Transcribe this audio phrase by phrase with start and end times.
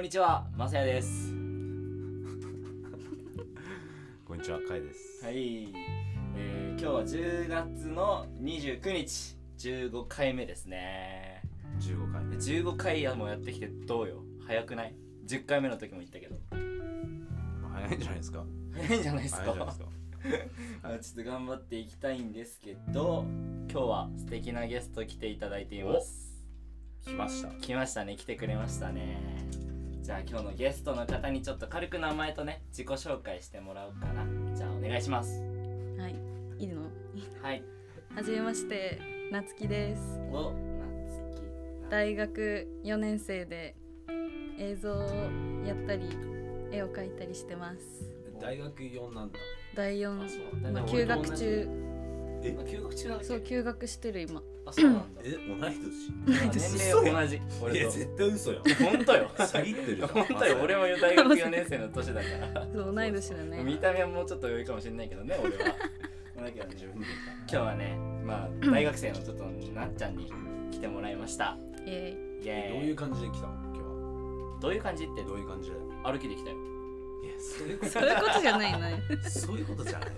[0.00, 1.30] こんにちは、まさやです。
[4.24, 5.22] こんにちは、かいです。
[5.22, 5.68] はい、
[6.34, 11.42] えー、今日は10月の29日、15回目ですね。
[11.80, 12.34] 15回目。
[12.34, 14.94] 15回やもやってきてどうよ早くない
[15.26, 16.36] ?10 回目の時も言ったけど。
[17.60, 18.46] まあ早いんじゃないですか。
[18.72, 19.42] 早いんじゃないですか？
[19.42, 19.90] 早いんじゃないですか。
[20.94, 23.26] あちょっと頑張っていきたいんですけど、
[23.70, 26.42] 今日は素敵なゲスト来ていただいています。
[27.02, 27.50] 来ました。
[27.60, 29.29] 来ましたね来てくれましたね
[30.02, 34.24] じゃあ今日のゲストの方にちょっと軽く名前とね自己紹介してもらおうかな。
[34.54, 35.40] じゃあお願いします。
[35.98, 36.16] はい、
[36.58, 36.82] いいの？
[37.42, 37.62] はい。
[38.14, 38.98] はじめまして、
[39.30, 40.18] なつきです。
[40.32, 41.42] お夏希
[41.90, 43.76] 大学4年生で
[44.58, 45.02] 映像を
[45.64, 46.08] やったり、
[46.72, 47.80] 絵を描いたりしてます。
[48.40, 49.38] 大学4なんだ。
[49.76, 50.62] 第あ4、そう。
[50.62, 51.68] だまあ、ね休学中、
[52.42, 52.56] え？
[52.58, 54.42] あ休学中なんだそう休学してる今。
[54.66, 55.20] あそうなんだ。
[55.24, 55.70] え、同い同い
[56.50, 57.40] 年年齢同じ。
[57.40, 58.62] 年俺といや、絶対嘘よ。
[58.92, 59.28] 本当よ。
[59.36, 60.08] 詐欺ってるじゃん。
[60.08, 60.58] 本当よ。
[60.62, 62.66] 俺も大学4年生の年だから。
[62.72, 63.78] そう同い年だ見ね。
[63.80, 65.64] た目はもうちょっと良いかもしれないけどね俺は。
[65.64, 67.06] だけどね自分で。
[67.06, 70.32] 今日はねまあ大学生のちょっとなっちゃんに
[70.70, 71.56] 来てもらいました。
[71.86, 72.42] イエイ。
[72.42, 73.54] イどういう感じで来たの？
[73.74, 74.60] 今日は。
[74.60, 75.76] どういう感じってどういう感じで？
[76.04, 76.56] 歩きできたよ。
[77.22, 77.90] いや、そういうこーイ。
[77.90, 79.02] そういうことじゃないね。
[79.22, 80.08] と、そういうことじゃない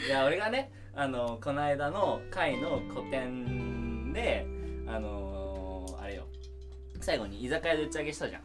[0.00, 4.44] じいや俺がねあのこの間の会の個展で
[4.84, 6.24] あのー、あれよ
[7.00, 8.42] 最後に居酒屋で打ち上げしたじゃん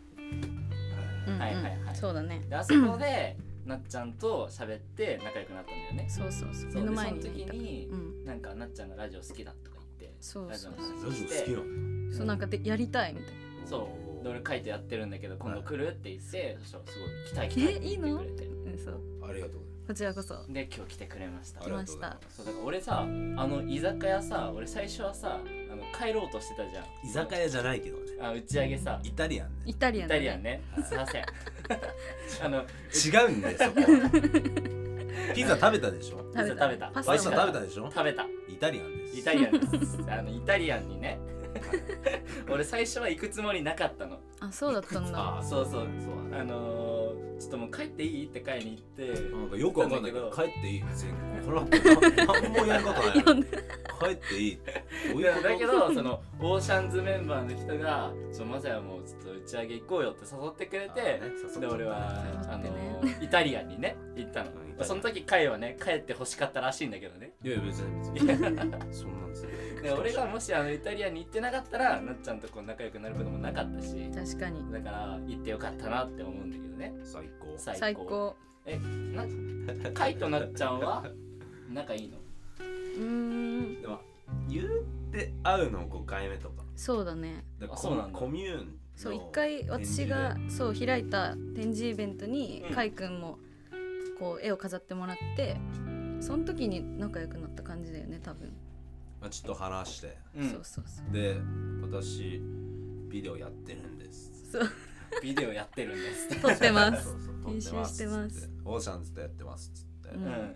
[1.28, 2.42] うんうんはいはいはいそうだね。
[2.48, 6.72] であそこで なっちゃんと喋って仲良くなったんだよねそうそうそう。
[6.72, 7.58] その前にでその時。
[7.58, 8.26] にう、ん。
[8.26, 11.10] なんかなっちゃんがラジオ好きだとか言ってそうラジオのそうそう。
[11.10, 13.68] ラジオ好きなのそうなんかでやりたいみたいな。
[13.68, 13.90] そ
[14.22, 15.88] うで俺書いてやってるんだけど今度来る？
[15.88, 19.00] って言ってそしたらすごい来たい来たいってえいいの言ってくれてうんそう。
[19.28, 20.46] ありがとうこちらこそ。
[20.48, 21.62] で今日来てくれました。
[21.62, 25.40] ありがとうございますそうだから俺さあの居酒屋さ俺最初はさ
[25.72, 26.86] あの帰ろうとしてたじゃん。
[27.06, 28.04] 居酒屋じゃないけどね。
[28.22, 29.00] あ打ち上げさ。
[29.04, 29.56] イタリアンね。
[29.66, 30.62] イタリアンだイタリアンね。
[30.88, 31.24] すいません。
[32.44, 33.82] あの違うんだよ、そこ。
[35.36, 36.18] ピザ食べたでしょ？
[36.34, 36.88] ピザ食べた。
[36.88, 37.60] パパスタ食べた。
[37.62, 37.92] でしょ？
[37.92, 38.26] 食べた。
[38.48, 39.18] イタリアンです。
[39.20, 39.98] イタリアンです。
[40.10, 41.20] あのイタリアンにね。
[42.50, 45.18] 俺最初は行くつもりなかったのあ、そうだったんだ。
[45.20, 45.86] ああ、そうそうそう。
[46.40, 48.26] あのー、ちょっともう帰っていい？
[48.26, 49.32] って買いに行って。
[49.36, 50.84] なんかよくわかんないけどだ帰っていい。
[50.84, 51.14] 別に。
[51.44, 53.24] 払ってな何もやることない。
[54.00, 54.60] 帰っていい。
[55.12, 55.44] どういうこと？
[55.44, 61.22] だだけどそのオーシャンズメンバーの人が「ちょまさやもうちょっと打ち上げ行こうよ」って誘ってくれて、ね
[61.60, 64.52] で俺はあのーイタリアンにね行ったの。
[64.82, 67.34] その時カイはね帰って欲しかったらしいんだけどね。
[67.44, 68.38] いや別に別に。
[68.92, 69.50] そんなんですよ
[69.84, 74.10] で俺がもしあのイタリアンに行ってなかったらなっちゃんとこう仲良くなることもなかったし。
[74.14, 74.72] 確かに。
[74.72, 76.94] だから行ってよかったなって思うんだけどね。
[77.04, 77.54] 最高。
[77.58, 77.80] 最高。
[77.80, 78.36] 最高。
[78.66, 78.80] え
[79.14, 79.26] な
[79.94, 81.04] カイとなっちゃんは？
[81.70, 82.18] 仲いいの？
[82.60, 83.82] うーん。
[83.82, 84.00] でも
[84.48, 84.68] 言っ
[85.12, 86.64] て会うの5回目とか。
[86.76, 87.44] そうだね。
[87.60, 88.20] だからあそうなんだ。
[88.20, 92.76] コミューンのそう一回私がそう開いた展示イベントにうん。
[92.76, 93.38] かいくんも
[94.20, 95.58] こう絵を飾ってもらって
[96.20, 98.54] その時に仲良くなった感じだよね多分、
[99.20, 100.18] まあちょっと話して。
[100.38, 100.50] うん。
[100.50, 101.12] そうそうそう。
[101.12, 101.36] で
[101.82, 102.42] 私
[103.14, 104.32] ビデオやってるんです。
[104.52, 104.64] そう。
[105.22, 107.04] ビデオやってるんです 撮ってます。
[107.04, 108.42] そうそう撮編集してます。
[108.42, 110.24] つってオーシャンズでやってますっつって、うん。
[110.26, 110.56] うん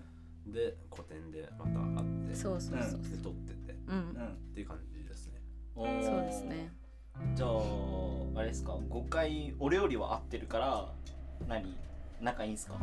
[0.51, 2.34] で個展でまた会って。
[2.35, 3.01] そうそうそう。
[3.01, 3.73] で撮ってて。
[3.73, 5.40] っうん、うんていう感じですね。
[5.75, 6.03] おー。
[6.03, 6.72] そうですね。
[7.35, 7.50] じゃあ
[8.40, 8.74] あれですか。
[8.74, 10.91] 5回俺よりは合ってるから
[11.47, 11.75] 何？
[12.22, 12.79] 仲いいんすか？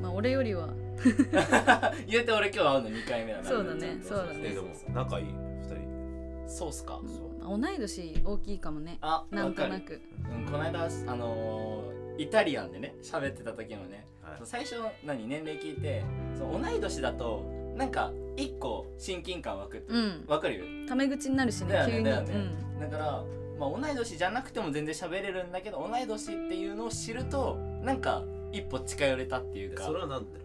[0.00, 0.68] まあ俺よりは。
[2.08, 3.98] 言うて俺今日会うの2回目だなそうだね。
[4.02, 4.40] そうだね。
[4.44, 6.48] えでも仲いい？2人。
[6.48, 7.00] そうっすか
[7.44, 8.98] 同い年大きいかもね。
[9.00, 10.00] あなんとなく。
[10.34, 14.40] うん、この間あのーイタリアンでね喋ってた時のねはい。
[14.44, 16.04] 最初何年齢聞いて
[16.38, 17.42] その同い年だと
[17.76, 20.24] なんか1個親近感湧くってうん。
[20.28, 20.58] わかる？
[20.58, 22.04] よタメ口になるしねだよね急に。
[22.04, 22.34] だよね。
[22.80, 23.24] だから、
[23.58, 28.22] まあ、同い年じゃなくても全然喋れるんだけど同い年っていうのを知るとなんか
[28.52, 30.40] 一歩近寄れたっていうえかそれはなんで？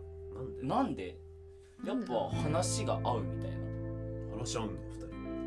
[0.64, 1.16] なんで？
[1.84, 2.12] なんで？
[2.12, 4.38] やっぱ話が合うみたいな。
[4.40, 4.74] 話し合うんだ。
[4.74, 4.89] よ2人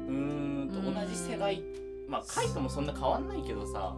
[0.09, 1.63] うーんとうん同じ世代。
[2.09, 3.95] まあカイトもそんな変わんないけどさ。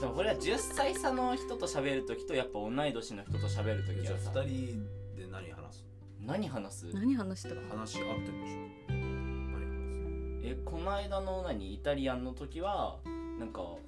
[0.00, 4.86] でもこれは10歳差の人と喋る時とやっぱ同い年の人と喋る時じゃあはさ2人
[5.16, 5.86] で何話す？
[6.20, 6.86] 何話す？
[6.92, 7.54] 何話した？
[7.54, 8.92] か話合ってるでしょ。
[8.92, 11.74] 何えこの間の何？
[11.74, 12.98] イタリアンの時は
[13.38, 13.78] なんかお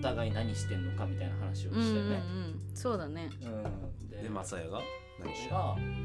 [0.00, 2.60] 互い何してんのかみたいな話をうんうんうしてねん。
[2.74, 3.30] そうだね。
[3.42, 3.62] うん。
[3.62, 4.80] で話すでマサヤが
[5.22, 5.56] 何し私が、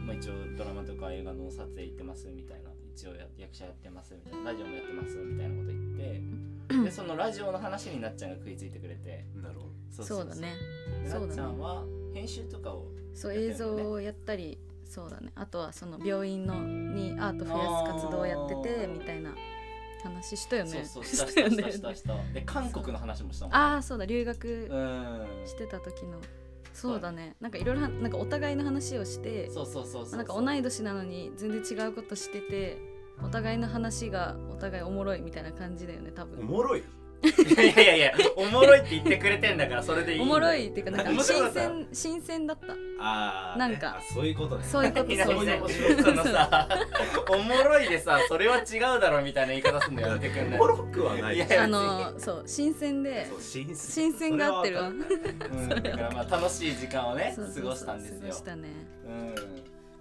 [0.05, 9.23] まあ、一応ドラマとか映画の撮影行ってますみたいな一応や役者やってますみたいなラジオもやってますみたいなこと言って でそのラジオの話になっちゃんが食いついてくれて。
[9.35, 10.03] なるほど。
[10.03, 10.55] そうだね。
[11.03, 11.83] でそうだねなっちゃんは
[12.13, 15.31] 編集とかをそう映像をやったりそうだね。
[15.35, 19.35] あとはその病院のにアート増やす活動をやっててみたいな
[20.03, 20.83] 話したよね。
[20.83, 21.95] そうそうしたししたしたした。
[21.95, 25.27] し たで韓国の話もしたもんああそうだ留学うん。
[25.45, 26.19] してた時の
[26.77, 27.35] そうだね。
[27.41, 32.77] なんかいろいろはなんかお互いの話をしてそうそうそうそうなんか同い年なのに全然違うことしてて
[33.23, 36.83] お互いの話がお互いおもろいみたいな感じだよね多お分もろい
[37.23, 42.73] いやいやいやおもろいって言ってくれてんだからそれでいいおもろいっていうかなんか新鮮新鮮だった。
[42.99, 44.63] あーなんかねあそういうことね。
[44.63, 46.69] そういうこと そういうそのさ
[47.29, 50.59] おもろいでさそれは違うだろみたいな言い方すんのやめてくんない？
[50.59, 51.35] おもろくはない。
[51.35, 53.75] いやいやあのそう新鮮でそう新鮮。
[53.75, 54.89] 新鮮が合ってるわ。
[54.89, 58.19] うん、だからまあ楽しい時間をねそうそうそう過ごしたんですよ。
[58.21, 58.69] 過ごしたね。
[59.05, 59.35] うん。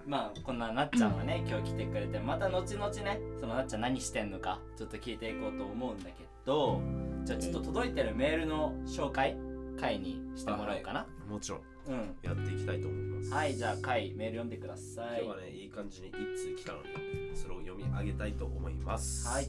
[0.07, 6.81] まあこんななっちゃんはね今日来てくれてまた後々ねそのなっちゃん何してんのかちょっと聞いていこうと思うんだけど
[7.25, 9.37] じゃあちょっと届いてるメールの紹介
[9.78, 11.60] 回にしてもらおうかな、もちろん。
[11.88, 12.16] うん。
[12.22, 13.32] やっていきたいと思います。
[13.32, 15.25] はいじゃあ回メール読んでください。
[15.25, 16.88] 今日はねいい感じに一通来たので
[17.34, 19.28] それを読み上げたいと思います。
[19.28, 19.48] はい。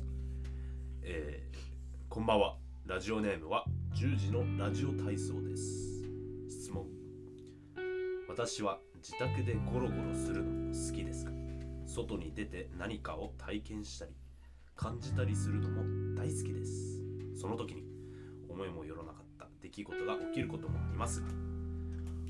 [1.03, 1.57] えー
[2.09, 2.57] こんばんは。
[2.85, 6.03] ラジオネームは10時のラジオ体操です。
[6.49, 6.85] 質問。
[8.27, 11.31] 私は自宅でゴロゴロするのも好きですが
[11.85, 14.11] 外に出て何かを体験したり
[14.77, 17.03] 感じたりするのも大好きです。
[17.35, 17.83] その時に
[18.47, 21.27] 思いもよらなかった出来事が起きることもありますが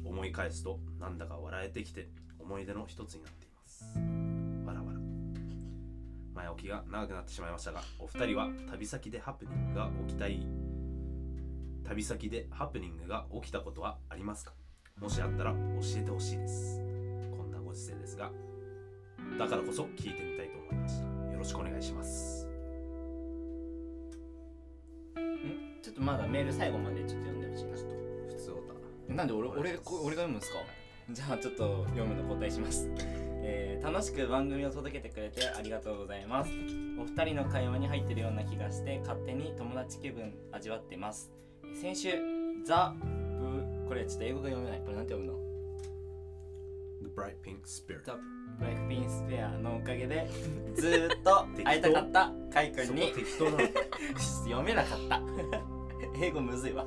[0.06, 2.10] 思い返すとなんだか笑えてきて
[2.40, 3.84] 思い出の一つになっています。
[4.66, 5.00] わらわら。
[6.34, 10.48] 前置きが長くなってしまいましたがお二人は旅先でハプニングが起きたい。
[11.84, 14.54] 旅先でハプニングが起きたことはありますか？
[15.00, 15.58] もしあったら教
[15.98, 16.80] えてほしいです。
[17.38, 18.32] こんなご時世ですが
[19.38, 21.17] だからこそ聞いてみたいと思いました。
[21.38, 22.48] よろしくお願いします。
[25.20, 25.84] ん？
[25.84, 27.78] ちょっとまだメール最後までちょっと読んでほしいな
[28.28, 28.56] 普通お
[29.08, 30.58] たなんで俺俺こ俺が読むんですか？
[31.12, 36.50] じゃあちょっと読むの交代します、えー楽しく番組を届けてくれてありがとうございます。
[37.00, 41.32] お二人の会話に入ってるような気がして勝手に友達気分味わってます。
[41.80, 42.14] 先週
[42.66, 44.80] ザ・ブこれちょっと英語が読めない。
[44.82, 45.40] これなんて読むの
[47.04, 48.18] ？The Bright Pink Spirit ザ・
[48.58, 50.28] ブラックピンスペアのおかげで
[50.76, 53.14] ずーっと 会いたかったカイ君に。
[54.18, 55.22] 読めなかった。
[56.22, 56.86] 英語むずいわ。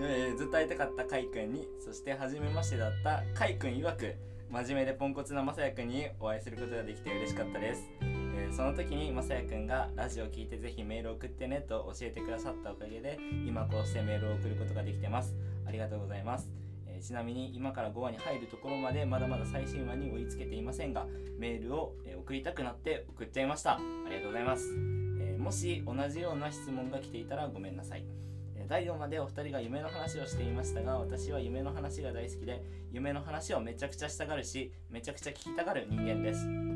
[0.00, 1.68] えーずっと会いたかったカイ君に。
[1.80, 4.14] そして初めましてだったカイ君曰く
[4.50, 8.22] 真面目でポンコツなまさやくんにお会いすることができて嬉しかったです、えー
[8.52, 15.34] その時にまさやくんがラジオ聞いてぜひメール送ってねと教えてくださったおかげで今こうしてメールを送ることができてます。
[15.66, 16.50] ありがとうございます。
[16.60, 16.61] え
[17.02, 21.06] ちなみに今から5話に入るところまでまだまだ最新話に追いつけていませんが
[21.38, 23.74] メールをえ送りたくなって送っちゃいました。
[23.74, 23.78] あ
[24.08, 24.72] りがとうございます、
[25.20, 28.04] えーもし同じような質問が来ていたらごめんなさい。
[28.54, 32.62] え第4話でお二人が夢の話をしていましたが私は夢の話が大好きで
[32.92, 36.71] 夢の話をめちゃくちゃしたがるしめちゃくちゃ聞きたがる人間です。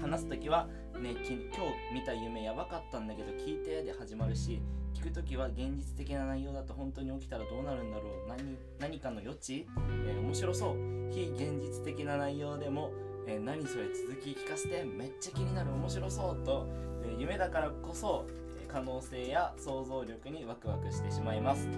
[0.00, 0.68] 話す時は、
[1.00, 4.60] ね、今日見た夢やばかったんだけど聞いてで始まるし
[4.94, 8.28] 聞く時は現実的な内容だと本当に起きたらどうなるんだろう。
[8.28, 9.66] 何何かの余地、
[10.06, 10.76] えー面白そう。
[11.10, 12.92] 非現実的な内容でも、
[13.26, 15.72] えー何それ続き聞かせてめっちゃ気になる。
[15.72, 16.66] 面白そうと、
[17.04, 18.26] えー夢だからこそ
[18.62, 21.68] え可能性や想像力にワクワクしてしまいます。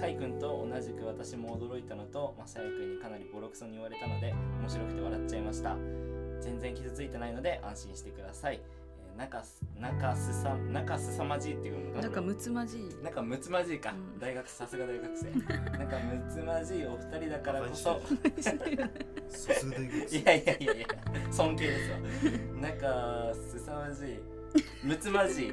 [0.00, 5.76] カイ君と同じく私も驚いたのとマサヤ君にかなりボロクソに言われたので面白くて笑っちゃいました。
[6.42, 12.08] 全然傷ついてないので安心してください、えー、中す中すさ中すさまじいっていうのかな？
[12.08, 12.88] んかむつまじい。
[13.02, 14.18] なんかむつまじいか、うん。
[14.18, 15.30] 大学さすが大学生。
[15.78, 18.00] なんかむつまじいお二人だからこそ。
[20.10, 20.86] いやいやいやいや
[21.30, 21.98] 尊敬ですわ。
[22.60, 24.18] なんかすさまじい。
[24.84, 25.52] むつまじい。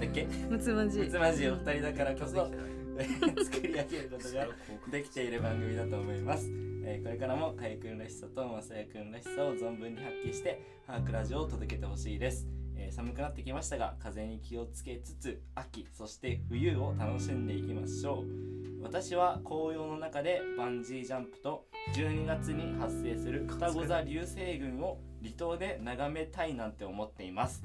[0.00, 0.26] だっけ？
[0.48, 1.04] むつまじい。
[1.04, 2.50] むつまじいお二人だからこそ
[3.44, 4.48] 作り上げることが
[4.90, 6.48] できている番組だと思います、
[6.84, 18.58] えーこれからもかゆくんらしさとまさやくんらしさを存分に発揮してハークラジオを届けてほしいです、えー寒くなってきましたが風に気をつけつつ秋そして冬を楽しんでいきましょう。
[18.80, 27.62] 私は紅葉の中でバンジージャンプと12月に発生する双子座流星群を離島で眺めたいなんて思っています。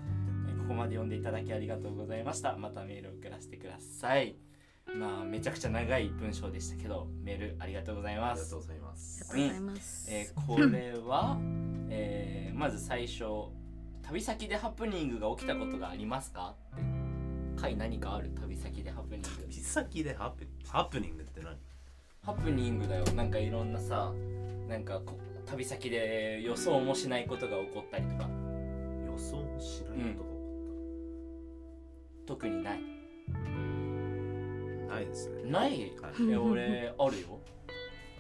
[0.63, 2.57] ここまで読んでいただきありがとうございました。
[2.57, 4.52] またメールを送らせてください。
[4.87, 8.39] まあめちゃくちゃ長い文章でしたけどメールありがとうございあます。
[8.39, 9.27] りがとうございます。
[9.31, 11.37] ありがとうございます、えーこれは、
[11.89, 13.23] えーまず最初
[14.03, 16.53] 旅先でハプニングが起きたことがありますか？
[16.75, 16.83] って
[17.61, 19.27] 回何かある旅先でハプニング？
[19.43, 21.57] 旅先でハプハプニングって何？
[22.21, 23.05] ハプニングだよ。
[23.15, 24.11] なんかいろんなさ
[24.67, 28.29] なんかこ旅先で予想もしないことが起こったりとか。
[29.05, 30.29] 予想もしないこと
[32.35, 32.79] が起こった、ない
[35.01, 35.43] ですね。
[35.51, 35.91] ない？
[36.01, 36.31] はい。
[36.31, 37.39] え俺あるよ。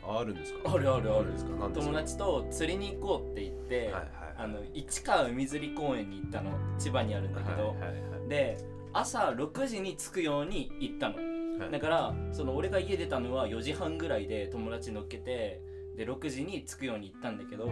[0.05, 0.73] ああるんですか？
[0.73, 4.03] あるあるあるんですか友達と釣りに行こうって言って、はいはい
[4.35, 7.87] あの市川海釣り公園に行ったの千葉にあるんだけど、はいは
[8.25, 8.57] いで
[8.91, 11.15] 朝6時に着くように行ったの。
[11.17, 11.71] はい。
[11.71, 15.61] だからその俺が家出たのは4時半ぐらいで友達乗っけて
[15.95, 17.69] で6時に着くように行ったんだけどそ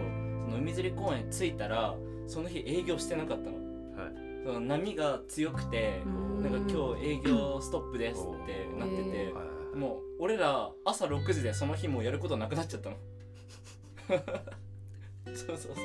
[0.51, 1.95] の海釣り公園着いたら
[2.27, 3.55] その日営業してなかったの。
[3.55, 3.70] はい
[4.43, 6.43] その波が強くてうん。
[6.43, 9.33] なんか今日営業ストップですってなってて
[9.75, 12.97] もう俺ら朝6時でその日もうやることなくなっちゃったの。
[15.27, 15.75] そうそうそう。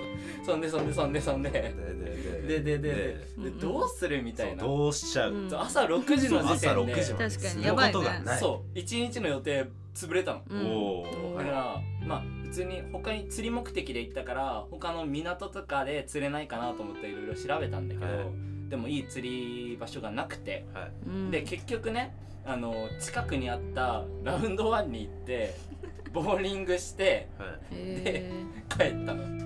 [0.45, 1.51] そんでそんでそんでそんで。
[1.51, 4.63] ででででどうするみたいな。
[4.63, 5.51] そうどうしちゃう、うん。
[5.51, 8.41] そう朝6時の時朝点で6時まで。
[8.41, 8.79] そう。
[8.79, 10.43] 一日の予定潰れたの。
[10.49, 11.37] うん。
[11.39, 18.27] だからまあ普通に他に釣り目的で行ったから他の港とかで釣れないかなと思っていろいろ調べたんだけど、はい。
[18.69, 19.29] でもいい釣
[19.71, 20.67] り場所がなくて。
[20.75, 20.91] はい。
[21.07, 21.31] うん。
[21.31, 25.55] で結局ねあの近くにあったラウンドワンに行って
[26.13, 27.51] ボーリングしてはい。
[27.73, 28.33] へ
[28.69, 29.37] 帰ったの。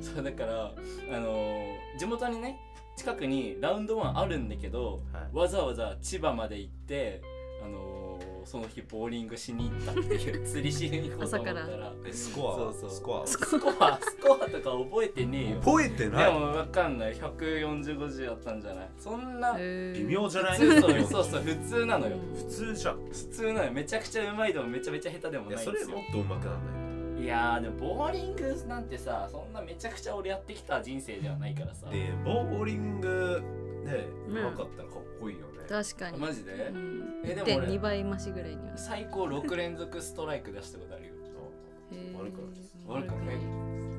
[0.00, 0.72] そうだから
[1.12, 1.64] あの
[1.98, 2.60] 地元にね
[2.96, 5.36] 近くにラウンドワンあるんだけどはい。
[5.36, 7.22] わざわざ千葉まで行って
[7.64, 8.03] あの
[8.44, 11.92] その日ボーリングしに行ったっていう 釣りしに行こうと思ったら。
[12.12, 12.52] スコア？
[12.66, 12.90] はそうそう。
[12.90, 13.20] スコア？
[13.20, 13.44] はスコ
[13.84, 13.98] ア？
[14.00, 15.60] スコアとか覚えてねえよ。
[15.60, 16.32] 覚えてでない？
[16.32, 17.14] も分かんない。
[17.14, 18.88] 14050あったんじゃない？
[18.98, 20.58] そんなえ微妙じゃない？
[20.58, 22.16] そうそうそう普通なのよ。
[22.36, 22.96] 普通じゃん。
[23.06, 23.72] 普通なのよ。
[23.72, 25.74] めちゃくちゃうまいでもめちゃめちゃ下手でもないんですよ。
[25.74, 27.24] それもっと上手くなんない？
[27.24, 31.88] いやーでもボーリングなんてさそんなめちゃくちゃ俺やってきた人生ではないからさ。
[31.88, 33.42] でボーリング
[33.84, 36.18] ねうん上手かったらかっこいいよね確かに。
[36.18, 37.20] マジで、うん。
[37.24, 37.68] えでも俺。
[37.68, 38.68] 1.2倍増しぐらいに。
[38.68, 41.14] は最高6連続ストライク出したことあるよ。
[42.18, 42.76] 悪くないです。
[42.86, 43.36] 悪くない。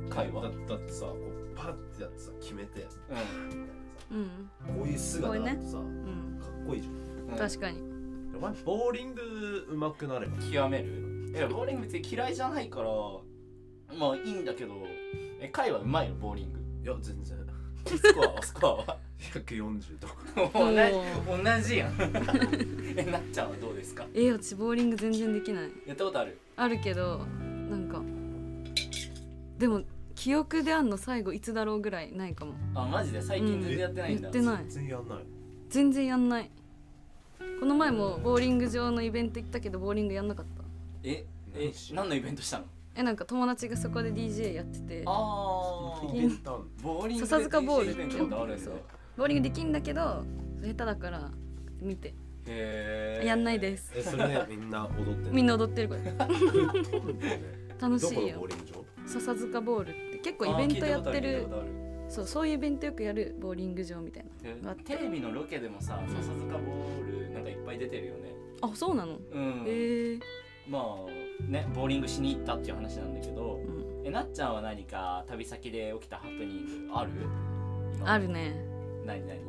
[0.10, 0.42] 会話。
[0.44, 2.86] だだってさこうパッてやってさ決めて
[4.12, 4.28] うんうん。
[4.78, 6.94] こういう姿あるとさ、うんかっこいいじゃん。
[7.32, 7.38] うん。
[7.38, 7.82] 確かに。
[8.36, 9.22] お前ボーリング
[9.72, 10.38] 上手くなれば。
[10.38, 11.32] 極める？
[11.34, 12.90] いやボーリング別に嫌いじゃないから
[13.98, 14.74] まあいいんだけど。
[15.40, 16.16] え会はうまいの？
[16.16, 16.60] ボーリング。
[16.84, 17.45] いや全然
[17.86, 18.44] スコアは。
[18.44, 18.98] スコアは。
[19.20, 20.14] 140とか
[20.54, 20.80] 同じ
[21.28, 21.96] お同じやん。
[22.98, 24.06] えなっちゃんはどうですか？
[24.14, 25.70] えー私ボーリング全然できない。
[25.86, 26.38] やったことある？
[26.56, 27.20] あるけど
[27.70, 28.02] なんか
[29.58, 29.82] でも
[30.16, 32.54] 記憶であんの最後いつだろうぐらいないかも。
[32.76, 33.22] あマジで？
[33.22, 34.66] 最近全然やってないんだ、やってない。
[34.68, 35.20] 全然やんない
[35.70, 36.52] 全然やんない。
[37.60, 40.64] この前もボーリング場のイベント行ったけどボーリングやんなかった。
[41.04, 41.26] え
[41.56, 42.66] え何のイベントしたの？
[42.98, 45.04] えなんか友達がそこで DJ やってて。
[45.06, 48.74] あイーベントあんのボーリングで笹塚ボールってあるんだそう。
[49.18, 50.24] ボーリングできんだけど
[50.62, 51.32] 下手だから
[51.82, 52.14] 見て。
[52.48, 53.26] へー。
[53.26, 53.92] やんないです。
[53.96, 56.02] えそれでみんな踊ってみんな踊ってるこれ。
[57.80, 58.46] 楽しいよ。
[59.06, 61.48] 笹塚ボールって結構イベントやってる
[62.08, 64.26] そうそういうイベントよくやるボーリング場みたい
[64.64, 64.74] な。
[64.76, 68.34] テレビのロケでもさ笹塚ボールなんかいっぱい出てるよね。
[68.62, 69.18] あそうなの？
[69.34, 69.64] うん。
[69.68, 70.20] へえ
[70.70, 70.84] まあ
[71.48, 74.06] ねボーリングしに行ったっていう話なんだけどうん。
[74.08, 77.12] えなっちゃんは何か旅先で起きたハプニングある？
[77.98, 78.54] 今あるね。
[79.06, 79.40] 何何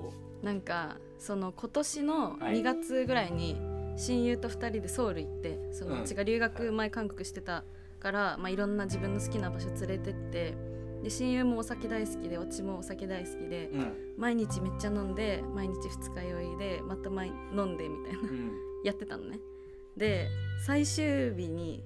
[0.42, 2.56] なんかその今年のはい。
[2.60, 3.56] 2月ぐらいに
[3.96, 7.64] 親友と2人でソウル行ってそのうんうちが留学前韓国してた
[7.98, 10.54] から、まあ、いろんな自分の好きな場所連れてって
[11.02, 13.92] で親友もお酒大好きで私もお酒大好きでうん。
[14.18, 18.20] 毎日めっちゃ飲んで毎日二日酔いでまた毎飲んでみたいな。
[18.20, 18.50] うん。
[18.84, 19.40] やってたのね
[19.96, 20.28] で
[20.64, 21.84] 最終日に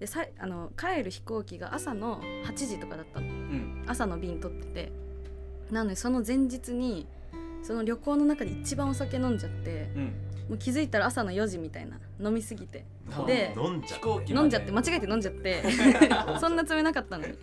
[0.00, 3.26] でさいあの帰る飛行機が朝の8時とかだったの。
[3.26, 3.84] うん。
[3.86, 4.92] 朝の便取ってて。
[5.70, 7.06] なのでその前日に
[7.62, 10.02] その旅行の中で一番お酒飲んじゃってうん。
[10.48, 12.84] もう気づいたら朝の4時みたいな飲みすぎて。
[13.26, 14.40] で飲んじゃ飛行機まで。
[14.42, 15.62] 飲んじゃって間違えて飲んじゃって。
[16.40, 17.34] そんな冷めなかったのに。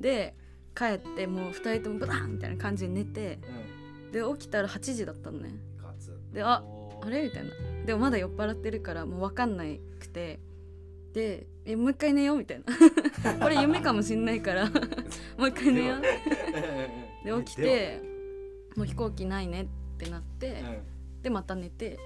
[0.00, 0.34] で
[0.74, 3.38] 帰ってもう2人ともブラーンみたいな感じで寝て。
[4.12, 5.50] で起きたら8時だったのね。
[6.32, 6.62] であ
[7.02, 7.24] あれ？
[7.24, 7.50] みたいな
[7.88, 9.64] でもまだ酔っ払ってるからもう分かんな
[9.98, 10.38] くて。
[11.14, 12.64] でえもう一回寝ようみたいな。
[13.40, 14.66] これ夢かもしんないから。
[15.38, 16.02] もう一回寝よう。
[16.02, 18.02] で起きて
[18.76, 19.66] もう飛行機ないねっ
[19.96, 21.22] てなって、うん。
[21.22, 21.98] でまた寝て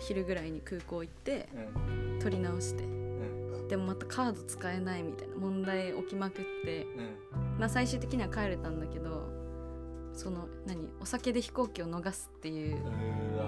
[0.00, 2.18] 昼ぐらいに空港行ってうんうん。
[2.18, 2.82] 取り直して。
[2.82, 3.68] うん。
[3.68, 6.82] でもまたカード使えないみたいな問題起きまくって。
[6.82, 7.58] うん。
[7.60, 9.28] まあ最終的には帰れたんだけど
[10.12, 12.78] その何お酒で飛行機を逃すっていう。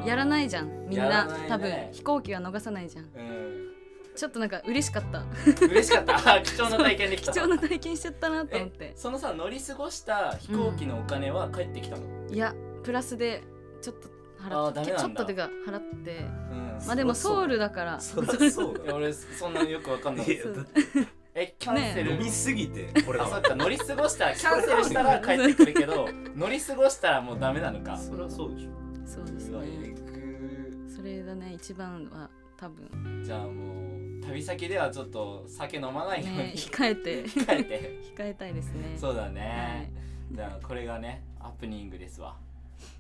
[0.07, 1.47] やらないじゃんみんなね。
[1.49, 1.73] 多分。
[1.93, 3.05] 飛行機は逃さないじゃん。
[3.05, 3.73] うん。
[4.15, 5.25] ちょっとなんか嬉しかった。
[5.65, 6.35] 嬉しかった。
[6.35, 7.33] あ 貴重な体験できた。
[7.33, 8.77] 貴重な体験しちゃったなと思って。
[8.85, 13.43] えそのさ乗り過ごした飛行機のお金は返ってきたの、いやプラスで
[13.81, 14.09] ちょっと
[14.43, 15.01] 払ってダメなんだ。
[15.01, 16.19] ちょっとてか払って。
[16.19, 16.87] うん。
[16.87, 18.01] まあでもソウルだから。
[18.01, 20.55] そりゃそう 俺そんなによくわかんないだっ
[21.35, 27.97] えキャンセル、て飲みすぎてこれだあそっか乗り過ごしたら キャンセルしたら帰ってくるけど乗り過ごしたらもうダメなのか。
[27.97, 28.71] そりゃそうでしょ。
[29.07, 29.95] そうですね。
[29.95, 32.87] ぐそれだね一番は多分。
[32.87, 37.25] ーじゃあもう旅先ではちょっと酒飲まないように、ね控えて。
[37.25, 38.01] 控えて。
[38.17, 38.97] 控えたいですね。
[38.97, 39.91] そうだね、
[40.31, 42.37] じゃあこれがねハプニングですわ。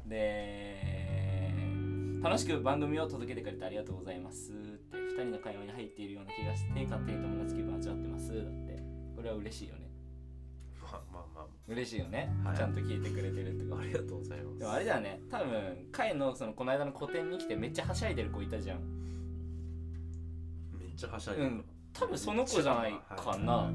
[0.06, 1.52] で
[2.22, 4.52] 楽しく番組を届けてくれてありがとうございます
[4.98, 8.82] って2人の会話に入っているような気がして勝手に友達気分味わってますだって。
[9.16, 9.90] これは嬉しいよね。
[10.82, 12.56] まあまあま嬉しいよね、はい。
[12.56, 13.76] ちゃんと聞いてくれてるってこと。
[13.76, 14.58] あありがとうございます。
[14.58, 15.20] でもあれだよね。
[15.30, 18.78] 多分会のそのこの間の個展に来てめっちゃはしゃいでる子いたじゃん。
[20.78, 21.48] めっちゃはしゃいでる。
[21.48, 21.64] うん。
[21.92, 23.74] 多分その子じゃないかな、はい。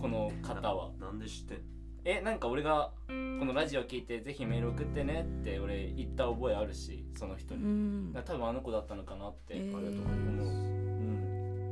[0.00, 0.92] この方は。
[0.98, 1.58] ななんで知ってん
[2.04, 3.12] えなんか俺がこ
[3.44, 8.12] のラジオ聞いてぜひメール送ってねって俺言った覚えあるしその人うに、ん。
[8.12, 9.76] だから多分あの子だったのかなってえー。
[9.76, 10.50] ありがとうございます思う、う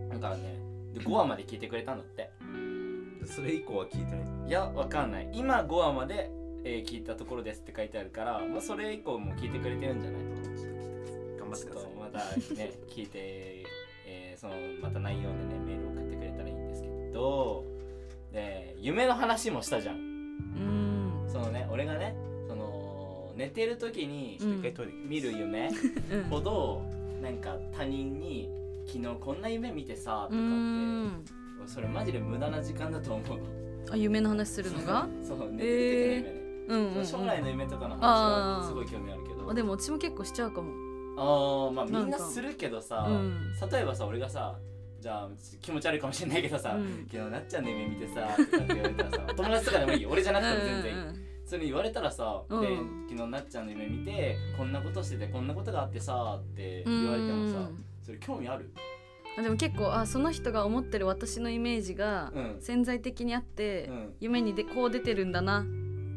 [0.06, 0.08] ん。
[0.10, 0.54] だからね
[0.94, 2.30] で5話まで聞いてくれたんだって。
[3.26, 4.48] それ以降は聞いてない。
[4.48, 5.28] いやわかんない。
[5.34, 6.30] 今5話まで、
[6.64, 10.22] えー聞いたところですって書いてあるから、まあ、それ以降も聞いてくれてるんじゃない？
[11.38, 11.84] 頑張ってください。
[11.84, 12.18] ちょっとまた
[12.54, 13.10] ね 聞いて、
[14.06, 17.64] えーそのまた内容でねメール送ってくれたらいいんですけど。
[18.32, 20.07] で夢の話もしたじゃんうん
[23.38, 24.36] 寝てる時に
[25.06, 25.70] 見る夢
[26.12, 26.24] うん。
[26.24, 26.82] ほど
[27.22, 28.48] なんか他人に
[28.86, 31.24] 「昨日こんな夢見てさ」とかうってん。
[31.66, 33.38] それマジで無駄な時間だと思う。
[33.38, 33.44] の
[33.92, 35.08] あ夢の話するのが？
[35.22, 36.34] そう寝てる時の夢ね、
[36.68, 39.50] うんうん、うん、将来の夢とかの話あーはすごい興味あるけど。
[39.50, 40.72] あでも私も結構しちゃうかも。
[41.16, 43.52] あーまあみんなするけどさ、うん。
[43.70, 44.58] 例えばさ俺がさ
[45.00, 45.28] じゃあ
[45.62, 50.10] 気持ち悪いかもしれないけどさ、うん昨日なっちゃんの夢見てさって言われたらさお友達とかでもいいよ。
[50.10, 52.60] 俺じゃなくても全然いい、うんうんそれ言われたらさ、うん。
[52.60, 52.76] で
[53.08, 57.84] 昨日なっちゃんの夢見てこんなことしててこんなことがあってさってうん言われてもさうん。
[58.02, 58.70] それ興味ある？
[59.38, 62.56] あでも結構あその人が思ってる私のイメージがうん。
[62.60, 64.14] 潜在的にあって、うん。
[64.20, 65.64] 夢にでこう出てるんだな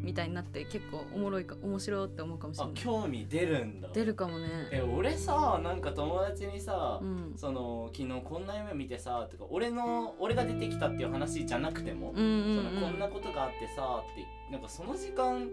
[0.01, 2.75] みたいになって結構おもろいか面白いって思うかもしれあない。
[2.75, 3.89] 興味出るんだ。
[3.93, 4.48] 出るかもね。
[4.72, 7.34] え俺さなんか友達にさ、うん。
[7.36, 12.74] その昨日こんな夢見てさとか俺の俺が出てきたっていう話じゃなくても、うんうんうん。
[12.74, 15.48] そのこんなことがあってさってなんかその時間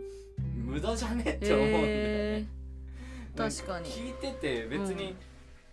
[0.57, 3.61] 無駄じゃねって思うんだよね、へー。
[3.61, 3.87] 確かに。
[3.91, 5.17] 聞いてて別に、うん。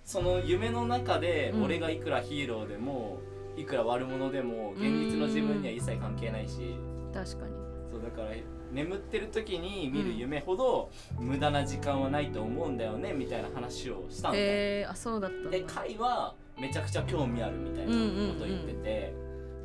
[0.04, 3.20] その夢の中でうん俺がいくらヒーローでも、
[3.58, 6.76] いくら悪者でも現実の自分には一切関係ないし、
[7.14, 7.54] 確かに。
[7.92, 8.36] そうだから
[8.76, 14.44] 眠ってる時に見る夢ほど無駄な時間はないと思うんだよねみたいな話をしたんだよ。
[14.44, 17.92] へえあそうだったで会はめちゃくちゃ興味あるみたいな
[18.34, 19.14] ことを言ってて、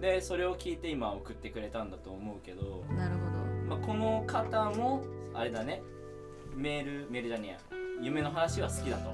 [0.01, 3.77] でそれを聞いて今送ってくれたんだと思うけど、なるほど。
[3.77, 5.03] まあ、この方も
[5.35, 5.83] あれだね
[6.55, 7.59] メールメールじゃねえや
[8.01, 9.11] 夢の話は好きだと。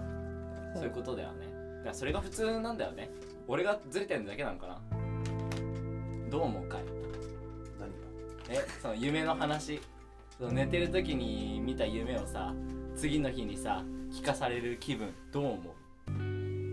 [0.74, 1.46] そういうことだよね。
[1.78, 3.10] だからそれが普通なんだよね。
[3.48, 4.80] 俺がずれてるだけなのかな。
[6.28, 6.95] どう思うかい？
[8.48, 9.80] えその夢の話。
[10.38, 12.54] その寝てる時に見た夢をさ
[12.94, 13.82] 次の日にさ
[14.12, 15.74] 聞かされる気分どう思
[16.08, 16.12] う？
[16.12, 16.18] いい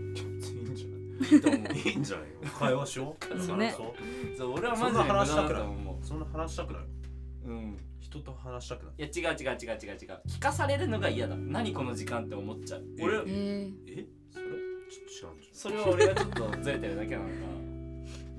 [0.02, 1.30] んじゃない？
[1.32, 1.72] いいと思う？
[1.88, 2.28] いいんじゃない？
[2.42, 3.24] の会話しよう？
[3.40, 3.56] そう。
[3.56, 3.72] ね。
[3.74, 3.92] そう
[4.36, 5.62] そう俺はマジそんなで無駄話したくない？
[5.62, 6.82] だと思そんな話したくない？
[6.82, 7.78] ううん。
[8.00, 8.94] 人と話したくない？
[8.98, 10.20] いや違う違う違う違う違う。
[10.28, 11.34] 聞かされるのが嫌だ。
[11.36, 12.84] 何この時間って思っちゃう。
[13.00, 14.06] 俺へええ？
[14.30, 14.46] それ
[14.90, 17.36] ちょっと違うんじそれは俺がちょっとずれてるだけなのかな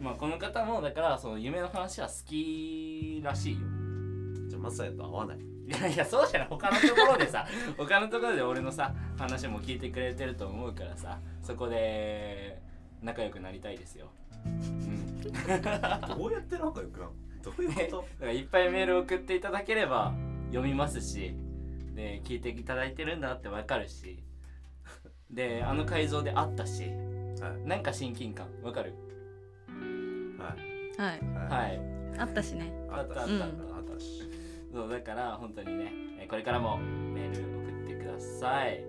[0.05, 3.59] まあこの方もだからその夢の話は好きらしいよ。
[4.47, 5.39] じゃあマサヤと会わない。
[5.39, 6.47] いやいやそうじゃない。
[6.47, 12.61] 他のところでさ 他のところで俺のさ話も聞いてくれてると思うからさそこで
[13.01, 14.11] 仲良くなりたいですよ。
[14.45, 15.21] うん。
[15.21, 15.29] ど
[16.27, 20.13] うやって仲良くなるどういうこだからいっぱいメール送っていただければ
[20.49, 21.33] 読みますし
[21.95, 24.23] で聞いていただいてるんだってわかるし
[25.31, 26.91] であの会場で会ったし
[27.39, 27.63] とはい。
[27.67, 28.93] なんか親近感わかる？
[30.45, 31.19] はい。
[31.49, 31.67] はい。
[31.67, 31.81] はい。
[32.17, 32.73] あったしね。
[32.89, 33.33] あったあった。
[33.33, 33.75] あったうん。
[33.77, 34.23] あったし
[34.73, 38.83] そうだから本当にねえーこれからもメール送ってください。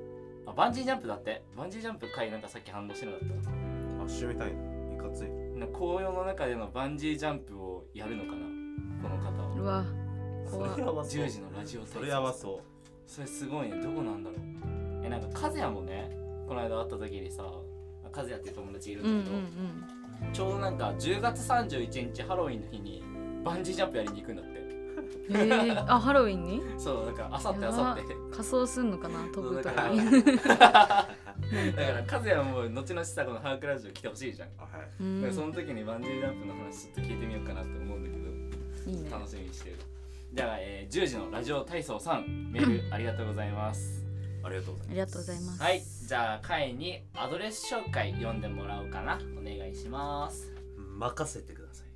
[0.47, 1.43] あバンジージャンプだって。
[1.57, 3.51] バンジージャンプ回なんかさっき反応してなかった？
[3.51, 4.53] あ締めたい。
[4.55, 5.29] のいかつい。
[5.59, 8.47] な紅葉の中でのバンジージャンプをやるのかな？
[9.03, 9.55] この方は。
[9.57, 9.85] うわ
[10.49, 11.23] そ怖れやばそう。
[11.25, 12.61] 10時のラジオ体操それやばそ
[13.07, 13.81] それすごいね。
[13.83, 14.41] どこなんだろう？
[15.05, 16.11] えなんか和也もね
[16.49, 19.25] この間会った時にさ和也っていう友達いるうんうんん。
[19.25, 19.37] だけど、
[20.33, 23.03] ちょうどなんか10月31日ハロウィンの日に
[23.45, 24.57] バンジージャンプやりに行くんだって。
[25.29, 26.63] えあハロウィンに？
[26.79, 28.15] そうだからあさってあさって。
[28.31, 29.25] 仮装すんのかな？
[29.33, 29.75] 飛ぶとか。
[29.75, 29.89] だか
[30.59, 31.09] ら。
[32.11, 35.03] 和也も後々さこのハークラジオ来てほしいじゃん、はい。
[35.03, 35.21] うん。
[35.23, 39.11] だからその時にバンジージャンプの話ちょっと聞いてみようかなって思うんだけどいいね。
[39.11, 39.77] 楽しみにしてる。
[40.33, 44.06] じゃあ、えー10時のラジオ体操さんメールありがとうございます
[44.47, 44.91] ありがとうございます。
[44.91, 45.63] ありがとうございます。
[45.63, 45.83] はい。
[46.07, 49.19] じゃあ会にアドレス紹介読んでもらおうかな。
[49.39, 50.53] お願いします。
[50.77, 51.89] 任せてください。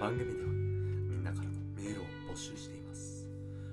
[0.00, 3.26] 番組ではみんなからのメールを募集しています。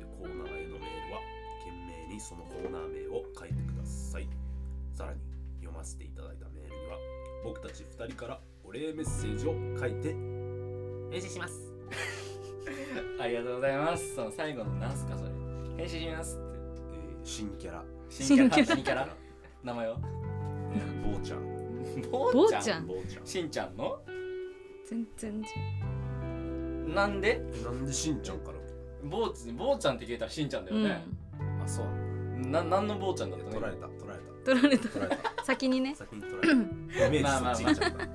[0.04, 1.20] ーコーナーへのメールは
[1.60, 1.72] 懸
[2.08, 4.28] 命にそのコーナー名を書いてください。
[4.92, 5.20] さらに
[5.60, 6.48] 読ませていただいた
[7.42, 10.14] 僕たち2人からお礼メッセージを書いて。
[11.10, 11.72] 返信します。
[13.20, 14.14] ありがとうございます。
[14.14, 15.30] その最後のなんすかそれ。
[15.76, 16.58] 返信しますって。
[16.94, 18.54] えー新キャラ、新キャラ？
[18.54, 19.08] 新新キャラ？
[19.62, 19.98] 名前は？
[20.72, 22.10] えー、坊ちゃん。
[22.10, 22.86] 坊坊ちゃん。
[22.86, 23.26] 坊ちゃん。
[23.26, 23.98] しんちゃんの？
[24.88, 27.40] 全然違なんで？
[27.64, 28.58] なんでしんちゃんから？
[29.08, 30.82] 坊ち坊ちゃんって聞いたらしんちゃんだう、うん。
[30.82, 31.04] よね、
[31.62, 31.86] あそう
[32.48, 33.50] な何の坊ちゃんだったの？
[33.52, 33.86] 取られた
[34.44, 34.88] 取られた。
[35.44, 36.54] 先にね先に取られた。
[36.54, 38.06] イメージまあまあまあそっち行っちゃった。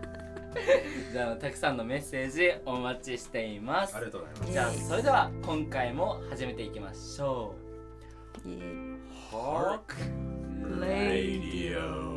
[1.12, 3.96] じゃあたくさんのメッセージお待ちしています。
[3.96, 4.52] ありがとうございます。
[4.52, 8.50] じゃあそれでは今回も始めていきましょう。
[9.32, 9.96] Hark
[10.80, 12.15] Radio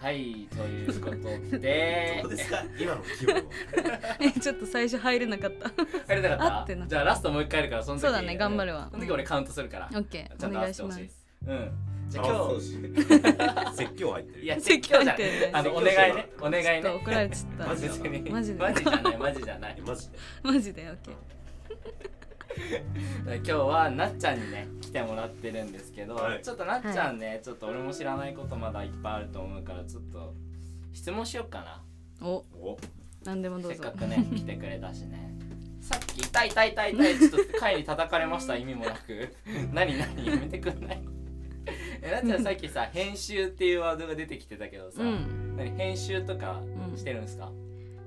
[0.00, 2.20] はいということで。
[2.24, 2.64] どうですか？
[2.78, 3.42] 今の気分は。
[4.20, 5.70] えちょっと最初入れなかった。
[6.14, 6.88] やりたかっあってなた。
[6.88, 8.88] じゃあラストもう一回やるからその時そうだね頑張るわ。
[8.90, 9.90] その時俺カウントするから。
[9.92, 11.26] オッケちゃんと合わーお願いしますせてほしいです。
[11.46, 11.72] うん。
[12.08, 14.44] じゃああ今日 説教入ってる。
[14.44, 16.28] いや説教入ってるねあのお願いね。
[16.40, 17.66] お願いちょっとね怒られちゃった。
[17.66, 18.60] マジ別にマジで。
[18.60, 19.74] マジじゃないマジじゃない。
[19.76, 20.18] えマジで。
[20.42, 21.14] マジでオッケー
[23.26, 26.42] 今日はなっちゃんにね来てもらってるんですけど、はい。
[26.42, 30.34] ちょっとなっちゃんね、ちょっと俺も知らないことまだいっぱいあると思うからちょっと
[30.92, 32.26] 質問しようかな。
[32.26, 32.44] お。
[32.54, 32.78] お。
[33.24, 33.82] 何でもどうぞ。
[33.82, 35.30] せっかくね来てくれたしね。
[35.80, 39.34] さっき痛い痛い痛い痛いちょっと貝に叩かれました意味もなく。
[39.72, 41.02] 何何やめてくんない。
[42.02, 45.56] えなっちゃんさっきさ編集っていうワードが出てきてたけどさ、うん。
[45.56, 46.60] 何編集とか
[46.90, 46.96] うん。
[46.96, 47.52] してるんですか、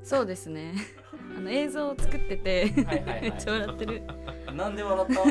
[0.03, 0.73] そうですね。
[1.35, 3.21] あの映像を作っててはいはいはい。
[3.21, 4.01] めっちゃ笑ってる。
[4.53, 5.23] なんで笑った？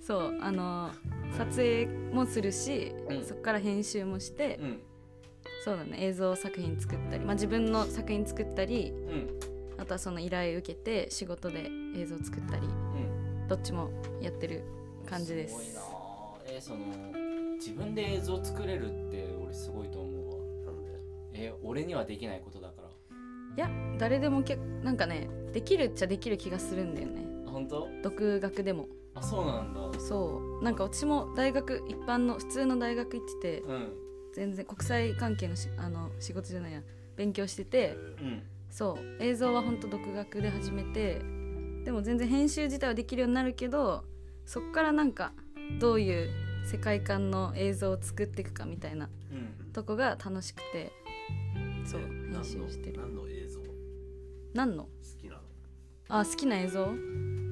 [0.00, 0.90] そうあの
[1.36, 3.24] 撮影もするし、うん。
[3.24, 4.80] そこから編集もして、うん。
[5.64, 9.38] そうだね映像作品作ったり、まあ、自分の作品作ったりうん。
[9.80, 13.48] あとはその依頼受けて仕事で映像作ったりうん。
[13.48, 13.90] どっちも
[14.20, 14.62] やってる
[15.06, 15.54] 感じです。
[15.54, 16.78] ごいなあえその
[17.56, 20.38] 自分で映像作れるって俺すごいと思うわ。
[21.34, 22.77] え俺にはできないことだから
[23.58, 23.68] いや
[23.98, 27.26] 誰でもけなんかねできるっちゃできる気がするんだよね。
[27.44, 27.88] あ本当？
[28.04, 28.86] 独学でも。
[29.16, 29.98] あそうなんだ。
[29.98, 30.64] そう。
[30.64, 33.92] なんか私も大学一般の普通の大学行っててうん。
[34.32, 36.82] 全然国際関係のしあの仕事じゃないや。
[37.16, 38.42] 勉強しててうん。
[38.70, 39.22] そう。
[39.24, 41.20] 映像は本当独学で始めて
[41.84, 44.04] でも全然編集自体はできるようになるけど
[44.46, 45.32] そっからなんか
[45.80, 46.30] どういう
[46.64, 49.72] 世界観の映像を作っていくかみたいなうん。
[49.72, 50.92] とこが楽しくて
[51.84, 53.00] そうえ編集してる。
[53.00, 53.26] 何の
[54.54, 54.84] 何の？
[54.84, 55.40] 好きなの。
[56.08, 56.88] あ好きな映像？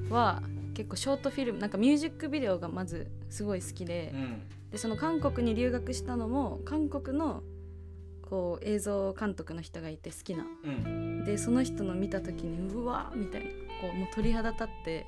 [0.09, 0.41] は
[0.73, 4.11] 結構ショートフィルムなんかミュージックビデオがまずすごい好きで。
[4.13, 4.41] うん。
[4.71, 7.41] でその韓国に留学したのも韓国の
[8.29, 10.45] こう映像監督の人がいて好きな。
[10.63, 11.23] うん。
[11.23, 13.47] でその人の見た時にうわーみたいな。
[13.81, 15.05] こうもう鳥肌立って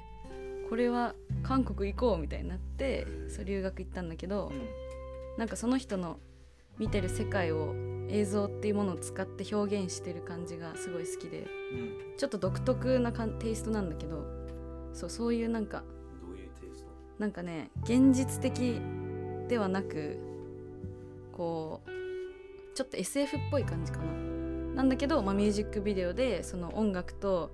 [0.70, 4.52] これは韓国行こうみたいになってそう留学行ったんだけど
[5.38, 6.20] なんかその人の
[6.80, 7.76] 見てる世界を
[8.10, 12.18] 映像っていうものを使って表現してる感じがすごい好きでうん。
[12.18, 14.26] ちょっと独特なかんテイストなんだけど
[14.94, 15.84] そうそういうなんか
[16.22, 16.90] どういうテイスト？
[17.20, 18.82] なんかね現実的
[19.48, 20.18] ではなく
[21.32, 21.90] こう
[22.76, 24.06] ちょっと SF っぽい感じかな。
[24.76, 27.52] なんだけど、まあ、ミュージックビデオでその音楽と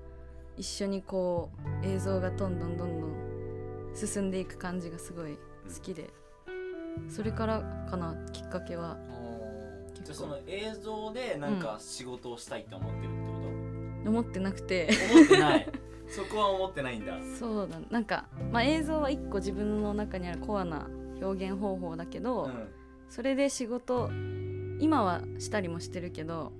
[0.58, 1.50] 一緒にこ
[1.84, 3.16] う映像がどんどんどんどん
[3.96, 5.40] 進んでいく感じがすごい好
[5.82, 6.10] きで
[7.10, 8.98] それからかなきっかけは
[10.06, 13.32] じゃあその映像でなんか仕事をしたいって思ってるって
[14.06, 14.88] こ思ってなくて。
[14.88, 15.68] と、思ってない。
[16.08, 17.18] そこは思ってないんだ。
[17.40, 17.80] そうだ。
[17.90, 20.88] なんか、まあ、映像は一個自分の中にあるコアな
[21.20, 22.68] 表現方法だけど、うん。
[23.10, 24.12] それで仕事
[24.80, 26.52] 今はしたりもしてるけど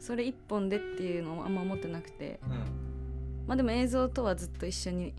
[0.00, 2.38] それ一本でっていうのをあんま思ってなくて。
[2.44, 2.50] うん。
[3.48, 5.14] まあでも映像とはずっと一緒に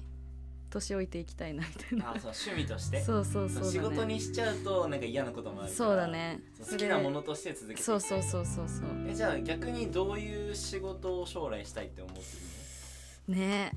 [0.76, 2.12] 年老いていきたいなみたいな。
[2.12, 3.02] あそう趣味として？
[3.02, 3.72] そうそうそうだね。
[3.72, 6.42] 仕事にしちゃうとなんか嫌なこともあるからそうだね。
[6.70, 8.88] 好きなものとして続けてそいうそうそうそうそう。
[9.08, 12.22] えじゃあ逆にどういう仕事を将来したいって思って
[13.32, 13.72] ね。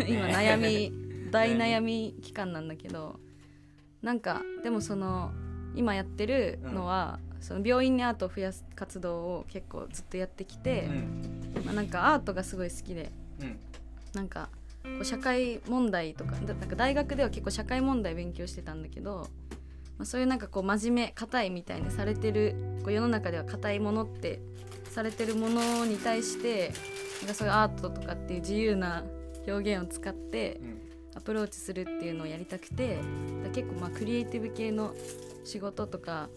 [0.00, 0.92] え今ね悩み
[1.30, 3.18] 大悩み期間なんだけど
[4.02, 5.32] なんかでもその
[5.74, 11.62] 今やってるのは、その病院にアートを増やす活動を結構ずっとやってきてる、うん。
[11.64, 13.10] まあ、なんかアートがすごい好きで
[13.40, 13.58] うん。
[14.14, 14.48] なんか
[14.84, 19.28] こう社会問題とかだなんか大学では結構社会問題勉強してたんだけど、
[19.98, 24.40] まあ、そういうなんかこう真面目硬いみたいにされてるこう世の中では硬いものって
[24.90, 26.72] されてるものに対して
[27.20, 29.04] なんかそういうアートとかっていう自由な
[29.46, 30.84] 表現を使ってうん。
[31.16, 32.98] アプローチするっていうのをやりたくて
[33.44, 34.94] だ結構まあクリエイティブ系の
[35.44, 36.28] 仕事とか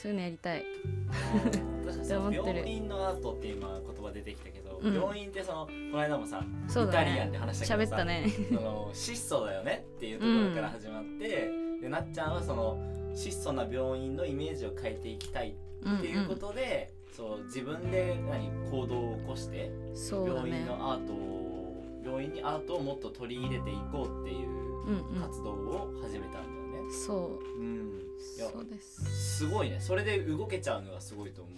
[0.00, 0.60] そういうのやりたい。
[0.62, 2.44] って思ってる。
[2.44, 4.94] 病院のアートって今言葉出てきたけど、うん。
[4.94, 8.26] 病院ってそのこの間もさそうだイタリアンねで話したけどさ喋ったね。
[8.48, 12.78] その質素だよねっていうところから始まって、でなっちゃんはその
[13.14, 25.20] 質素な病院のイメージを変えていきたいっていうことで、そう自分で何行動を起こしてそうだ病院ねのアートを病院にアートをもっと取り入れていこうっていううんうん。
[25.20, 26.92] 活動を始めたんだよね。
[27.06, 27.60] そう。
[27.60, 28.00] うん、
[28.36, 29.36] いやそうです。
[29.36, 29.78] すごいね。
[29.80, 31.54] それで動けちゃうのがすごいと思う。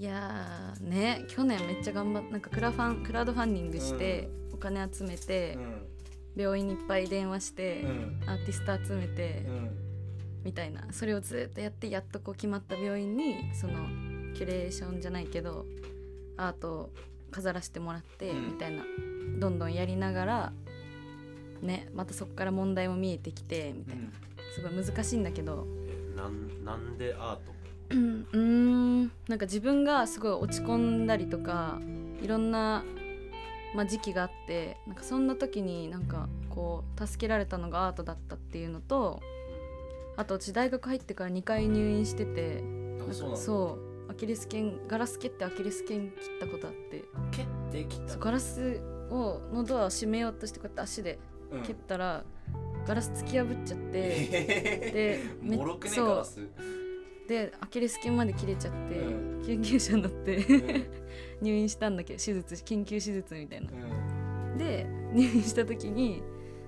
[0.00, 5.58] いやーね去年めっちゃ頑張っなんかクラファンクラウドファンディングして、お金集めて、
[6.34, 8.22] 病院にいっぱい電話して、うん。
[8.26, 9.70] アーティスト集めて、うん。
[10.42, 10.86] みたいな。
[10.90, 13.74] それをずっとやってやっとこう決まった病院にその
[14.32, 15.66] キュレーションじゃないけど
[16.38, 16.90] アートを
[17.30, 18.46] 飾らせてもらって、うん。
[18.52, 18.82] みたいな。
[19.38, 20.52] どんどんやりながら
[21.60, 24.04] ねまたそこから問題も見えてきてみたいな、
[24.54, 25.66] すごい難しいんだけど。
[25.86, 27.59] えなんなんでアート
[27.90, 28.26] うん。
[28.32, 29.12] うーん。
[29.28, 31.78] なんか自分がすごい落ち込んだりとか
[32.22, 32.84] いろんな、
[33.74, 39.20] まあ、時期があってなんかそんな時になんかこう助けられたのがアートだったっていうのと
[40.16, 42.62] あと私大学入ってから2回入院してて
[43.34, 47.04] そうアキレス腱ガラス蹴ってアキレス腱切ったことあって。
[47.30, 51.18] 蹴って切ったガラスをのドアを閉めようとしてこうやって足で
[51.52, 51.62] うん。
[51.62, 52.24] 蹴ったら、
[52.86, 53.90] ガラス突き破っちゃって。
[53.92, 56.08] えでめもろくねそう。
[56.08, 56.40] ガラス
[57.30, 60.86] でアキレス腱まで切れちゃって、う救急車に乗ってうん。
[61.40, 63.70] 入院したんだけど手術緊急手術みたいな。
[63.70, 64.58] うん。
[64.58, 66.24] で入院した時に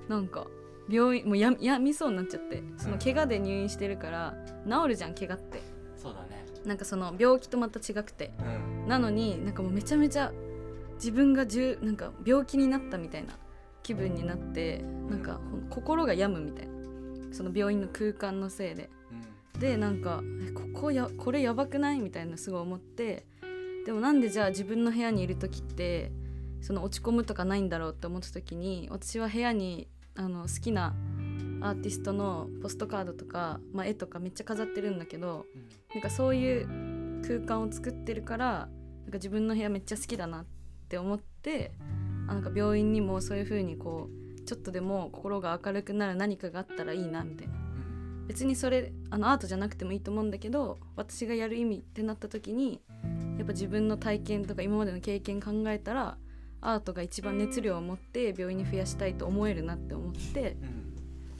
[0.08, 0.46] なんか
[0.88, 5.60] 病院もうややみそうになっちゃってその怪我で入院してるから治るじゃん怪我って。
[5.96, 6.44] そうだね。
[6.64, 8.30] なんかその病気とまた違くて。
[8.38, 8.88] うん。
[8.88, 10.32] なのになんかもうめちゃめちゃ
[10.94, 13.36] 自分がじゅなんか病気になったみたいな
[13.82, 16.72] 気分になってなんか心が病むみたいな。
[17.32, 18.90] その病院の空間のせいで
[19.62, 22.00] でなんかえここやこれやばくない？
[22.00, 23.26] みたいなすごい思って。
[23.86, 26.12] でもなんでじゃあ自分の部屋にいる時って
[26.60, 30.94] その落ち込むとかないんだろうって思った時に私は部屋にあの好きな
[31.60, 35.46] アーティストのポストカードとか、まあ、絵とかめっちゃ飾ってるんだけど
[35.92, 38.68] なんかそういう空間を作ってるから
[39.02, 40.46] なんか自分の部屋めっちゃ好きだなっ
[40.88, 41.72] て思って
[42.28, 47.54] あなんか病院にもそういう風にこうちょっとでも心が明るくなる何かがあったらいいなみたいな
[48.28, 52.80] 別にそれあのアートじゃなくてもいいと思うんだけど私がやる意味ってなった時に
[53.36, 56.16] やっぱ自分の体験とか今までの経験考えたら
[56.60, 60.66] アートが一番熱量を持って病院に増やしたいと思えるなって思ってうん。
[60.66, 60.92] うん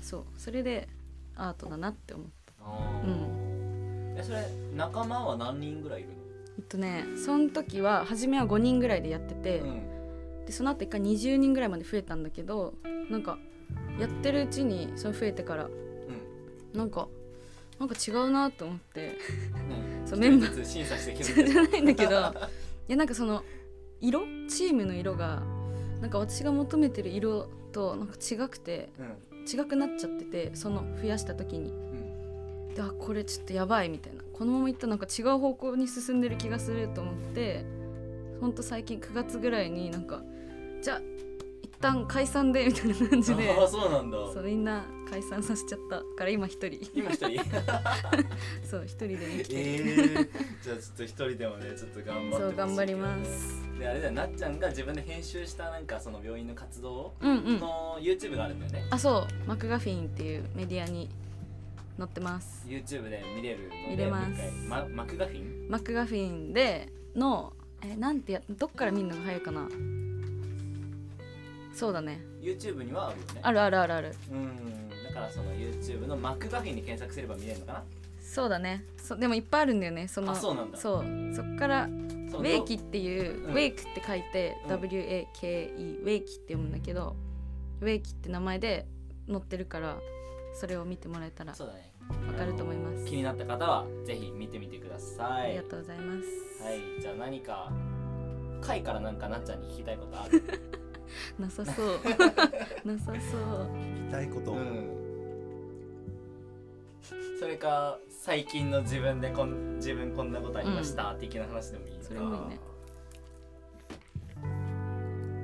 [0.03, 0.89] そうそれで
[1.37, 2.53] アートだなって思った。
[2.61, 4.19] あー。
[4.19, 4.45] えそれ
[4.77, 6.11] 仲間は何人ぐらいいる
[6.59, 9.69] えっとねその時は初めは5人ぐらいでやってて、のう
[10.43, 10.45] ん。
[10.45, 12.75] でその後一回20人ぐらいまで増えたんだけど
[13.11, 13.39] なんか
[13.99, 15.69] やってるうちにその増えてから
[16.75, 17.09] なんか
[17.79, 19.19] なんか違うなと思って。
[20.03, 20.09] うん。
[20.09, 20.65] そうメンバー。
[20.65, 22.15] 審査して削じってゃないんだけどい
[22.89, 23.43] やなんかその
[24.01, 24.21] 色？
[24.49, 25.43] チームの色が
[26.01, 29.33] なんか私が求めてる色となんか違くてうん。
[29.45, 31.71] 違くなっちゃっててその増やした時に。
[31.71, 31.75] う
[32.71, 32.75] ん。
[32.75, 34.23] であこれちょっとやばいみたいな。
[34.33, 37.65] このままいったらなんか違う方向に進んでる気がすると思って
[38.41, 40.23] ほんと最近9月ぐらいになんか
[40.81, 41.01] じゃあ
[41.63, 43.51] 一旦解散でみたいな感じで。
[43.51, 44.19] ああそうなんだ。
[44.33, 46.81] そうみんな解散させちゃったから今一人。
[46.95, 47.45] 今一人？
[48.65, 50.29] そう一人で生きてる、えー、
[50.65, 53.79] じゃあちょっと一人でもねちょっと頑張ってそう頑張りすます。
[53.79, 57.13] であれだよなっちゃんが自分で編集したなんかその病院の活動？
[57.21, 57.61] うんうん。
[57.61, 59.27] の YouTube があるんだよね、あそう。
[59.47, 61.11] マクガフィンっていうメディアに
[61.99, 62.67] 載ってます。
[62.67, 64.67] YouTube で見れるので見れます。
[64.67, 65.69] まマクガフィン？
[65.69, 69.69] マクガフィンでのえなんてやどっから見るのが早いかな。
[71.75, 72.23] そうだね。
[72.41, 73.41] YouTube にはあるよね。
[73.43, 74.15] あるあるあるある。
[74.31, 74.73] うん。
[74.73, 74.82] だ
[75.13, 77.85] からその YouTube のマクガフィンで検索すれば見れるのかな？
[78.21, 78.85] そうだね。
[78.97, 80.09] そでもいっぱいあるんだよね。
[80.09, 80.79] そのあそうなんだ。
[80.79, 81.35] そう。
[81.35, 83.53] そっからウェイキっていう、うん。
[83.53, 84.75] ウェイクって書いて、うん。
[84.77, 87.17] WAKE ウェイキって読むんだけど
[87.81, 88.87] ウェイキって名前で
[89.29, 89.97] 載ってるから
[90.55, 91.93] それを見てもらえたらそうだね。
[92.27, 93.05] わかると思います。
[93.05, 95.43] 気になった方はぜひ見てみてください。
[95.43, 97.01] ありがとうございます、はい。
[97.01, 97.71] じゃあ何か
[98.61, 100.43] 回からなんかなっちゃんに聞きたいことある？
[101.39, 102.01] なさそう。
[102.85, 103.69] なさそう。
[103.77, 104.99] 聞きたいこと、うん。
[107.39, 112.59] それか最近の自分でこん自分こんなことありました、的な話でもいいそれもいいね。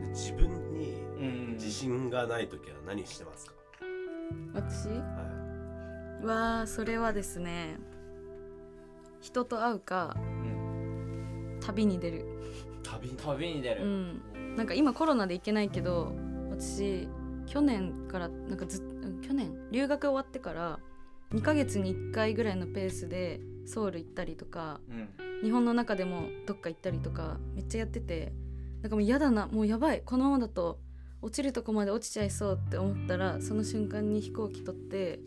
[0.03, 1.53] で自分にうん。
[1.55, 3.53] 自信がない時は何してますか、
[4.55, 4.89] 私？
[4.89, 7.79] ははそれはですね。
[9.21, 11.59] 人と会うかうん。
[11.61, 12.19] 旅に出る。
[12.19, 12.23] い、
[12.85, 13.11] 旅？
[13.17, 14.23] 旅に出る、うん
[14.59, 16.13] なんか今コロナで行けないけど
[16.51, 17.09] 私
[17.47, 20.81] 去年からなんかずっ去年留学終わってから
[21.33, 25.09] 2ヶ月に1回ぐらいのペースでソウル行ったりとかうん。
[25.45, 28.33] 日本の中でもどっか行ったりとかめっちゃやってて
[28.83, 30.81] なんかもう嫌だなもうやばいこのままだと
[31.23, 35.21] 落ちるとこまで落ちちゃいそうって思ったらその瞬間に飛行機取って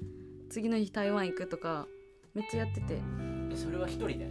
[0.50, 1.88] 次の日台湾行くとか
[2.34, 3.00] めっちゃやってて。
[3.52, 4.30] えそれは一人で？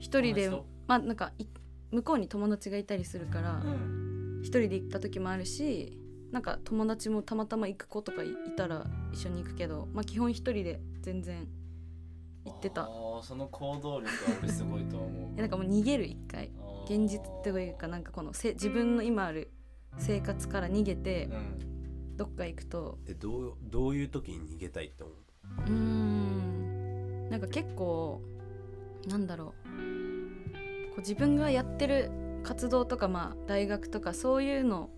[0.00, 0.50] 一人で
[0.86, 1.46] まあなんかい
[1.92, 4.09] 向こうに友達がいたりするからうん
[4.42, 5.98] 一人で行った時もあるし
[6.32, 11.48] なんか友達もたまたま行く子とかいいたら一緒に行くけどまあ基本一人で全然
[12.44, 12.88] 行ってた。
[13.22, 15.32] その行動力は俺すごいと思う。
[15.36, 16.50] えなんかもう逃げる一回。
[16.86, 19.52] 現実というかなんかこのせ自分の今ある
[19.98, 22.16] 生活から逃げてうん。
[22.16, 22.98] どっか行くと。
[23.06, 25.16] えどうどういう時に逃げたいって思う？
[25.66, 27.28] うーん。
[27.30, 28.22] なんか結構
[29.08, 30.90] なんだろう。
[30.90, 32.10] こう自分がやってる
[32.42, 34.90] 活動とかまあ大学とかそういうの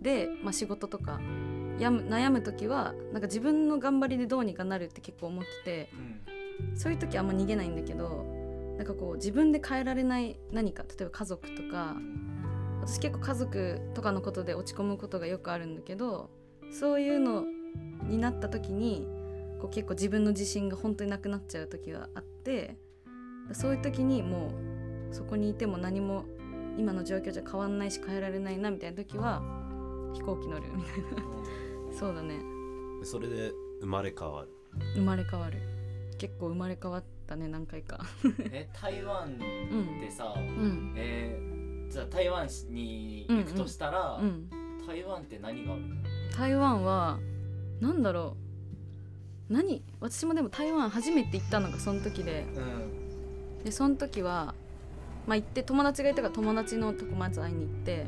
[0.00, 1.20] で、まあ、仕事とか
[1.78, 6.22] やむ悩む時はなんか自分の頑張りでどうにかなるって結構思っててうん。
[6.74, 8.24] そういう時あんま逃げないんだけど
[8.76, 11.96] なんかこう自分で変えられない何か例えば家族とか
[12.80, 16.30] 私結構家族とかのことで落ち込むことがよくあるんだけど
[16.72, 17.44] そういうの
[18.04, 19.06] になった時に
[19.60, 22.76] こう結構自分の自信が本当になくなっちゃう時があって
[23.52, 24.48] そういう時にも
[25.10, 26.24] うそこにいても何も
[26.78, 29.42] 今の状況じゃ変わんないし変えられないなみたいな時は
[30.14, 31.96] 飛行機乗るみたいな。
[31.98, 32.38] そうだね。
[33.00, 34.48] でそれで生まれ変わる。
[34.94, 35.58] 生まれ変わる。
[36.18, 38.00] 結構生まれ変わったね何回か。
[38.50, 40.94] え台湾うんでさ、うん。
[40.96, 41.52] えー
[41.92, 44.48] じゃあ台湾に行くとしたら、うん。
[44.86, 45.96] 台湾って何があるの？
[46.34, 47.18] 台湾は
[47.80, 48.34] なんだろ
[49.50, 49.52] う。
[49.52, 49.82] 何？
[50.00, 52.46] 私もでも台湾初めて行ったのがその時で。
[52.56, 52.60] う
[53.60, 53.64] ん。
[53.64, 54.54] でその時は
[55.26, 58.06] まあ行って友達がいたから友達のとこまず会いに行って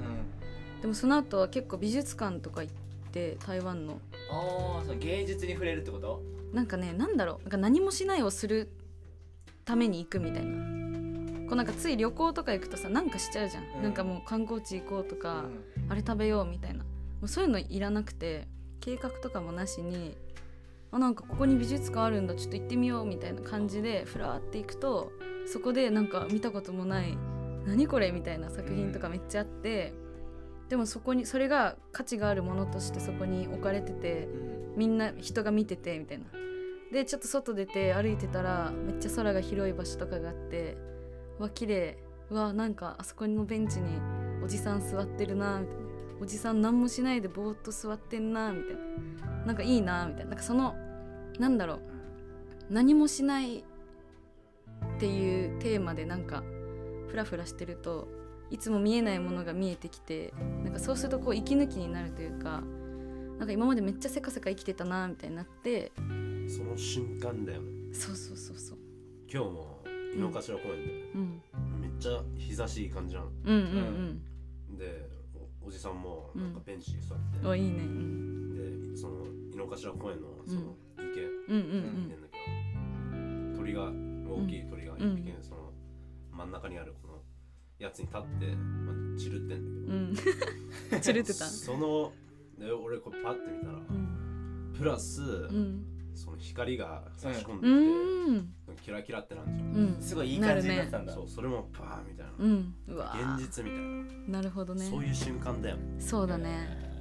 [0.82, 2.74] でもその後は結構美術館とか行っ
[3.12, 4.00] て台湾の。
[4.30, 6.20] ああ芸術に触れるってこと？
[6.52, 7.38] なんかねなんだろう。
[7.42, 8.70] なんか何もしないをする
[9.64, 10.52] ために行くみたいな。
[11.46, 13.82] こうなんかつい旅行とか行くとさなんかしちゃうじゃん、うん。
[13.82, 15.44] なんかもう観光地行こうとか、
[15.78, 15.92] うん。
[15.92, 16.80] あれ食べようみたいな。
[16.80, 16.84] も
[17.22, 18.48] うそういうのいらなくて
[18.80, 20.16] 計画とかもなしに
[20.94, 25.10] あなんかここに美術館あるんだちょっと行ってみようみたいな感じでふらーって行くと
[25.44, 27.18] そこでなんか見たこともない
[27.66, 29.94] 何これみたいな作品とかめっちゃあって、
[30.68, 34.76] でもそこにそれが価値があるものとしてそこに置かれててうん。
[34.76, 36.24] みんな人が見ててみたいな。
[36.92, 40.76] でちょっと外出て歩いてたらめっちゃ空が広い場所とかがあって
[41.38, 41.98] うわ綺麗。
[42.30, 43.98] うわなんかあそこのベンチに
[44.44, 45.82] おじさん座ってるなみたいな。
[46.20, 49.46] おじさん何もしないでぼーっと座ってんなみたいな。
[49.46, 50.30] なんかいいなみたいな。
[50.30, 50.74] なんかその
[51.38, 51.80] なんだろう。
[52.70, 53.64] 何もしないっ
[54.98, 56.42] ていうテーマでなんか
[57.08, 58.08] フラフラしてると
[58.50, 62.62] いつも見えないものが見えてきてなんかそうするとこう息抜きになるというか
[63.38, 65.92] なんか今までめっちゃせかせか生きてたなみたいになって
[66.48, 67.94] その瞬間だよね。
[67.94, 68.78] そうそうそうそう、
[69.32, 71.42] 今日も井の頭公園でうん、
[71.80, 73.26] めっちゃ日差しいい感じなの。
[73.44, 73.58] うんう
[74.74, 75.08] んで
[75.62, 76.54] おおじさんもうんなん。
[76.54, 77.78] かベンチに座って、うんおいいね。
[77.78, 78.90] うん。
[78.92, 80.83] でその井の頭公園のその池
[81.48, 82.20] うんうん見てん。
[82.22, 85.72] だけど、鳥が大きい鳥が一匹、うんその
[86.32, 87.22] 真ん中にあるこの
[87.78, 90.16] やつに立って、まあ、散るってんだうん
[90.92, 92.12] うん散るってたその
[92.58, 93.78] で俺これパッて見たら、
[94.76, 95.20] プラス、
[96.14, 97.68] その光が差し込んで
[98.40, 106.93] んきて、キラキラってなんじゃん、うんすごいいい感じになったんだ、そうそれもパーみたいな、うんうわ現実みたいな、なるほどねそういう瞬間だよそうだね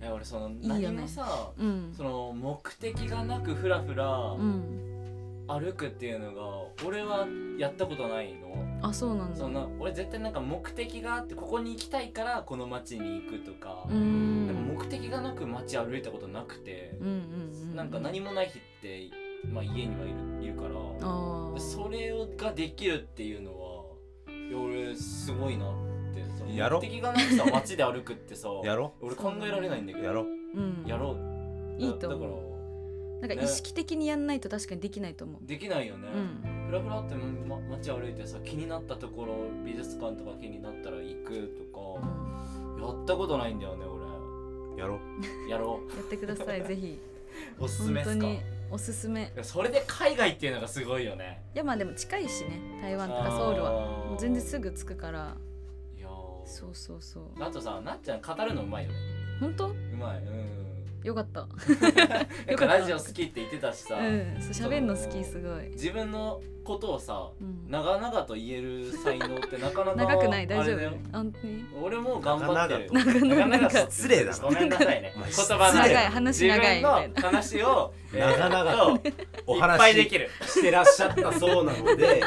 [0.00, 1.92] え俺その何もさうん。
[1.96, 4.92] その目的がなくふらふらうん。
[5.48, 6.42] 歩くっていうのが
[6.84, 8.56] 俺はやったことないの。
[8.82, 9.36] あそうなんだ。
[9.36, 14.46] そんな俺絶対なんか目的があってここに行きたいからこの街に行くとかう、ん。
[14.48, 17.14] でも目的がなく街歩いたことなくてうん、うん
[17.70, 19.10] うんなんか何もない日って、
[19.52, 23.84] まあ、家にはいるいるからそれをができるっていうのは
[24.58, 25.95] 俺すごいなって
[26.54, 26.80] やろ。
[26.80, 28.92] 目的がなくさ街で歩くってさやろ。
[29.00, 30.04] 俺考えられないんだけど。
[30.06, 30.22] やろ。
[30.22, 30.26] う
[30.60, 30.84] ん。
[30.86, 31.82] やろう。
[31.82, 32.56] いいとだから思
[33.20, 35.46] なんか意識的にやんないと確かにできないと思う。
[35.46, 36.66] できないよね、うん。
[36.68, 42.82] ふらふらって、ま、街歩いてさ気になったところ美術館とか気になったら行くとうか、ん。
[42.82, 44.80] やったことないんだよね俺。
[44.82, 44.98] やろ。
[45.48, 46.98] やろ やってください ぜひ。
[47.58, 48.26] うおすすめっすか？
[48.70, 49.32] おすすめ。
[49.36, 51.42] やそれで海外っていうのがすごいよね。
[51.54, 53.72] いやまあでも近いしね台湾とかソウルは。
[54.08, 55.36] もう全然すぐ着くから
[56.46, 57.24] そうそうそう。
[57.42, 58.98] あとさなっちゃん語るのうまいよね。
[59.40, 59.66] 本当？
[59.66, 60.18] うまい。
[60.18, 60.66] うん。
[61.02, 61.42] よかった。
[61.46, 62.56] かった。
[62.56, 64.86] かラジオ好きって言ってたしさ、うん。
[64.86, 70.46] の好きすごい、自分のことをさうん、長々と言える才能ってなかなか長くない？
[70.48, 70.90] 大丈夫？
[71.12, 72.90] 本当に俺も頑張ってる。
[72.92, 73.78] 長々と。
[73.90, 74.38] 失礼だな。
[74.38, 75.12] ごめんなさいね。
[75.14, 78.92] 言葉の長い話長いみたい自分の話を 長々と
[79.46, 80.30] おといっぱいで話きる。
[80.42, 82.22] してらっしゃったそうなので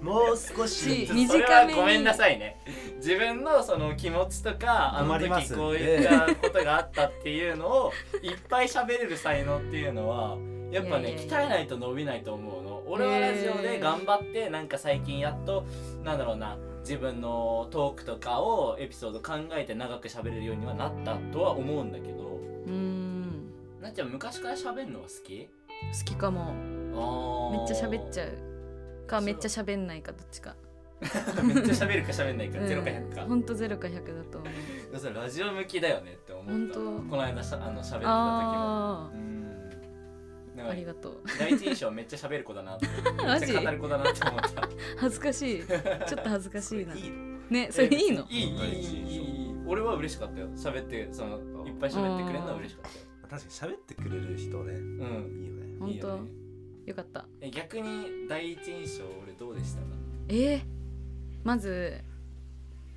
[0.00, 1.26] もう少しし短めに。
[1.26, 2.60] それはごめんなさいね
[3.04, 7.92] 自分のその気持ちとかあの時こういったことがあったっていうのを
[8.22, 10.38] いっぱい喋れる才能っていうのは
[10.70, 12.82] やっぱね鍛えないと伸びないと思うの。
[12.86, 15.66] 俺はラジオで頑張ってなんか最近やっと
[16.02, 22.40] なんだろうな自分のトークとかをエピソード考えて長く喋れるようにはなったとは思うんだけど。
[22.66, 23.50] うーん。
[23.82, 25.46] なっちゃん昔から喋るのは好き？
[25.46, 26.54] 好きかも。
[27.52, 28.38] めっちゃ喋っちゃう。
[29.06, 30.56] かめっちゃ喋んないかどっちか
[31.44, 33.22] めっちゃ喋るか喋んないか、ゼロか100か。
[33.22, 34.46] ほんとゼロか100だと思
[34.92, 34.98] う。
[34.98, 39.34] それラジオ向きだよねって思ったこの間しゃあの喋ってた時も。
[40.70, 41.20] ありがとう。
[41.38, 42.86] 第一印象めっちゃ喋る子だなって
[43.18, 44.68] めマジっちゃ語る子だなって思った。
[44.98, 45.62] 恥ずかしい。
[45.66, 45.76] ちょ
[46.18, 46.94] っと恥ずかしいな。
[46.96, 47.12] いい
[47.50, 48.24] ねそれいいの？
[48.30, 50.48] いいいいいい俺は嬉しかったよ。
[50.54, 53.04] 喋ってそのいっぱい喋ってくれるのは嬉しかったよ。
[53.28, 53.36] 確か
[53.66, 54.72] に喋ってくれる人ね。
[54.74, 55.42] うん。
[55.42, 55.76] いいよね。
[55.80, 56.30] ほんといいよね。
[56.86, 57.26] よかった。
[57.40, 59.86] え逆に第一印象俺どうでしたか？
[60.28, 60.60] えー、
[61.44, 62.02] まず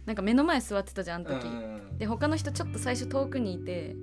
[0.05, 1.47] なんか目の前座ってたじゃんあの時、
[1.99, 3.95] で他の人ちょっと最初遠くにいて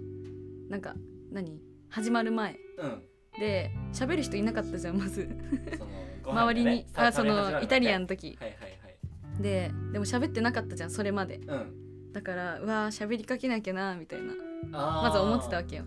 [0.69, 0.95] なんか
[1.33, 1.61] 何？
[1.89, 2.59] 始まる前。
[2.79, 3.03] うん。
[3.41, 5.29] で喋る人いなかったじゃんまず。
[6.25, 6.87] 周りに、ね。
[6.95, 8.37] あそのイタリアンンの時。
[8.41, 8.69] はいはいは
[9.39, 9.43] い。
[9.43, 11.37] ででも喋ってなかったじゃんそれまで。
[11.37, 12.13] うん。
[12.13, 14.35] だからうわー喋りかけなきゃなみたいな。
[14.71, 15.85] まず思ってたわけよ。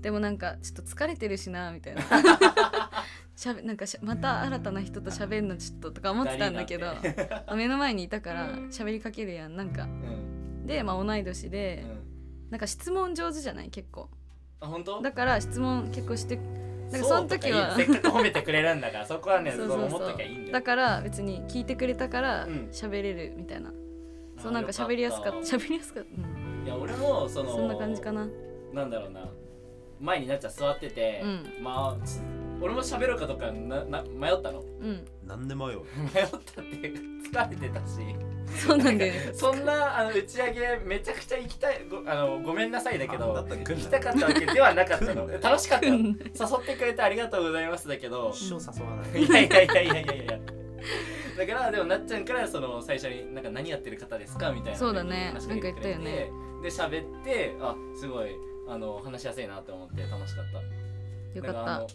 [0.00, 2.02] でもなんかちょっと疲れてるしなみたいな
[3.38, 6.88] しゃべなんかしゃまた新たな人と喋るのちょっととか思ってたんだけど
[7.54, 9.84] 目の前にいたから喋りかけるやんなんか。
[9.84, 10.66] うん。
[10.66, 12.50] で、まあ、同い年うで、ん。
[12.50, 14.08] なんか質問上手じゃない結構。
[14.58, 15.00] あ本当？
[15.02, 16.34] だから質問結構して
[16.90, 19.72] なんかその時はそうとかいいせっかく褒めてくれるんだから そこはねそそうう。
[19.84, 20.52] 思っそうそうときゃいいんだよ。
[20.54, 22.52] だから別に聞いてくれたからうん。
[22.72, 23.72] 喋れるみたいな、あ
[24.42, 25.38] そうなんか喋りやすかった。
[25.38, 28.26] よ喋りやすかった、うん、いや俺もそのそんな感じかな。
[28.72, 29.28] なんだろうな。
[30.00, 31.22] 前になっちゃん座ってて、
[31.60, 32.20] うまあつ
[32.60, 34.60] 俺も喋ろうかとかなな迷ったの？
[34.60, 35.04] うん。
[35.26, 35.84] 何でもよ
[36.14, 38.00] 迷ったっていうか疲れてたし。
[38.56, 39.30] そうなんだよね。
[39.34, 45.28] そんなあの打ち上げめちゃくちゃ行きたいごあのごめんなさいだけあどだったら来んな行きたかったわけではなかったの。
[45.40, 45.86] 楽しかった。
[45.86, 48.30] よ誘うんってくれてありがとうございますだけど。
[48.34, 49.22] 一生誘わない。
[49.22, 50.38] いやいやいやいやいやいや。
[51.38, 55.30] だからでもなっちゃんからその最初になんか何やってる方ですかみたいなそうだね。
[55.34, 56.62] 話しかけてくれてなんか言ったよね。
[56.62, 58.30] で喋ってあすごい
[58.68, 61.38] あの話しやすいなって思って楽しかった。
[61.38, 61.86] よかっだらあの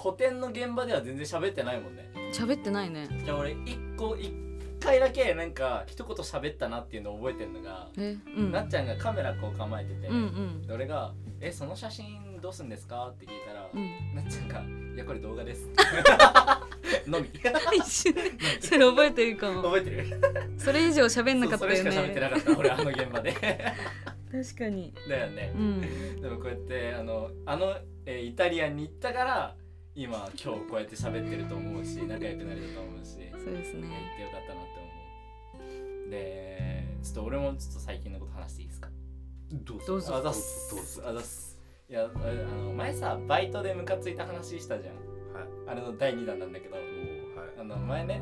[0.00, 2.10] 古典の現場では全然喋ってないもんね。
[2.32, 3.08] た喋ってないね。
[3.24, 4.32] じゃあ俺一個一
[4.80, 8.52] 回だけなんか一言喋ったなっていうのを覚えてるのが、えうん。
[8.52, 10.66] なっちゃんがカメラこう構えてて、うんうん。
[10.66, 14.14] で俺が「えその写真どうすんですか?」って聞いたら、うん。
[14.14, 14.60] なっちゃんが
[14.94, 15.68] 「いやこれ動画です」
[17.06, 17.28] のみ。
[17.78, 18.14] 一瞬
[18.60, 19.62] それ覚えてるかも。
[19.62, 20.06] 覚えてる。
[20.58, 23.32] それ以上喋んなかったよそうそれしか喋ってねなかった俺あの現場で。
[23.32, 24.92] 確かに。
[25.08, 25.52] だよね。
[25.54, 26.20] う、ん。
[26.20, 29.54] でもこうやってあのあの、えーイタリアンに行ったから
[29.96, 34.70] 今今日こうやって喋ってると思うし仲良くなれたと思うしそうですいや行ねってよかったなって
[35.54, 36.10] 思う。
[36.10, 38.88] でちょっと俺もちょっと最近のこと話していいですか？
[39.52, 40.16] どうどうぞ。
[40.16, 41.02] あざっす。
[41.04, 41.56] あざっす。
[41.88, 44.94] いやああの前さバイトでムカついた話したじゃん。
[44.94, 45.48] はい。
[45.68, 46.84] あれの第2弾なんだけどはい。
[47.58, 48.20] あの前ね、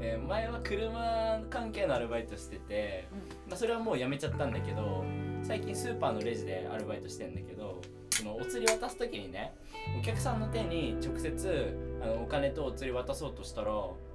[0.00, 3.08] えー前は車関係のアルバイトしてて、
[3.48, 5.04] まあ、それはもうやめちゃったんだけど
[5.42, 7.80] 最近スーパーのレジでアルバイトしてんだけど
[8.18, 9.54] そのお釣り渡す時にね
[9.98, 13.68] お客さんの手に直接あのお金とお釣り渡そうとしたら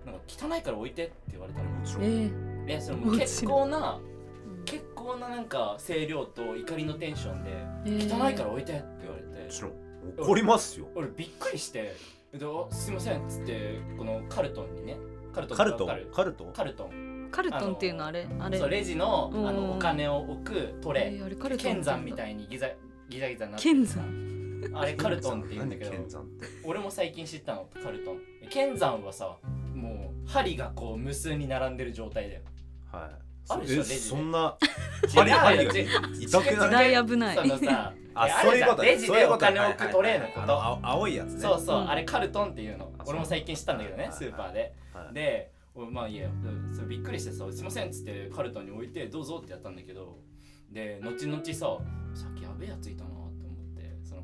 [0.05, 1.69] なんか汚いから置いてって言われたの。
[1.69, 4.63] もちろんえーえその結構なうん。
[4.65, 7.51] 結構ななんか声量と怒りのテンションで
[7.85, 9.43] えー汚いから置いてって言われて。
[9.43, 9.71] もちろん。
[10.19, 10.87] 怒りますよ。
[10.95, 11.95] 俺びっくりして。
[12.71, 14.97] すいませんっつってこのカルトンにね。
[15.33, 15.87] カルトンカルトン？
[16.11, 16.53] カルトン？
[16.53, 17.29] カルトン。
[17.31, 18.27] カルトンっていうのあれ？
[18.39, 18.57] あれ？
[18.57, 19.43] そうレジのあうん。
[19.55, 21.11] のお金を置くトレ。
[21.13, 22.67] えーあれカルイトン剣山みたいいにギザ
[23.13, 25.91] ギザギザになってるあれカルトンって言うんだけど
[26.63, 28.17] 俺も最近知ったのカルトン。
[28.49, 29.37] 剣山はさ
[29.75, 32.41] もう針がこう無数に並んでる状態だよ。
[32.91, 33.23] はい。
[33.49, 33.95] あるでしょえレジで。
[33.97, 34.57] そんな
[35.13, 35.73] 針針が
[36.19, 36.91] 痛く時ない？
[36.93, 37.35] 代危ない。
[37.35, 41.39] そのさ あそういうことレジでお金を置くトレーのこと青青いやつね。
[41.39, 41.89] そうそううん。
[41.89, 42.91] あれカルトンっていうの。
[42.97, 44.73] あ俺も最近知ったんだけどねスーパーで。
[44.93, 45.13] はい。
[45.13, 46.29] で俺まあいいや
[46.87, 50.17] びっくりしてさ「すいません」っつってカルトンに置いて「どうぞ」ってやったんだけど。
[50.71, 51.53] で後々さ
[52.15, 53.02] さっきやべえやついた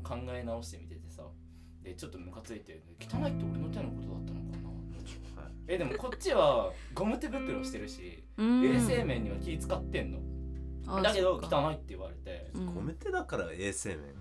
[0.02, 1.22] の考え直してみててさ。
[1.82, 4.58] でちょっとムカついて汚いって俺の手のことだったのか
[5.36, 5.42] な。
[5.42, 5.52] はい。
[5.66, 8.62] えでもこっちはゴム手袋してるしうん。
[8.62, 10.18] 衛生面には気使ってんの。
[10.86, 12.50] あだけど汚いって言われて。
[12.52, 12.66] うん。
[12.74, 14.14] 米手だから衛生面。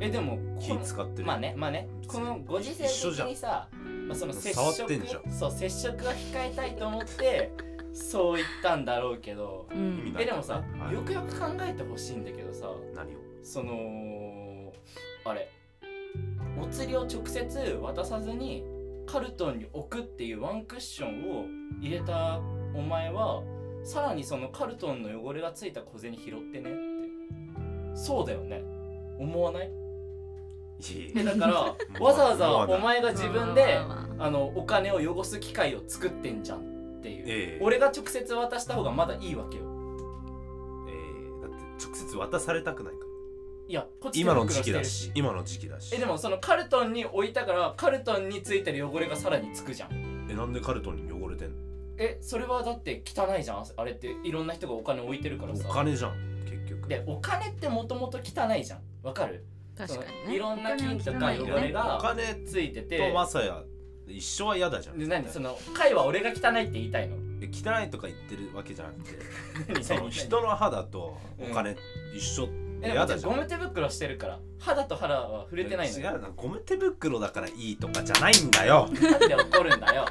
[0.00, 1.88] えでもこ気の使ってるまあねまあね。
[2.06, 3.66] このご時世的にさ、
[4.06, 5.32] まあ、その接触触ってんじゃん。
[5.32, 7.50] そう接触は控えたいと思って
[7.94, 9.68] そう言ったんだろうけど。
[9.72, 10.14] うん。
[10.18, 10.94] えでもさ、はい。
[10.94, 12.68] よくよく考えてほしいんだけどさ。
[12.94, 13.18] 何を？
[13.42, 13.72] その
[15.26, 15.48] あれ。
[16.60, 18.64] お釣りを直接渡さずに
[19.06, 21.44] カルトンに置くっていうワンクッションを
[21.80, 22.40] 入れた
[22.74, 23.42] お前は
[23.84, 27.96] さらにそのカルトンの汚れがついた小銭拾ってねって。
[27.96, 28.62] そうだよね。
[29.18, 29.70] 思わない？
[30.78, 31.60] いえだから
[31.98, 37.58] うんわざわざお前が自分でまあのお金を汚す機会を作ってんじゃんっていう、ええ。
[37.62, 39.64] 俺が直接渡した方がまだいいわけよ。
[40.88, 41.56] えーだって
[41.86, 43.05] 直接渡されたくないから
[43.68, 45.94] いやこっち今の時期だし今の時期だし。
[45.94, 50.26] えでもそのカルトンに置いたからカルトンについてる汚れがさらにつくじゃん。
[50.30, 51.56] えなんでカルトンに汚れてんの？
[51.98, 53.64] えそれはだって汚いじゃん。
[53.76, 55.66] あれっていろんな人がお金置いてるからさ。
[55.68, 56.88] お金じゃん結局。
[56.88, 58.80] でお金ってもともと汚いじゃん。
[59.02, 59.44] わかる？
[59.76, 60.36] 確かにね。
[60.36, 62.98] いろんな菌とかお金は汚れがお金ついてて。
[62.98, 63.62] とマサヤ
[64.08, 65.28] 一緒は嫌だじゃんで何？
[65.28, 67.16] その貝は俺が汚いって言いたいの？
[67.40, 69.18] え汚いとか言ってるわけじゃなくて
[69.74, 69.82] 何？
[69.84, 71.76] その何人の肌とお金
[72.14, 72.48] 一緒
[72.86, 73.32] えでも嫌だじゃん。
[73.32, 76.10] ゴム手袋してるから肌と肌は触れてないのよ。
[76.12, 76.28] 違うな。
[76.30, 78.88] ゴム手袋だからいいとかじゃないんだよ。
[78.88, 80.06] なんで怒るんだよ。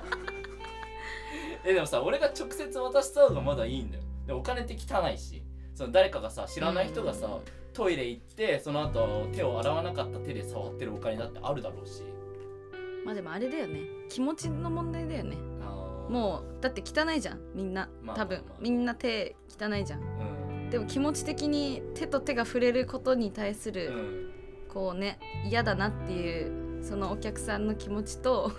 [1.64, 4.04] えでもさ俺が直接渡した方がまだいいんだよ。
[4.28, 5.44] でお金って汚いし。
[5.74, 7.42] その誰かがさ知らない人がさ、うん。
[7.74, 12.04] トイレ行ってその後手を洗わなかった手で触ってるお金だってあるだろうし。
[13.06, 13.82] まあでもあれだよね。
[14.10, 15.38] 気持ちの問題だよね。
[15.62, 16.12] あー。
[16.12, 17.40] もうだって汚いじゃん。
[17.54, 17.90] みんな。
[18.02, 18.50] まあ多分まあ。
[18.50, 20.02] まあみんな手汚いじゃん。
[20.02, 20.45] うん
[20.76, 24.32] でも気持ち的に手と手が触れることに対すうるん。
[24.68, 26.44] こうね嫌だなってい
[26.80, 28.52] うそのお客さんの気持ちと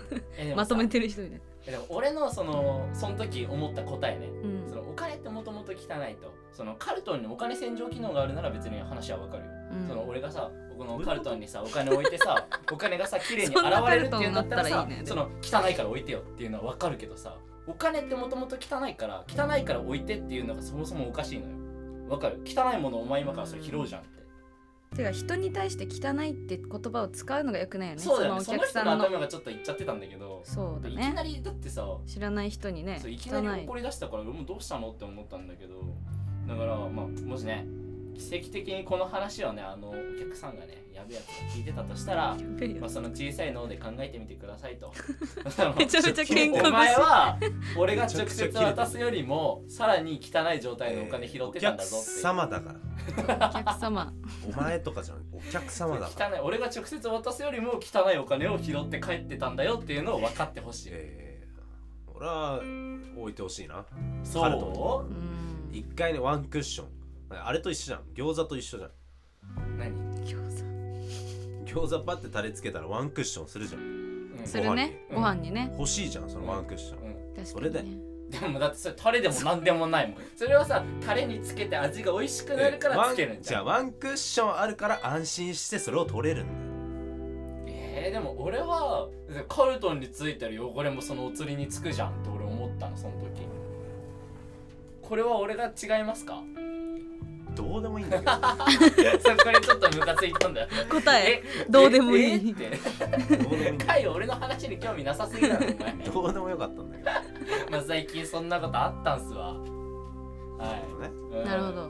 [0.55, 5.75] まとめてる人みたいえでも俺のそのその時思った答えねなうんそのお金ってもともと汚
[6.09, 17.37] いとそのカルトンにお金洗浄機能があるなら別に話はわかるようんその俺がさこのカルトンにさお金置いてさお金がさ綺麗に洗われるっていうんだったらさその汚いから置いてよっていうのはわかるけどさ
[17.67, 21.66] お金ってもともと汚いから汚いから置いてっていうのがそもそもおかしいのよ
[22.07, 22.41] わかる。
[22.45, 28.01] 汚いものをお前今からそれ拾うじゃんって、てか人に対して汚いって言葉を使うのがよくないよね。
[28.01, 28.39] そうだよね。
[28.41, 28.67] そその人の。
[28.67, 30.41] 客さんの頭がちょっといっちゃってたんだけど。
[30.43, 32.99] そうだいきなねりだってさ知らない人にね。
[33.01, 35.83] そういきなり怒り出したから俺もどうしたのって思ったんだけど。
[36.47, 37.67] だからまあもしね
[38.17, 42.35] 奇跡的にこの話をねあのお客さんがねやべえやつが聞いてたとしたら
[42.79, 44.91] まあ、その小さい脳で考えてみてくださいと。
[45.77, 47.39] めちゃめちゃ喧嘩お前腰は
[47.77, 53.49] 俺が直接渡すよりもさらに汚い状態のお金拾ってたんだぞお客様だから。
[53.49, 54.13] お客様。
[54.47, 56.29] お前とかじゃなくてお客様だから。
[56.29, 56.39] 汚い。
[56.41, 62.61] 俺が直接渡すよりも汚いお金を拾って帰ってたんだよっていうのを分かってほしい、えー、俺は
[63.17, 63.85] 置いてほしいな。
[64.23, 64.47] そ
[65.07, 65.69] うん。
[65.71, 66.96] 一回ねワンクッション
[67.29, 68.01] あれと一緒じゃん。
[68.13, 68.89] 餃子と一緒じゃん。
[68.89, 68.93] う
[69.77, 69.91] 何、
[70.25, 70.63] 餃
[71.65, 73.81] 餃子パってタレつけたらワンクッションするじゃん。
[73.81, 74.39] うん。
[74.41, 75.05] 子するね。
[75.09, 75.69] うんご飯にね。
[75.77, 77.13] 欲しいじゃんそのワンクッション、うん。
[77.13, 77.45] 確かにね。
[77.45, 77.83] それで
[78.29, 80.17] でもだってそれタレでも何でもないもん。
[80.35, 83.65] それはさタレにつけて味が美味しくなるからつけるんじゃん。
[83.65, 86.53] ワンじゃあワンクッションあるから安心してそれを取れるんだ。
[86.53, 86.67] よ
[87.67, 89.09] えー、でも俺は
[89.47, 93.47] カルトンについてる汚れもそのお釣りにつくじゃんって俺思ったのその時。
[95.01, 96.43] これは俺が違いますか？
[97.57, 98.31] どうでもいいんだけど。
[99.19, 100.67] そこにちょっとムカついたんだよ。
[100.89, 102.23] 答ええどうでもいい。
[102.25, 102.69] ええって。
[103.37, 103.77] どうでもいい。
[103.79, 105.93] カイ俺の話に興味なさすぎだろお前。
[105.93, 107.09] どうでもよかったんだけど。
[107.71, 109.53] まあ最近そんなことあったんすわ。
[109.55, 109.59] は
[111.01, 111.07] ね。
[111.07, 111.45] い、うん。
[111.45, 111.89] なるほど。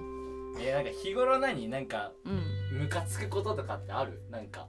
[0.60, 2.80] えなんか日頃何なんかうん。
[2.80, 4.22] ムカつくこととかってある？
[4.32, 4.68] なんか。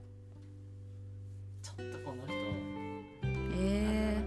[1.62, 2.34] ちょっとこの人。
[3.60, 4.22] え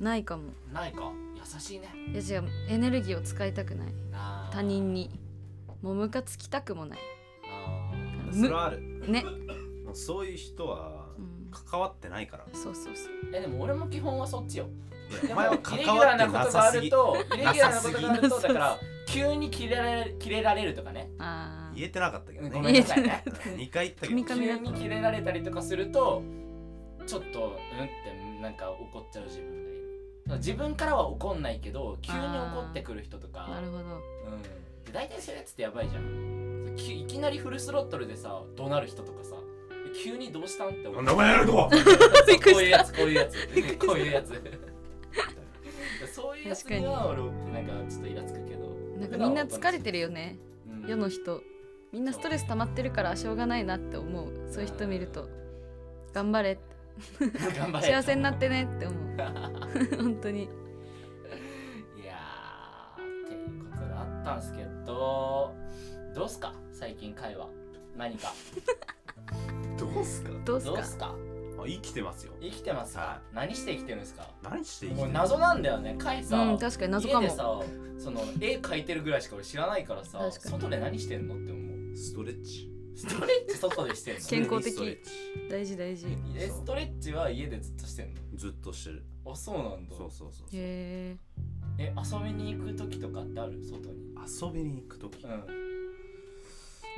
[0.00, 0.44] ー、ないかも。
[0.72, 1.12] ないか？
[1.54, 1.88] 優しいね。
[2.12, 3.88] いや違うエネルギーを使いたくない。
[4.52, 5.10] 他人に。
[5.82, 6.98] もうムカつきたくもない。
[7.44, 8.40] あー。
[8.40, 8.80] それはある。
[9.08, 9.24] ね、
[9.84, 12.46] もうそういう人はうん、関わってないから。
[12.52, 13.12] そうそうそう。
[13.34, 14.66] えでも俺も基本はそっちよ。
[15.30, 16.86] お前はでもイレギ関ュラーわってななことがあさすぎ。
[16.86, 21.10] るとイレギュラーなことがあるなとだから急に切れられ切れられるとかね。
[21.18, 23.24] あ言えてなかったけどごねめんなさいね。
[23.26, 24.24] 2回言ったけど。
[24.24, 26.22] 急に切れられたりとかすると
[27.06, 27.86] ちょっとうんっ
[28.36, 29.71] てなんか怒っちゃう自分がいる
[30.26, 33.46] 自分からは怒んないけど急に怒ってくる人とか。
[33.46, 33.78] あなるほど。
[33.78, 34.42] うん。
[34.84, 36.74] で大体そういうやつってやばいじゃん。
[36.76, 39.36] きいきなりフルスロットルでさ怒鳴る人とかさ
[40.02, 41.02] 急にどうしたんって思う。
[41.02, 41.74] なんでお前やるこう
[42.62, 43.36] いうやつこういうやつ。
[43.78, 44.32] こういうやつ。
[46.14, 48.68] そういうやつには俺なんかちょっとイラつくけど。
[48.98, 50.38] なんかみんな疲れてるよね。
[50.84, 50.88] うん。
[50.88, 51.42] 世の人。
[51.92, 54.32] みんなストレス溜まってるからしょうがないなって思う。
[54.50, 55.28] そういう人見ると。
[56.14, 56.58] 頑張れ
[57.58, 59.16] 頑張れ幸せになってねって思う。
[60.02, 60.44] 本当に。
[60.44, 60.46] い
[62.04, 65.54] やーっていうことがあっったんですけど
[66.14, 66.54] どうすか？
[66.72, 67.48] 最近会話。
[67.96, 68.32] 何か。
[69.78, 70.30] どうすか？
[70.44, 70.72] どうすか？
[70.74, 71.14] どうすか？
[71.62, 72.32] あ生きてますよ。
[72.40, 74.28] 生きてますか、は何して生きてるんですか？
[74.42, 75.08] 何して生きてる？
[75.08, 77.22] もう謎なんだよね会さ、うん確かに謎かも。
[77.22, 77.60] 家でさ
[77.98, 81.96] その絵描いてるぐらいしか俺知らないからさ外で何してんのって思う。
[81.96, 84.20] ストレッチストレッチ外でしてんの？
[84.20, 84.98] 健康的。
[85.50, 86.06] 大事大事。
[86.06, 88.20] へえストレッチは家でずっとしてんの？
[88.36, 89.04] ずっとしてる。
[89.26, 89.96] あそうなんだ。
[89.96, 90.48] そうそうそうそう。
[90.54, 91.16] え。
[91.78, 93.62] え遊びに行く時とかってある？
[93.62, 94.14] 外に。
[94.14, 95.24] 遊びに行く時？
[95.24, 95.44] うん。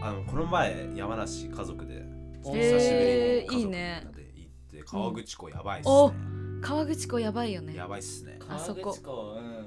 [0.03, 2.05] あのこの前山梨家族で
[2.43, 6.17] お久しぶりに家族いいねみんなで行って川口湖やばいっすおね
[6.61, 7.77] 川口湖やばいよね。
[7.77, 8.39] やばいっすね。
[8.49, 8.81] あそこ。
[8.83, 9.67] 川口湖うん。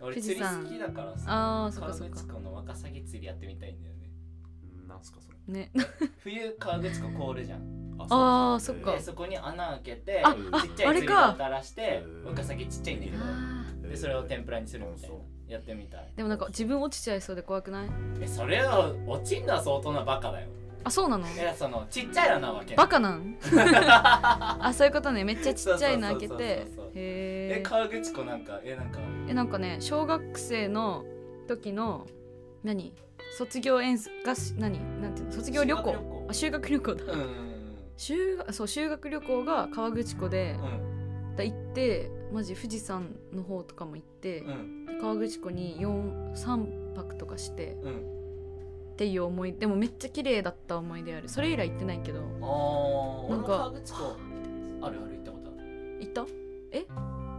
[0.00, 1.24] 俺富釣り好きだからさ。
[1.30, 2.16] ああそっか川そっか。
[2.16, 3.97] 口湖のワカサギ釣りやってみたいんだよね
[4.98, 5.36] なんすかそれ。
[5.52, 5.70] ね。
[6.18, 7.78] 冬川口湖凍るじゃん。
[8.10, 8.92] あーそっか。
[8.92, 11.30] でそこに穴開けてああちっちゃい釣りあれか。
[11.30, 13.18] を垂らしてうんワカサギちっちゃいんだけど。
[13.24, 15.16] あでそれを天ぷらにするみたいな。
[15.16, 16.10] そやってみたい。
[16.14, 17.88] ーでもなんか自分落ちちゃいそうで怖くない？
[18.20, 20.48] えそれは落ちんのは相当なバカだよ。
[20.84, 21.26] あそうなの？
[21.28, 23.36] いやそのちっちゃい穴わけバカなん？
[23.42, 25.24] あそういうことね。
[25.24, 26.44] めっちゃちっちゃいの開けて。
[26.44, 29.00] へえ川口湖なんかえなんか。
[29.28, 31.04] えなんかね小学生の
[31.48, 32.06] 時の
[32.62, 32.92] 何？
[33.36, 34.78] 卒業遠足がし何？
[35.00, 35.32] なんていうの？
[35.32, 35.82] 卒業旅行？
[35.82, 36.26] 修学旅行。
[36.30, 37.48] あ修学旅行だ、うんうん
[38.00, 40.54] 修学そう修学旅行が川口湖で
[41.30, 44.86] うん、だ行ってマジ富士山の方とかも行ってう、ん。
[45.00, 48.18] 川口湖に43泊とかしてうん。
[48.92, 51.28] っていう思いでもめっちゃ綺麗だった思い出ある。
[51.28, 52.20] それ以来行ってないけど。
[52.40, 54.16] ああなんか川口湖
[54.82, 55.98] あるある行ったことある。
[56.00, 56.26] 行った？
[56.72, 56.86] え？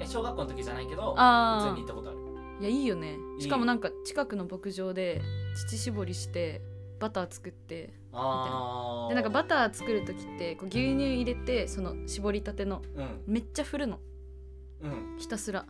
[0.05, 2.17] 小学校の時じゃないけど普通あに行ったことある。
[2.18, 2.18] あ
[2.59, 3.15] いやいいよね。
[3.37, 3.41] いい。
[3.43, 5.21] しかもなんか近くの牧場で
[5.69, 6.61] 乳搾りして
[6.99, 13.21] バター作ってああでなんかバター作る時ってこう牛乳入れてその搾りたてのうん。
[13.27, 13.99] めっちゃ振るの。
[14.81, 15.17] うん。
[15.17, 15.65] ひたすら。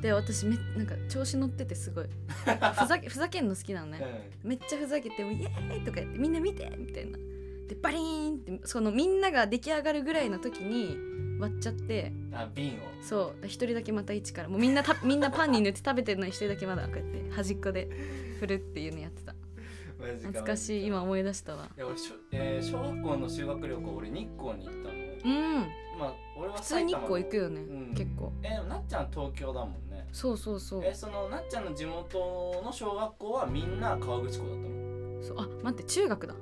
[0.00, 2.06] で私めなんか調子乗っててすごい。
[2.74, 7.18] ふざけふざけんの好きなのね、めっちゃふざけてイエーイとか言ってみんな見てみたいな
[7.68, 10.96] でバリーンってそのみんなが出来上がるぐらいの時に
[11.38, 12.76] 割っちゃってうんあ瓶を。
[13.02, 17.88] そう一人だけまた一からもうみんなた みんなパンに塗って食べてるのに一人だけまだこうやって端っこで
[18.40, 19.34] 振るっていうのやってた。
[19.98, 20.86] 懐かしい。
[20.86, 21.68] 今思い出したわ。
[21.76, 24.94] いや俺しょ、えー小学校の修学旅行俺日光に行ったの。
[24.94, 25.60] うん。
[25.98, 27.94] まあ俺は普通日光行くよね、うん。
[27.94, 28.32] 結構。
[28.44, 30.06] えーなっちゃん東京だもんね。
[30.12, 30.84] そうそうそう。
[30.84, 35.22] えそのなっちゃんの地元の小学校はみんな川口湖だったの？
[35.22, 36.34] そうあ待って中学だ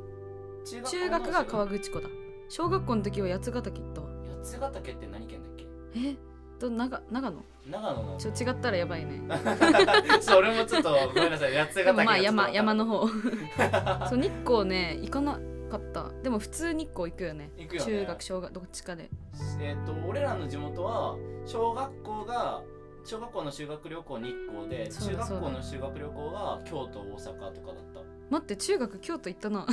[0.69, 2.09] 中中学が川口湖だ。
[2.49, 4.09] 小学校の時は八ヶ岳行ったわ。
[4.43, 5.65] 八ヶ岳って何県だっけ？
[5.99, 6.17] え？
[6.59, 7.43] と長長野？
[7.71, 8.17] 長野の。
[8.17, 9.23] ちょ違ったらやばいね。
[10.21, 11.55] そう俺もちょっとごめんなさい。
[11.57, 13.07] 八ヶ岳でもまあ山山の方。
[13.07, 15.39] 方 そう日光ね行かな
[15.71, 16.11] かった。
[16.23, 17.51] でも普通日光行くよね。
[17.59, 17.87] 行くよね。
[17.87, 19.11] 中学小学どっちかで。
[19.61, 22.63] えっ、と俺らの地元は小学校が
[23.05, 29.67] 小学校の修学旅行日光で中学校の修学旅行が京都大阪とかだっ待って中学京都行ったな。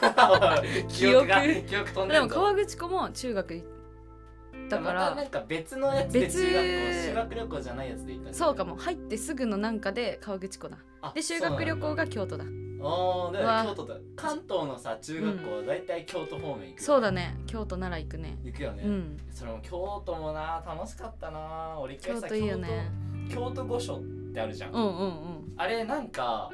[0.00, 1.90] た 記憶が記憶。
[1.92, 5.14] 飛んででも川口湖も中学行ったから。
[5.14, 6.42] なんか別のやつで別。
[6.42, 8.76] 中学校修学旅行じゃないやつで行ったそうかも。
[8.76, 10.78] 入ってすぐのなんかで川口湖だ。
[11.00, 12.44] あで修学旅行が京都だ。
[12.86, 13.52] ああだかうわ。
[13.54, 13.94] ら京都だ。
[14.16, 16.74] 関東のさ中学校は大体京都方面行くよね。
[16.78, 17.36] そうだね。
[17.46, 18.38] 京都なら行くね。
[18.44, 19.16] 行くよね、うん。
[19.30, 21.78] それも京都もな楽しかったな。
[21.78, 22.90] 俺一回さ京都いいよね。
[23.30, 24.00] 京都京都御所っ
[24.34, 25.54] てあるじゃん、うんうん。
[25.56, 26.50] あれなんか、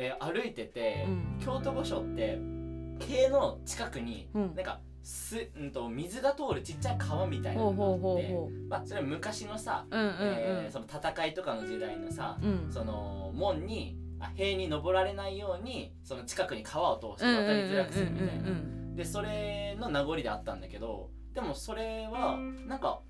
[0.00, 1.38] えー歩いてて、うん。
[1.44, 2.38] 京都御所って
[3.06, 4.54] 塀の近くに、うん。
[4.54, 8.34] なんかす、うん、と水が通るちっちゃい川みたいなのがあって
[8.68, 10.12] まあ、それは昔のさ、ううんうん。
[10.18, 12.64] えーその戦いとかの時代のさ、うん。
[12.64, 18.50] うんその門にあ塀に登られないようにその近くに川を通して渡りづらくするみたいな、
[18.94, 22.36] でそれの名残であったんだけどでもそれは
[22.66, 23.00] なんか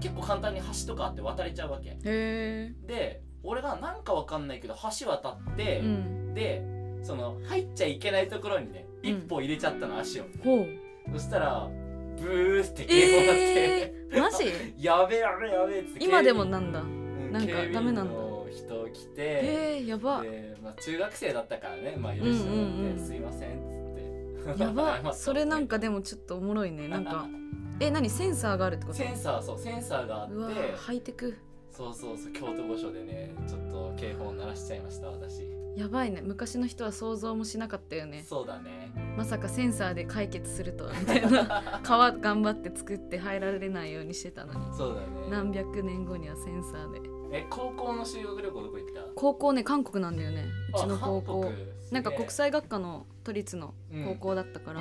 [0.00, 1.96] 結構簡単に橋とかあって渡れちゃうわけ。
[1.96, 6.34] で俺がなんかわかんないけど橋渡って、うん。
[6.34, 6.62] で
[7.02, 9.10] その入っちゃいけないところにねうん。
[9.10, 10.24] 一歩入れちゃったの足を、
[11.12, 11.68] そしたら
[12.20, 14.44] ブーって警報鳴って、えー、マジ？
[14.84, 16.80] やべえやべえやべえって今でもなんだ。
[16.80, 18.12] うんなんかダメなんだ。
[18.14, 20.22] の人来て、えー、やば。
[20.22, 23.52] で、まあ、中学生だったからね、まあ、許してもらって、うんうんうんすいませんっ
[24.46, 24.62] つって。
[24.62, 25.00] やば。
[25.12, 26.88] それなんかでもちょっとおもろいね。
[26.88, 27.28] なんか
[27.80, 28.08] え何？
[28.08, 28.98] センサーがあるってこと？
[28.98, 31.36] センサーそうセンサーがあってハイテク
[31.76, 35.42] そうそうそう京都御所でねちょっと警報を鳴らしちゃいました私。
[35.76, 36.22] やばいね。
[36.24, 38.24] 昔の人は想像もしなかったよね。
[38.26, 38.90] そうだね。
[39.18, 41.80] まさかセンサーで解決するとはみたいな。
[41.84, 44.74] 川頑張って作って入られないようにしてたのに。
[44.74, 45.06] そうだね。
[45.30, 47.10] 何百年後にはセンサーで。
[47.38, 49.02] え高校の修学旅行どこ行った？
[49.14, 50.46] 高校ね韓国なんだよね。
[50.74, 51.52] うちの高あ校
[51.90, 53.74] なんか国際学科の都立の
[54.06, 54.80] 高校だったから、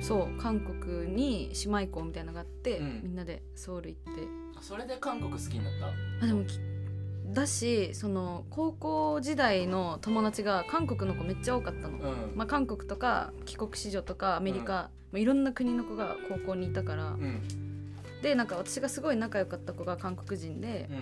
[0.00, 3.00] そう韓国に姉妹校みたいなのがあって、うん。
[3.04, 4.10] みんなでソウル行って。
[4.10, 5.72] あそれで韓国好きになっ
[6.20, 6.24] た？
[6.24, 6.58] あでもき
[7.32, 12.32] だしその高校時代の友達が韓国の子めっちゃ多かったの、うん。
[12.36, 17.08] まあ、韓国とか帰国子女とかアメリカ、まあ、いろんな国の子が高校にいたから。
[17.08, 17.42] うん。
[18.22, 20.98] でなんか私がすごい仲良かった子が韓国人でうん。
[20.98, 21.00] っ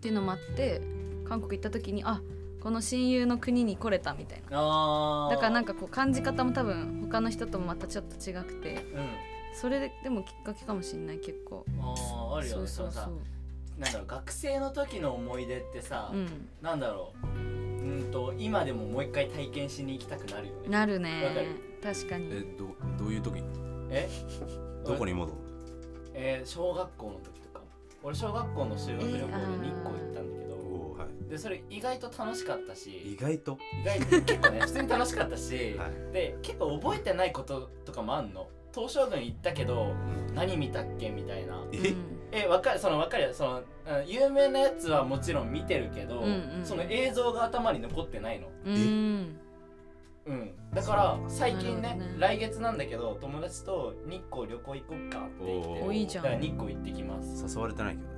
[0.00, 0.82] ていうのもあって
[1.28, 2.20] 韓国行った時にあ
[2.60, 5.28] この親友の国に来れたみたいな。
[5.30, 8.84] だからなんかこう感じ方も多分他の人ともまたちょっと違くて。
[8.94, 11.64] うんそれででもきっかけかもしんない結構。
[11.80, 13.04] あーあるよねそうそうそう。
[13.04, 13.22] そのさ
[13.78, 16.48] なんだろう学生の時の思い出ってさ、うん。
[16.60, 17.26] なんだろう。
[17.26, 20.68] うんと今でももう一回体験しに行きたくなるよね。
[20.68, 21.44] なるわかね
[21.82, 21.82] る？
[21.82, 22.28] 確かに。
[22.30, 23.42] えどどういう時？
[23.90, 24.08] え？
[24.84, 25.38] どこに戻る？
[26.14, 27.60] えー小学校の時とか。
[28.02, 31.30] 俺小学校の修学旅行で日光行ったんだけど、おーはい。
[31.30, 32.90] でそれ意外と楽しかったし。
[32.90, 33.58] 意外と？
[33.82, 36.12] 意外と結構ね普通に楽しかったし、 はい。
[36.12, 39.94] で結構覚えてないこととかもあんの東照宮行ったけど
[40.34, 41.62] 何見たっけみたいな。
[41.72, 41.94] え？
[42.44, 43.34] えわかるそのわかるよ。
[43.34, 43.64] そのうん
[44.08, 46.64] 有名なやつはもちろん見てるけど、うんうん。
[46.64, 48.48] その映像が頭に残ってないの。
[48.64, 48.74] うん。
[48.74, 49.40] うん
[50.24, 50.54] うん。
[50.72, 52.14] だから最近ねね。
[52.18, 55.84] 来月なんだけど友達と日光旅行行こっかって言っておー。
[55.86, 56.24] おいいじゃん。
[56.24, 57.56] だから日光行ってきます。
[57.56, 58.12] 誘われてないけどね。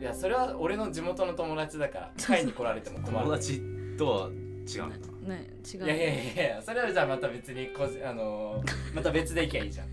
[0.00, 3.24] いやそれは俺の地元の友達だから 会に来られても困る。
[3.24, 3.62] 友達
[3.96, 4.30] とは
[4.76, 4.96] 違うんだ
[5.34, 5.84] ね違う。
[5.84, 9.88] いやいやいやいやそれはじゃあまた別にこじあのーまた別で行きゃいいじゃん。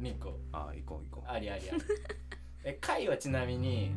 [0.00, 1.80] 日光あー行こう行こありありあり。
[2.64, 3.92] え会はちなみに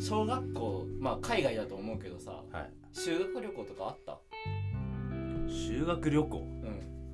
[0.00, 2.70] 小学校まあ海外だと思うけどさうはい。
[2.92, 4.18] 修学旅行とかあった？
[5.48, 6.38] 修学旅行？
[6.38, 6.46] うん。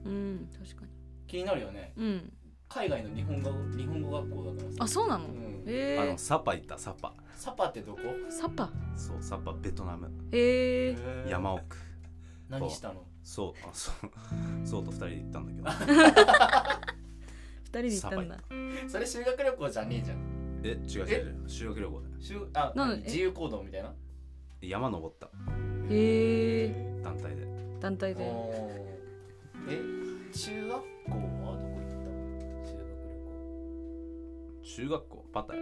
[0.05, 0.91] うん確かに。
[1.27, 1.93] 気になるよね。
[1.97, 2.33] うん。
[2.69, 4.77] 海外の日本語日本語学校だからさ。
[4.81, 5.27] あそうなの？
[5.27, 5.65] うん。
[5.69, 5.99] へえ。
[6.01, 7.13] あのサパ行ったサパ。
[7.37, 8.01] サパってどこ？
[8.31, 8.71] サパ。
[8.97, 10.11] そうサパベトナム。
[10.33, 10.97] へえ。
[11.29, 11.77] 山奥
[12.49, 13.05] 何したの？
[13.23, 13.69] そう。
[13.69, 13.95] あそう。
[14.67, 15.93] そうと二人で行ったんだけ
[17.65, 18.37] 二人で行ったんだ。
[18.37, 20.63] サそれ修学旅行じゃねえじゃん。
[20.63, 20.73] どえ？
[20.73, 21.27] 違う違う。
[21.41, 22.15] 違う修学旅行だよ。
[22.21, 22.97] 修あなんえ？
[23.05, 23.95] 自由行動みたいな？
[24.63, 25.27] 山登った。
[25.27, 25.31] へ
[25.91, 27.47] え団体で。
[27.81, 28.23] 団体で。
[28.25, 29.71] おー。
[29.71, 29.81] え？
[30.33, 32.05] 中学校はどこ行った
[34.75, 35.25] 修学中学校？
[35.33, 35.61] パタヤ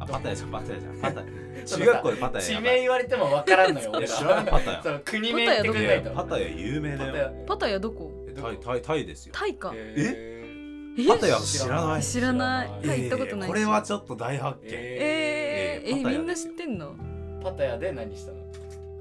[0.00, 1.26] あパタヤじゃんパタヤじゃんパタヤ
[1.66, 4.14] 中学校でパタヤ地名言われてもわからんのよ俺ら。
[4.14, 6.10] え知らないパタヤその国名言ってくんないと。
[6.12, 7.32] パタヤ有名だよ。
[7.46, 8.12] パタヤどこ？
[8.28, 9.32] えタイタイタイですよ。
[9.36, 9.72] タイか。
[9.74, 10.94] え？
[10.96, 11.06] え？
[11.08, 12.02] パタヤ知らない。
[12.02, 12.70] 知らない。
[12.84, 14.68] タイ行ったことないえーこれはちょっと大発見。
[14.70, 16.94] ええー、えみんな知ってんの？
[16.94, 18.38] ーパタヤで何したの？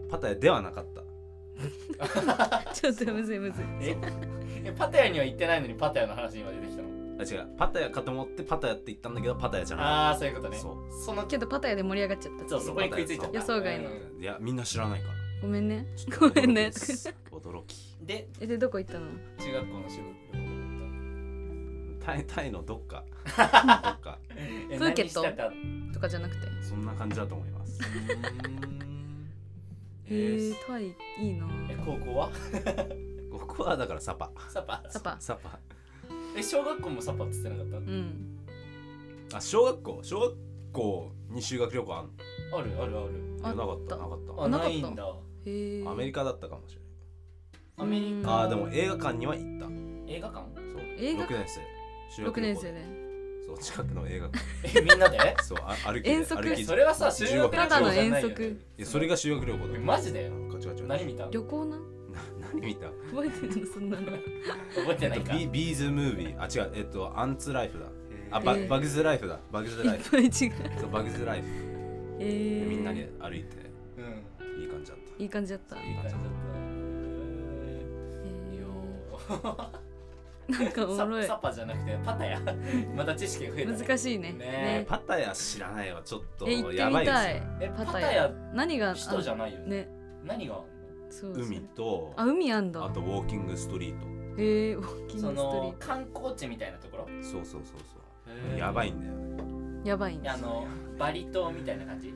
[0.10, 1.04] パタヤではなかった。
[2.74, 3.66] ちょっとむずいむずい。
[3.82, 3.98] え？
[4.66, 6.77] えパタヤには行ってないのにパタヤの話今出てきた。
[6.77, 6.77] の
[7.20, 7.48] あ違う。
[7.58, 9.86] パタヤかと思ってパタヤって言ったんだけどパタヤじゃない。
[9.86, 10.58] ああそういうことね。
[10.58, 13.38] そそのけどパタヤで盛り上がっちゃったそうそこに食いついちゃった。
[13.38, 13.90] 予想外の。
[13.90, 14.22] うん。
[14.22, 15.14] いやみんな知らないから。
[15.42, 15.86] ごめんね。
[16.20, 16.68] ごめんね。
[16.68, 16.74] 驚き。
[16.74, 19.08] です驚きでえでどこ行ったの？
[19.40, 23.04] 中学校の修学旅行タイタイのどっか。
[23.26, 23.36] どっ
[24.00, 24.18] か。
[24.70, 25.24] えプーケット？
[25.94, 27.82] とかじゃなくてそんな感じだと思います。
[30.10, 31.48] へえタイいいな。
[31.70, 32.30] え高校は？
[33.32, 34.32] ここはだからサパ。
[34.50, 34.84] サパ。
[34.90, 35.18] サパ。
[35.20, 35.60] サパ
[36.36, 37.78] え小学校もサパって言ってなかった？
[37.78, 38.38] うん。
[39.34, 40.00] あ小学校？
[40.04, 40.36] 小学
[40.74, 42.06] 校に修学旅行あん
[42.52, 42.58] の？
[42.58, 44.44] あるあるあるいやなかったなかった。
[44.44, 45.04] あなかったないんだ。
[45.46, 46.82] へえアメリカだったかもしれ
[47.78, 48.24] アメリうん。
[48.24, 49.68] カないあーでも映画館には行った。
[50.12, 50.46] 映画館？
[50.56, 50.82] そう。
[51.00, 51.62] 映画6年生。
[52.16, 52.72] 修6学旅行で。
[52.72, 53.08] 年生で
[53.48, 54.44] そう近くの映画館。
[54.78, 55.36] えみんなで？
[55.44, 56.12] そうあ歩きで。
[56.12, 56.42] 遠足？
[56.42, 58.58] 歩きそれはさ修学旅行じゃないよただのね遠足。
[58.78, 60.32] いやそれが修学旅行だえマジで？
[60.52, 61.26] ガチガチ何見た？
[61.26, 61.84] の旅行なな？
[62.54, 62.88] 何見た。
[63.12, 64.06] 覚えてるのそんなの。
[64.08, 64.20] 覚
[64.92, 65.34] えてないか。
[65.34, 66.72] ビビーズムービーあ違う。
[66.76, 67.86] えっとアンツライフだ。
[68.32, 68.68] あバえー。
[68.68, 69.40] バグズライフだ。
[69.52, 70.54] バグズライフいっぱい違う。
[70.80, 71.48] そうバグズライフ
[72.20, 73.56] えでー、みんなで歩いて
[73.98, 74.62] うん。
[74.62, 75.24] いい感じだった。
[75.24, 75.76] いい感じだった。
[75.76, 76.18] いい感じだった。
[77.66, 77.86] え
[78.52, 81.22] いいよー、なんかおもろい。
[81.24, 82.40] ササパじゃなくてパタヤ。
[82.96, 83.78] また知識が増えたね。
[83.88, 84.34] 難しいね。
[84.34, 84.38] ね。
[84.38, 84.86] ね。
[84.88, 86.50] パタヤ知らないわちょっと。
[86.50, 87.44] やばいですよみたい。
[87.62, 88.12] えパタヤ。
[88.14, 89.68] ヤ何があ人じゃないよね。
[89.68, 89.90] ね。
[90.26, 90.60] 何が
[91.36, 92.86] 海とあ海あんだ。
[92.86, 97.08] あとウォーキングストリートへえウォーキンそグストリの観光地みたいなところ？
[97.24, 98.60] そうそうそうそう。
[98.60, 102.14] やばいんだよートやばいんあのバリ島みたいな感じ？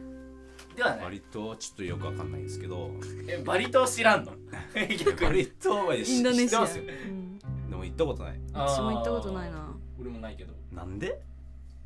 [0.75, 1.03] ではない？
[1.05, 2.91] 割とちょっとよくわかんないんですけど。
[3.27, 4.33] えバリ島知らんの？
[5.05, 5.27] 逆に。
[5.27, 6.47] 割とはインドネシア。
[6.47, 6.83] 知ってますよ。
[6.83, 7.39] うん。
[7.69, 8.39] でも行ったことない。
[8.53, 9.75] 私も行ったことないな。
[9.99, 10.53] 俺もないけど。
[10.71, 11.21] なんで？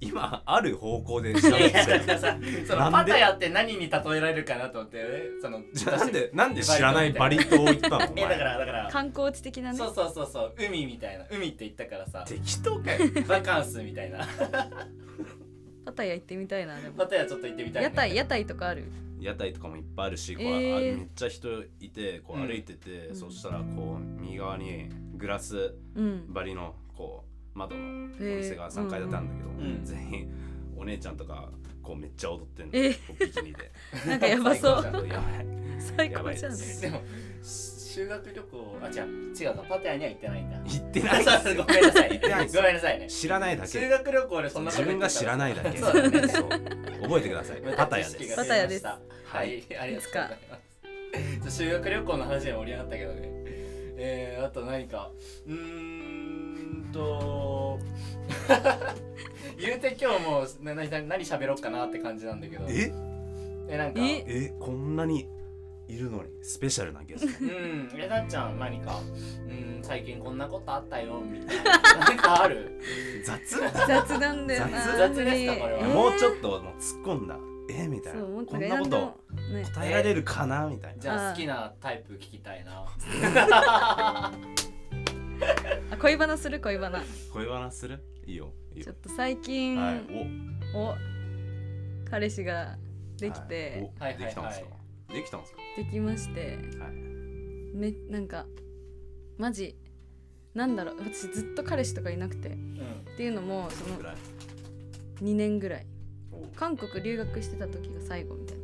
[0.01, 2.37] 今ある方向でい調べやだてからさ
[2.67, 3.11] そのなんで？
[3.13, 5.03] パタヤって何に例えられるかなと思ってね
[5.41, 7.97] そのじゃあなんでなんで知らないバリ島行ったの？
[7.99, 9.77] だか前らだから観光地的なね。
[9.77, 10.53] そうそうそうそう。
[10.57, 11.25] 海みたいな。
[11.31, 12.23] 海って言ったからさ。
[12.27, 12.99] 適当かよ。
[13.27, 14.27] バカンスみたいな。
[15.85, 16.95] パタヤ行ってみたいなでも。
[16.95, 18.91] パタヤちょっと行ってみたい、ね、屋台屋台とかある？
[19.19, 20.77] 屋台とかもいっぱいあるしこう、えー。
[20.95, 21.47] あめっちゃ人
[21.79, 23.15] いてこううん歩いてて、うん。
[23.15, 26.29] そしたらこう右側にグラスうん。
[26.33, 30.29] 張りのこう窓のお店が3階建てなんだけど、うん全員
[30.77, 31.49] お姉ちゃんとか
[31.81, 33.71] こうめっちゃ踊ってんのえこうビキニで。
[34.07, 34.83] なんかやばそう。
[34.83, 35.07] 最高じゃん。
[35.07, 35.45] やばい
[35.79, 36.51] 最高じゃん。
[36.51, 37.01] やばいでも
[37.41, 38.93] 修学旅行あ違う
[39.33, 40.59] 違うかパタヤには行ってないんだ。
[40.65, 43.07] 言ってないごめんなさい行ってないですごめんなさいね。
[43.07, 45.77] 知らないだ修け学旅行でそんな自分が知らないだけ。
[45.77, 46.27] そうだね。
[46.27, 46.49] そう。
[47.03, 47.61] 覚えてください。
[47.77, 48.35] パタヤです。
[48.35, 48.85] パタヤです。
[48.85, 49.63] は、はい。
[49.79, 50.29] ありがとうござい
[51.41, 51.57] ます。
[51.63, 53.19] 修学旅行の話で盛り上がったけどね。
[53.97, 55.09] えー、あと何か。
[55.47, 55.94] うーん
[56.95, 57.79] と。
[59.59, 62.65] 言うて今日もうな何何何喋ろうかなって感じなんだけど。
[62.67, 62.91] え？
[63.69, 63.99] えなんか。
[64.01, 64.23] え？
[64.27, 65.27] えこんなに
[65.87, 67.45] いるのにスペシャルなゲスト？
[67.45, 68.99] うん、 えなっちゃん何か、
[69.47, 71.63] うん、最近こんなことあったよみたいな。
[72.07, 72.79] 何かある？
[73.23, 73.59] 雑？
[73.87, 74.97] 雑なんだよな雑？
[74.97, 75.79] 雑ですかこれは。
[75.79, 75.93] えー。
[75.93, 77.37] もうちょっともう突っ込んだ？
[77.69, 77.87] え？
[77.87, 78.19] みたいな。
[78.19, 78.97] そうもっこんなこと
[79.53, 79.63] ね。
[79.73, 80.67] 答えられるかな？
[80.67, 81.01] みたいな。
[81.01, 82.85] じゃあ好きなタイプ聞きたいな。
[85.91, 86.59] あ恋バナする？
[86.59, 87.03] 恋バナ。
[87.33, 87.99] 声話する？
[88.25, 88.53] いいよ。
[88.73, 88.85] いいよ。
[88.85, 90.01] ちょっと最近、はい。
[90.73, 90.95] お。
[92.09, 92.77] 彼氏が
[93.17, 94.03] できて、お。
[94.03, 94.67] はいできたんですか？
[95.13, 95.59] できたんですか？
[95.77, 96.91] できましてはい。
[97.75, 98.45] めなんか
[99.37, 99.75] マジ
[100.53, 100.97] なんだろう。
[100.99, 103.05] 私ずっと彼氏とかいなくてっうん。
[103.17, 104.15] ていうのもそのぐらい
[105.21, 105.85] ？2年ぐらい。
[106.31, 106.47] お。
[106.55, 108.63] 韓国留学してた時が最後みたいな、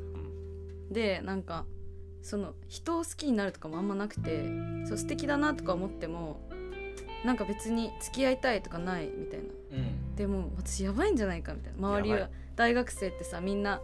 [0.91, 1.65] でなんか
[2.22, 4.43] その人を好きになるとかもあんまなくて
[4.88, 6.47] そう素敵だなとか思っても
[7.24, 9.45] なんか別に付き合いたいとかないみたいな。
[9.74, 10.15] うん。
[10.15, 11.88] でも私やばいんじゃないかみたいな。
[11.88, 13.82] 周りは大学生ってさみんな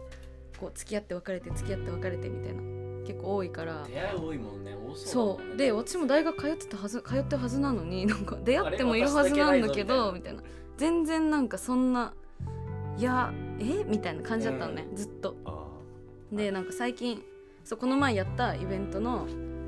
[0.58, 2.62] こう付き合って別れて付き合って別れてみたいな。
[3.06, 3.84] 結構多いから。
[3.88, 4.74] 出会い多いもんね。
[4.74, 5.56] 多そそう。
[5.56, 10.42] で私も大学通ってたはず通ってるはずなのになんか出会ってもいるはずなんだけどみたいな。
[10.76, 12.14] 全然なんかそんな
[12.96, 13.84] いやえ？
[13.84, 15.36] みたいな感じだったのね、ずっと。
[15.44, 15.66] あ
[16.32, 17.22] でなんか最近
[17.64, 19.26] そうこの前やったイベントの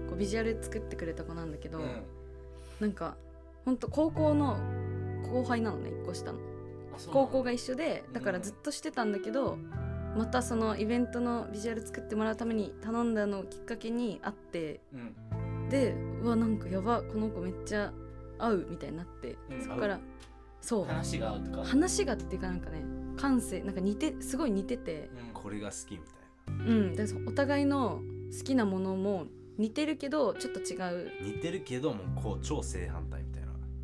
[0.08, 2.02] こうビジュアル作ってくれた子なんだけど、うん。
[2.80, 3.16] なんか
[3.64, 4.58] ほんと高校の
[5.30, 6.38] 後輩なのね1個下の。
[7.12, 9.56] 高校が一緒でだからずっとしてたんだけど、
[10.16, 15.68] またそのイベントのビジュアル作ってもらうために頼んだのをきっかけに会ってうん。
[15.70, 17.92] でうわなんかやばこの子めっちゃ
[18.38, 19.62] 合うみたいになって、うん。
[19.62, 20.00] そこから
[20.60, 20.84] そう。
[20.84, 21.64] 話が合うとか？
[21.64, 22.84] 話がっていうかなんかね
[23.16, 25.10] 感性なんか似てすごい似てて。
[25.28, 25.32] うん。
[25.32, 26.96] これが好きみたいうん。
[26.96, 28.00] でそお互いの
[28.36, 29.26] 好きなものも
[29.58, 30.78] 似てるけどちょっと違う。
[30.78, 33.19] な似てるけどもうこう超正反対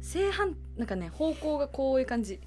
[0.07, 2.41] 正反なんかね方向がこういう感じ。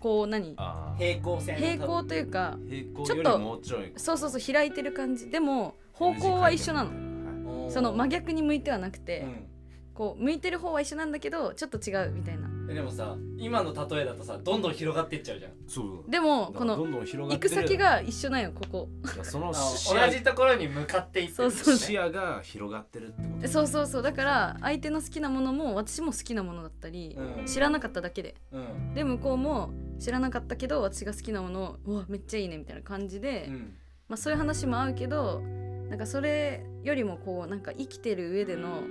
[0.00, 0.56] こう何？
[0.98, 1.60] 平行線。
[1.60, 3.92] の平行というか平行ちょっとよりもうちょい。
[3.96, 5.28] そうそうそう開いてる感じ。
[5.28, 7.70] でも方向は一緒なの。
[7.70, 9.46] その真逆に向いてはなくて、うん。
[9.92, 12.48] こう向いてる方は一緒なんだけどちょっと違うみたいな。
[12.48, 15.52] えでもさ今の例えだとさどんどん広がっていっちゃうじゃん。
[15.66, 18.88] そうでもこのどんどん広が行ってるく先が一緒なんよここ。
[19.14, 24.02] いやその あ視野同じところに向かっていってそうそう視野が広がってるってことそうそうそう。
[24.02, 27.46] だから相手の好きなものも私も好きなものだったり、うん。
[27.46, 28.34] 知らなかっただけで。
[28.52, 28.94] うん。
[28.94, 33.74] で向こうも知らなかったけど私が好きなものをうわめっちゃいいねみたいな感じで、うん。
[34.08, 35.40] まあ、そういう話も合うけど
[35.88, 38.82] なんかそれよりもこうなんか生きてる上での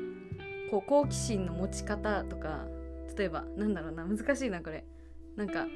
[0.71, 2.65] こう好奇心の持ち方とか
[3.21, 4.83] 例えばなんだろうな難しいなこれ。
[5.35, 5.67] なんか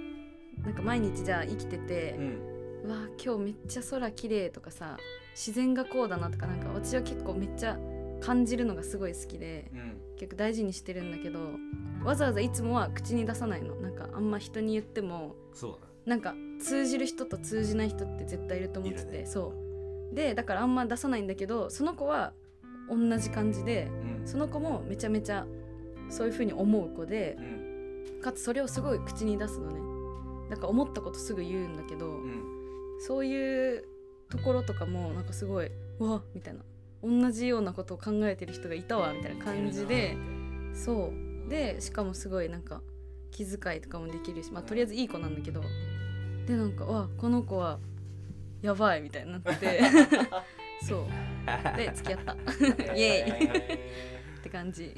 [0.63, 2.81] なんか毎日じゃあ生きててう、ん。
[2.85, 4.97] うわ今日めっちゃ空綺麗とかさ
[5.35, 7.77] 自然がこうだなとかなんか私は結構めっちゃ
[8.21, 10.01] 感じるのがすごい好きでうん。
[10.17, 11.39] 結構大事にしてるんだけど
[12.03, 13.75] わざわざいつもは口に出さないの。
[13.75, 15.87] なんかあんま人に言ってもそうだ。
[16.07, 19.25] なんか通じる人と通じない人って絶対いると思ってて、ね。
[19.27, 19.53] そ
[20.11, 20.15] う。
[20.15, 22.33] でだからあんま出さないんだけどその子は
[22.89, 23.87] 同じ感じで
[24.19, 24.27] うん。
[24.27, 25.45] その子もめちゃめちゃ
[26.09, 28.21] そういう風に思う子でうん。
[28.21, 30.49] かつそれをすごい口に出すのね。
[30.49, 32.43] だから思ったことすぐ言うんだけど、うん。
[32.99, 33.83] そういう
[34.29, 36.61] ところとかもなんかすごいうわみたいな。
[37.03, 40.17] 同じようなことを考えてる人がいたわみたいな感じで
[40.73, 41.11] そ
[41.47, 41.49] う。
[41.49, 42.81] でしかもすごいなんか
[43.29, 45.61] 気遣いとかもできるしまあとりあえずいい子なんだけど
[46.47, 47.77] でなんかわこの子は
[48.63, 49.81] やばいみたいになって
[50.87, 51.77] そう。
[51.77, 52.33] で付き合った。
[52.33, 52.35] っ
[52.97, 54.41] イエーイ。
[54.41, 54.95] て感じ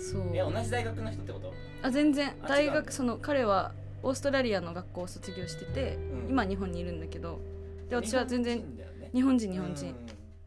[0.00, 0.22] そう。
[0.34, 1.52] え同じ大学の人ってこと？
[1.82, 2.34] あ全然。
[2.42, 2.80] あ大違うんだ。
[2.80, 3.72] 学その彼は
[4.02, 6.30] オーストラリアの学校を卒業してて、うん。
[6.30, 7.40] 今日本にいるんだけど
[7.88, 8.64] で私は全然
[9.12, 9.94] 日本人日本人日本人、うん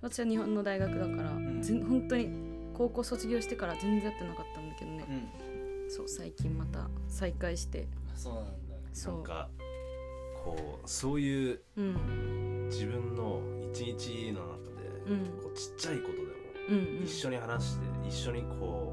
[0.01, 1.61] 私は日本の大学だから、ん。
[1.61, 2.29] 全本当に
[2.73, 5.89] 高校卒業してから全然やってなかったんだけどね、うん。
[5.89, 7.87] そう最近また再開して。
[8.13, 8.51] あそうなんだ。
[8.91, 9.13] そう。
[9.13, 9.49] なんか
[10.43, 12.67] こうそういううん。
[12.69, 13.39] 自分の
[13.71, 14.57] 一日の中
[15.07, 15.25] で、うん。
[15.41, 16.27] こうちっちゃいことでも
[16.67, 17.03] うんうん。
[17.05, 18.92] 一緒に話して一緒にこ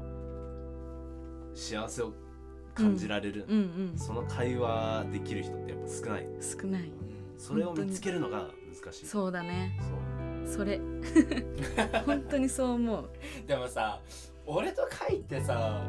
[1.55, 2.13] 幸せを
[2.73, 3.57] 感じられる、うん。
[3.57, 3.61] う
[3.95, 6.27] んその会話できる人ってやっぱ少ない。
[6.41, 6.91] 少ない。
[7.37, 8.49] それを見つけるのが
[8.83, 9.05] 難しい。
[9.05, 9.77] そうだね。
[9.81, 9.87] そ
[10.53, 10.57] う。
[10.57, 10.79] それ。
[12.05, 13.09] 本当にそう思う。
[13.47, 13.99] でもさ
[14.45, 15.81] 俺とカイってさ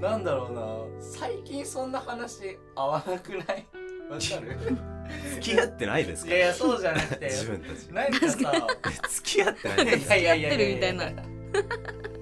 [0.00, 1.00] なんだろうな。
[1.00, 3.66] 最近そんな話合わなくない？
[4.10, 4.58] わかる？
[5.34, 6.30] 付き合ってないですか？
[6.30, 7.86] らいやいやそうじゃなくて自分たち。
[7.92, 8.66] なんかさ
[9.08, 12.15] 付き合ってないですいやいやいや付き合ってるみたいな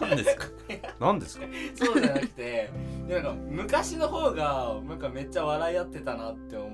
[0.00, 0.46] 何ですか？
[1.00, 1.46] 何ですか？
[1.74, 2.70] そうじゃなくて
[3.08, 6.72] なんか昔の方がなんかめっちゃ笑い合ってたなって思う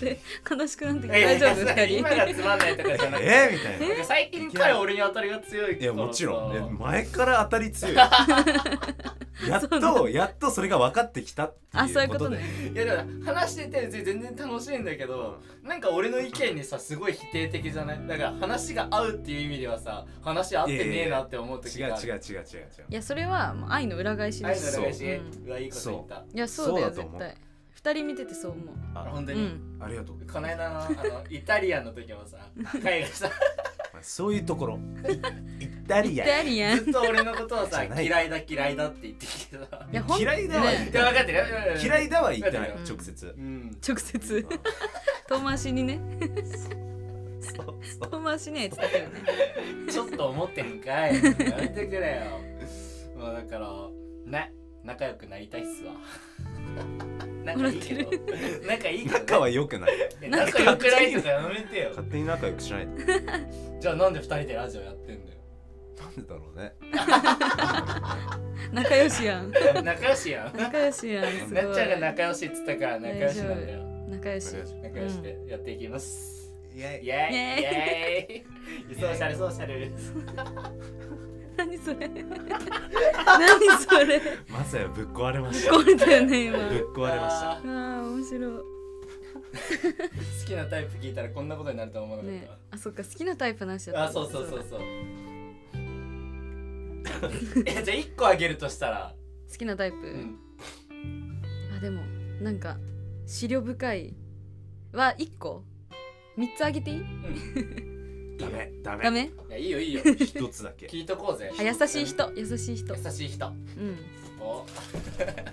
[0.00, 0.20] で
[0.50, 3.28] 悲しくなってきいて大丈夫や今が二つまんないとかじゃなくて。
[3.28, 4.04] えー、みたいな。
[4.04, 6.78] 最近彼俺に当たりが強いいやもちろん。
[6.78, 7.94] 前から当たり強い。
[9.46, 12.44] やっとやっとそれが分かってきたってあそういううことでね。
[12.74, 18.06] いやだから話してて全然楽しいんだけどなんか俺の意見にさすごい否定的じゃない？
[18.06, 22.06] だから話が合うっていう意味ではさ話合ってねえなって思う時がある。
[22.08, 22.84] 違う違う違う違う違う。
[22.88, 24.76] いやそれはもう愛の裏返しです。
[24.76, 25.04] 愛の裏返し。
[25.06, 25.44] う。
[25.44, 26.24] んうわいいこと言った。
[26.34, 27.20] いやそうだよそうだと思う。
[27.20, 28.66] 絶対二人見ててそう思う。
[28.94, 29.78] あ本当に、うん。
[29.80, 30.16] ありがとう。
[30.32, 32.38] この間のあのイタリアンの時もさ
[32.82, 33.30] 海外さ
[34.02, 34.78] そういうところ。
[35.60, 38.06] イイタリアイタリアンずっと俺のことをさじゃない。
[38.06, 40.64] 嫌いだ嫌いだって言ってきてさいやほん嫌いだわ。
[40.64, 40.90] ね。
[40.92, 41.44] いや分かってる
[41.82, 42.58] 嫌いだは言って。
[42.58, 42.84] ないうん。
[42.84, 43.34] 直接。
[43.36, 43.78] うん。
[43.86, 44.46] 直接。
[45.28, 46.00] 遠回しにね
[47.56, 48.10] そうそう。
[48.10, 49.92] 遠回しには言ってたけどね。
[49.92, 51.14] ちょっと思ってんかい。
[51.14, 52.40] やめてくれよ。
[53.16, 53.68] まあだから
[54.26, 54.52] ね。
[54.86, 55.94] 仲良くなりたいっすわ。
[57.44, 58.10] 仲いいけど。
[58.68, 59.90] 仲いいけど仲は良くない。
[60.30, 61.88] 仲良くないとかやめてよ。
[61.90, 62.86] 勝手に仲良くしない。
[62.86, 62.92] で
[63.80, 65.38] じゃあなんで二人でラジオやってんだよ。
[65.98, 66.72] なんでだろうね。
[68.72, 69.50] 仲良しやん。
[69.50, 70.56] 仲良しやん。
[70.56, 71.32] 仲良しやん。
[71.32, 71.64] すごい。
[71.64, 73.82] なっちゃんが仲良しっつったから仲良しなんだよ。
[74.08, 74.54] 仲良し。
[74.82, 76.35] 仲良しでやっていきます、
[76.76, 77.08] イエイ。
[77.08, 78.36] エーイ。
[78.36, 79.90] イエーイソーシャルソーシャル。
[81.56, 82.06] 何それ。
[83.24, 84.20] 何それ。
[84.50, 85.72] まさやぶっ壊れました。
[85.72, 86.58] 壊れたよね今。
[86.58, 87.52] ぶっ壊れました。
[87.52, 88.00] あー。
[88.00, 88.50] あー面白
[90.42, 94.10] 好きなタイプ聞いたらこんなことになるとは思わいねなかっあそっか好きなタイプの話だた、った。
[94.10, 94.80] あそうそうそうそう。
[97.64, 99.14] えじゃあ一個あげるとしたら、
[99.50, 100.38] 好きなタイプ、うん、
[101.74, 102.02] あでも
[102.42, 102.76] なんか
[103.24, 104.14] 資料深い。
[104.92, 105.64] は1個？
[106.38, 107.04] 3つあげていい？
[108.38, 109.04] ダメダメ。
[109.04, 109.30] ダメ？
[109.48, 110.02] いやいいよいいよ。
[110.18, 110.86] 一つだけ。
[110.86, 111.50] 聞いとこうぜ。
[111.58, 112.94] あ優しい人優しい人。
[112.94, 113.46] 優しい人。
[113.46, 113.54] うん。
[114.40, 114.66] お。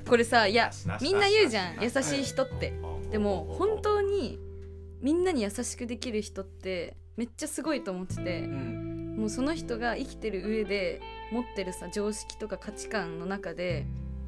[0.07, 2.73] これさいやなしなしみんな言うじゃん優なしなししい人って。
[3.11, 4.39] でも本当に
[5.01, 9.15] みんなに優しくできる人ってめっちゃすごいと思っててうん。
[9.17, 10.99] もうその人が生きてる上で
[11.31, 13.85] 持ってるさ常識とか価値観の中で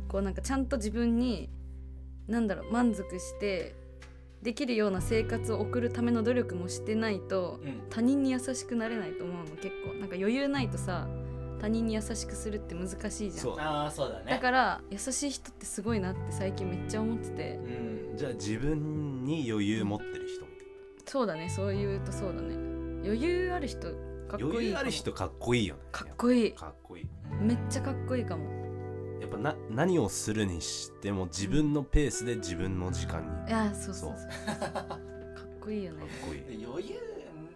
[0.08, 1.50] こうなんかちゃんと自分に
[2.28, 3.76] なんだろう満足して
[4.46, 7.82] できるような生活を送るための努力もしてないとうん。
[7.90, 9.96] 他人に優しくなれないと思うの結構。
[9.96, 11.08] なんか余裕ないとさ
[11.60, 13.44] 他人に優しくするって難しいじゃん。
[13.44, 13.60] そう。
[13.60, 14.26] ああそうだね。
[14.30, 17.56] だから優しい人ってすごいなって最近めっちゃ思ってて。
[17.56, 18.18] うん。
[18.18, 20.46] じゃあ自分に余裕持ってる人
[21.06, 21.50] そうだね。
[21.50, 22.56] そう言うとそうだね。
[23.04, 24.50] 余裕ある人かっこいいかも。
[24.52, 25.82] 余裕ある人かっこいいよね。
[25.92, 26.54] かっこいい。
[26.54, 27.08] かっこいい。
[27.42, 28.44] めっちゃかっこいいかも
[29.22, 33.50] やっぱな何をするにしても自分のペースで自分の時間に。
[33.50, 34.30] いやそうそうそう。
[34.58, 34.98] かっ
[35.62, 36.00] こいいよね。
[36.00, 36.66] かっこいい。
[36.66, 36.96] 余裕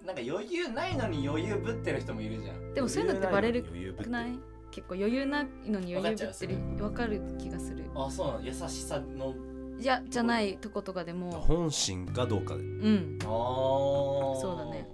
[0.06, 2.74] なんか余裕ないのに余裕ぶってる人もいるじゃん。
[2.74, 4.40] でもそういうのってバレる余裕ぶってくない？
[4.72, 6.58] 結構余裕ないのに余裕ぶってる。
[6.84, 7.84] わかる気がする。
[7.96, 8.42] あそうなの？
[8.42, 9.36] 優しさの。
[9.80, 11.32] いやじゃないとことかでも。
[11.32, 13.20] 本心かどうかでうん。
[13.22, 14.90] ああそうだね。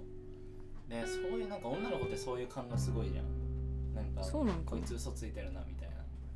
[0.88, 3.24] ねそういうなんか女の子ってそういう感がすごいじゃん。
[3.94, 5.74] なんかそうなのかこいつ嘘ついてるなみ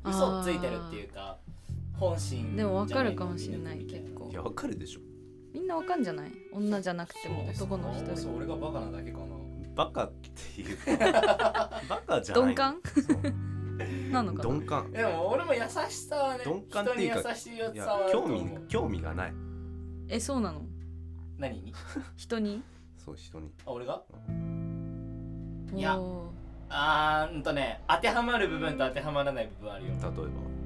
[0.05, 1.37] 嘘ついてるっていうか
[1.93, 4.29] 本心でもわかるかもしれない結構。
[4.31, 5.01] いやわかるでしょ。
[5.53, 6.31] みんなわかんじゃない？
[6.53, 9.25] 女じゃなくても男の人でそう俺がバカなだけかな。
[9.75, 10.11] バカっ
[10.55, 10.77] ていう。
[10.77, 12.43] か バカじゃない。
[12.45, 12.75] 鈍感？
[14.11, 14.49] なのかな？
[14.53, 14.91] 鈍感。
[14.91, 18.43] でも俺も優しさはね鈍感っていうか人に優しいやいやつはあると興思う。
[18.59, 19.33] 味興味がない。
[20.09, 20.61] えそうなの？
[21.37, 21.73] 何に？
[22.17, 22.63] 人に？
[22.97, 23.51] そう人に。
[23.65, 24.01] あ俺が？
[25.75, 25.97] いや
[26.71, 29.91] あーうんとね当てはまる部分と当てはまらない部分あるよ。
[29.91, 30.17] 例えば。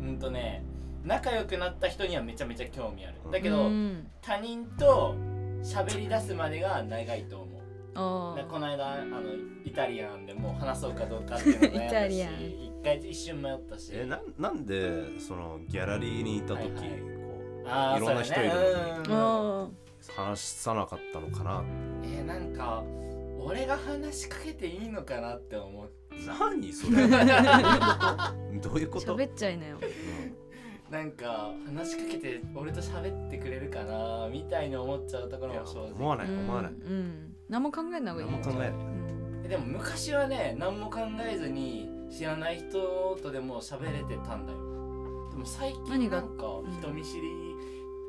[0.07, 0.63] うんとね
[1.03, 3.15] 仲良くなった人にはめちゃめちゃ興味ある。
[3.25, 3.31] うん。
[3.31, 4.07] だけど、うん。
[4.21, 5.15] 他人と
[5.61, 7.61] 喋り出すまでが長いと思う。
[7.97, 9.21] あでこの間あの
[9.63, 12.33] イタリアンでもう話そうかどうかっていうのしイタリアン。
[12.33, 13.91] 一回一瞬迷ったし。
[13.93, 16.79] えななんでそのギャラリーにいた時、はいはい。
[16.79, 18.93] こあいろんな人いるのにそうだね。
[19.07, 19.15] うん。
[19.15, 19.67] あ
[20.15, 21.63] 話さなかったのかな
[22.03, 22.83] えーなんか
[23.45, 25.89] 俺が話しかけていいのかなって思う。
[26.25, 27.07] 何それ。
[28.59, 29.15] どういうこと？
[29.15, 29.77] 喋っちゃいなよ。
[30.89, 36.25] なんか話しかけて俺と喋ってくれるかなみたいに思っちゃうところいやも正思わ直。
[36.27, 37.35] ない思わないうんうん。
[37.49, 38.69] 何も考えない方がいい何も考えない。
[38.69, 40.99] うんえでも昔はね何も考
[41.31, 45.29] えずに知らない人とでも喋れてたんだよ。
[45.31, 47.27] でも最近なんかうん人見知り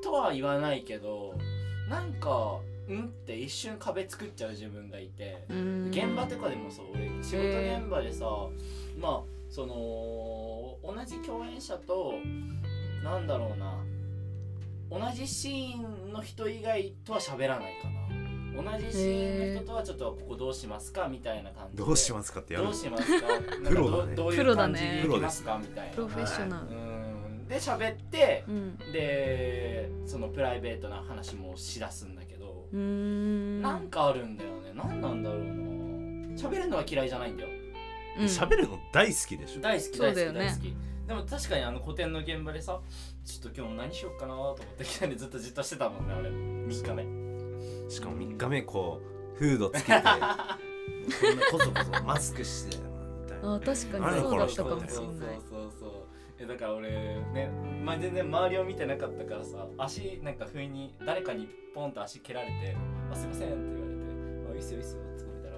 [0.03, 1.35] とは言わないけど
[1.91, 2.61] なんかう
[2.95, 5.89] んって一瞬壁作っちゃう自分がいてうん。
[5.91, 8.27] 現場とかでもそう俺仕事現場でさ
[9.01, 12.15] まあその同じ共演者と
[13.03, 13.75] なんだろうな
[14.91, 17.97] 同じシーンの人以外とは喋らないかな。
[18.63, 21.83] 同じシーンの人とはちょっとここどうしますかみたいな感じで。
[21.85, 23.27] どうしますかってやるどうしますか？
[23.69, 24.15] プロだね。
[24.15, 24.79] どうどういうプロだね。
[24.79, 25.95] 感じでいきますかみたいな。
[25.95, 26.71] プロフェッショナル、う
[27.43, 27.49] ん。
[27.49, 28.79] で喋ってうん。
[28.93, 32.23] でそのプライベートな話もしだすんだ
[32.73, 34.73] なんかあるんだよね。
[34.75, 35.47] 何なんだろうな。
[36.37, 37.51] 喋るのは嫌いじゃないんだよ。
[38.19, 38.25] うん。
[38.25, 39.61] 喋るの大好きでしょ。
[39.61, 40.33] 大好き大好き、ね。
[40.33, 40.75] 大好き。
[41.07, 42.81] でも確かにあの古典の現場でさ
[43.25, 47.27] ちょっと今日何しようかなと思ってきたんでずっとじっとしてたもんね俺3日目。
[47.89, 49.01] しかも3日目こ
[49.35, 52.83] うフードつけて こんなこそこそマスクしてみ
[53.29, 55.41] たいなあ確か何にそうだったかもしれない
[56.39, 57.51] えだから俺ね、
[57.83, 62.77] まあ、全然周りを見てなかったからさ足なんか不意に誰かにポンと足蹴られて
[63.11, 65.57] 「あすいません」って言われて「あいいっすよいいっすよ」って見たら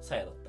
[0.00, 0.40] さやだった。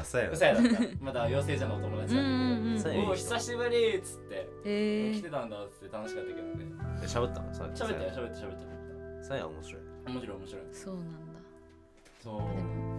[0.00, 0.68] あそうやさやだった。
[1.00, 6.54] まだ養成所のお友達だったうんうんうんさやけど「おお久しぶり」っつってへえ来てたんだっつって楽しかったけどね。
[7.02, 7.52] え喋ったの？
[7.54, 9.24] さ喋ったよ喋った喋った。
[9.24, 9.82] さや面白い。
[10.04, 10.62] た面白い面白い。
[10.72, 11.16] そうなんだ。
[12.22, 12.38] そう。
[12.38, 12.44] で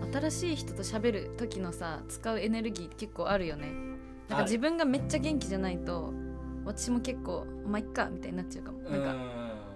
[0.08, 3.68] も新しい人と喋る時のさ使うエネルギー結構あるよね
[4.30, 6.14] なんか自分がめっちゃ元気じゃないと
[6.66, 8.80] 私も結構まあいっかみたいになっちゃうかも。
[8.82, 9.14] なんか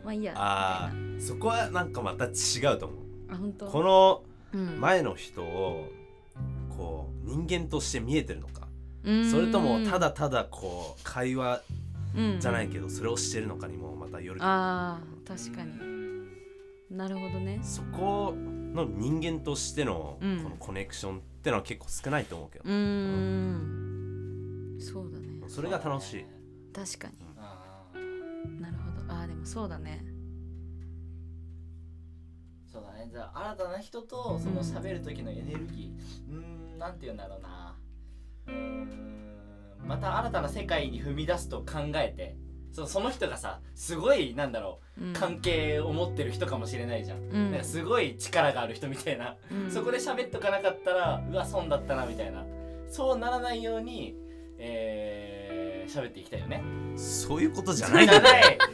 [0.04, 1.18] まあいいやみたいあな。
[1.18, 2.30] あそこはなんかまた違
[2.74, 2.98] うと思う。
[3.30, 3.68] あ本当？
[3.68, 4.24] この
[4.54, 4.82] うん。
[4.82, 5.88] 前の人を
[6.76, 8.68] こう人間として見えてるのか。
[9.04, 9.32] うん。
[9.32, 11.62] それともただただこう会話
[12.16, 12.40] うん。
[12.42, 15.92] じゃないけどそれをしてるのかにもまたよるけどあー確かに。
[16.90, 17.62] なるほどね。
[17.64, 20.44] そこの人間としてのうん。
[20.44, 22.66] このコネクションってのは結構少ないと思うけど。
[22.66, 24.11] うーん
[24.82, 25.28] そうだね。
[25.48, 26.26] それが楽しい。
[26.74, 28.62] 確かに。
[28.62, 29.14] なるほど。
[29.14, 30.04] あーでもそうだね。
[32.72, 33.10] そうだね。
[33.12, 36.34] じゃあ新たな人とその喋る時のエネルギー。
[36.34, 37.78] うーんなんて言うんだろうな。
[38.48, 39.38] うーん
[39.86, 42.36] また新たな世界に踏み出すと考えて。
[42.74, 45.04] そその人がさすごいなんだろう。
[45.04, 45.14] うん。
[45.14, 47.52] 関係を持ってる人かもしれないじゃん、うん。
[47.52, 49.70] なんかすごい力がある人みたいな、うん。
[49.70, 52.46] そこで喋っとかなかったらうわ損だったなみたいな。
[52.88, 54.16] そうならないように
[54.64, 56.64] えー、喋っていきたいよね。
[56.96, 58.22] そういうことじゃないない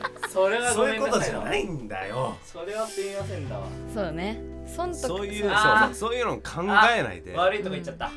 [0.30, 2.36] それはごそういうことじゃないんだよ。
[2.44, 3.68] それはすみませんだわ。
[3.94, 4.42] そうだね。
[4.68, 7.34] 損得そういうそうそういうのを考えないで。
[7.36, 8.12] 悪いとこ言っちゃった、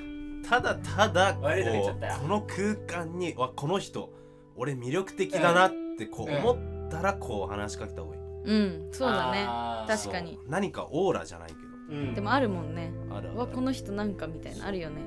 [0.48, 2.18] ただただこ悪いとこ言っちゃった。
[2.18, 4.12] この空間にわこの人
[4.56, 6.36] 俺魅力的だなってこううん。
[6.38, 8.22] 思ったらこう話しかけた方がいい。
[8.42, 9.46] うんそうだね。
[9.86, 10.38] 確かに。
[10.48, 11.54] 何かオーラじゃないけ
[11.94, 12.14] うん。
[12.14, 12.92] でもあるもんね。
[13.08, 13.36] どあるある。
[13.36, 15.00] うわこの人なんかみたいなあるよね。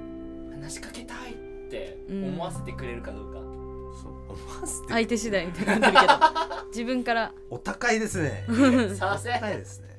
[0.53, 1.42] 話しかけたい
[1.73, 6.13] って思わせてくれるかどうか、そう思わせて相手次第みたいになってるけど。
[6.69, 7.31] 自分から。
[7.49, 8.45] お高いですね。
[8.95, 9.29] させ。
[9.31, 9.89] 高いですね。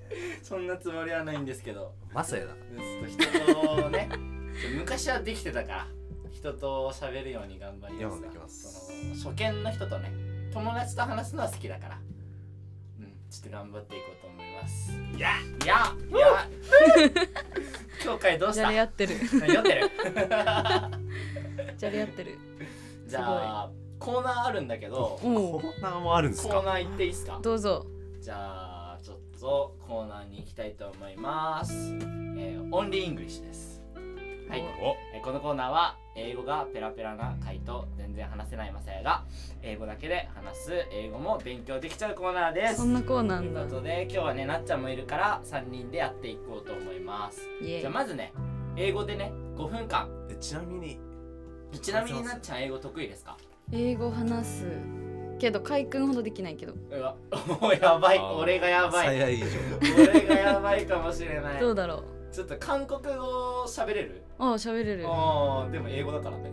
[0.42, 1.92] そんなつもりはないんですけど。
[2.12, 2.52] まさやだ。
[2.52, 4.08] ちょっと人とね
[4.78, 5.86] 昔はできてたから。
[6.30, 8.90] 人と喋るように頑張ります。
[9.20, 10.12] その初見の人とね
[10.52, 11.98] 友達と話すのは好きだから。
[12.08, 12.13] うん
[13.34, 14.92] ちょっと頑張っていこうと思います。
[15.16, 15.30] いや
[15.64, 16.48] いやいや
[18.04, 19.18] 今日回どうしじたゃれ合ってる。
[19.26, 19.90] 読んでる。
[21.76, 22.38] じゃれ合ってる。
[23.06, 26.54] じゃあコーナーあるんだけどおコおーナーもあるんですか？
[26.54, 27.40] コーナー行っていいですか？
[27.42, 27.86] どうぞ。
[28.20, 33.82] じゃあちょっとコーナーに行きたいと思います、えー、 only English です。
[34.48, 34.96] はい、お。
[35.14, 39.24] えーこのコーナーは英語がペラペラなカイと全然話せないマサヤが
[39.62, 42.76] 英語だけで話す英語も勉強できちゃうコーナーです。
[42.76, 47.40] そんなコーナーというなんだことで今日はねなっちゃんもいるから3人でやっていこうと思います。
[47.62, 48.32] じゃあまずね
[48.76, 50.08] 英語でね5分間。
[50.30, 50.98] えちなみに
[51.82, 53.36] ちなみになっちゃん英語得意ですか？
[53.72, 54.66] 英語話す
[55.40, 56.74] けど海君ほどできないけど。
[56.92, 57.16] うわ
[57.60, 58.18] もうやばい。
[58.20, 59.16] 俺がやばい。
[59.98, 61.60] 俺がやばいかもしれない。
[61.60, 62.04] どうだろ
[62.34, 64.22] ちょっと韓国語喋れる？
[64.38, 65.04] うああ喋れる。
[65.06, 66.52] ああでも英語だからね。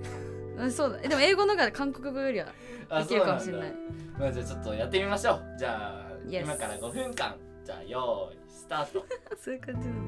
[0.60, 1.00] あそうだ。
[1.02, 2.48] えでも英語の方が韓国語よりは
[2.90, 3.72] あできるかもしれない。
[3.72, 4.20] そうなんだ。
[4.20, 5.44] まあじゃあちょっとやってみましょう。
[5.58, 7.36] じゃあ Yes 今から5分間。
[7.66, 9.06] じゃあよーいスタート。
[9.40, 10.02] そういう感じなの。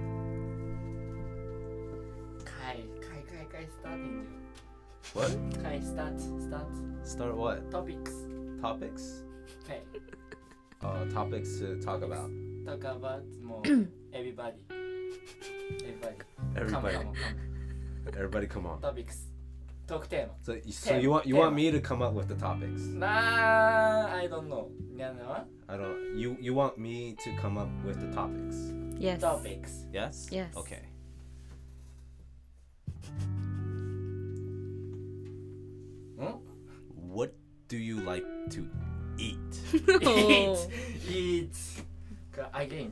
[2.43, 4.25] かいかいかいかいスターティン
[5.15, 5.57] What?
[5.57, 6.19] グかいスタート。
[6.39, 6.63] スター
[7.03, 7.61] Start what?
[7.71, 8.27] トトピックス。
[8.61, 9.25] Topics?
[9.67, 9.83] はい。
[10.81, 12.29] Uh, topics to talk about.
[12.65, 13.67] talk about もう
[14.15, 14.53] everybody
[16.55, 16.97] Everybody.
[18.07, 18.47] Everybody.
[18.47, 18.81] Come, on.
[18.81, 19.23] Topics.
[19.87, 20.27] Talk team.
[20.41, 22.81] So, so you want you want me to come up with the topics?
[22.83, 24.71] Nah, I don't know.
[25.67, 26.17] I don't.
[26.17, 28.55] You you want me to come up with the topics?
[28.97, 29.19] Yes.
[29.19, 29.85] Topics.
[29.91, 30.29] Yes.
[30.31, 30.55] Yes.
[30.55, 30.83] Okay.
[36.17, 36.37] Hmm?
[36.95, 37.33] What
[37.67, 38.69] do you like to
[39.17, 39.37] eat?
[39.73, 39.83] eat.
[40.05, 40.69] Oh.
[41.09, 41.57] Eat.
[42.53, 42.91] Again,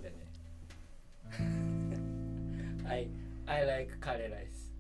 [2.92, 3.08] I
[3.48, 4.72] I like カレーライス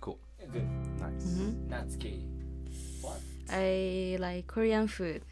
[0.00, 0.16] Cool.
[0.52, 0.64] good
[0.98, 1.38] Nice.
[1.38, 1.68] Mhm.
[1.68, 3.18] ナッツケリー what
[3.52, 5.22] I like Korean food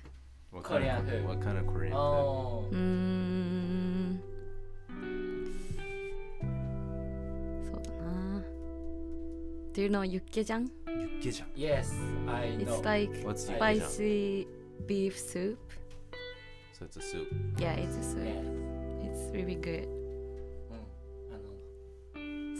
[0.52, 1.24] What Korean kind of, food.
[1.28, 1.96] What kind of Korean food?
[1.98, 4.20] おうーん
[7.64, 8.42] そうだな
[9.74, 10.70] Do you know ユッケジャン
[11.20, 11.44] Yukkejan.
[11.54, 11.92] Yes
[12.26, 13.80] I know It's like What's I- Yukkejan?
[13.80, 14.46] spicy
[14.86, 15.58] beef soup
[16.72, 17.28] So it's a soup.
[17.58, 18.24] Yeah it's a soup
[19.02, 19.97] Yes It's really good うんあの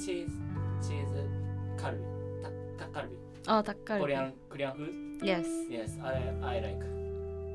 [0.05, 0.33] チーズ
[0.89, 1.29] チーズ
[1.77, 2.05] カルビ
[2.79, 3.17] タタッカルビ
[3.47, 6.87] あタッカルビコリアンコリアンフー Yes ド Yes I, I like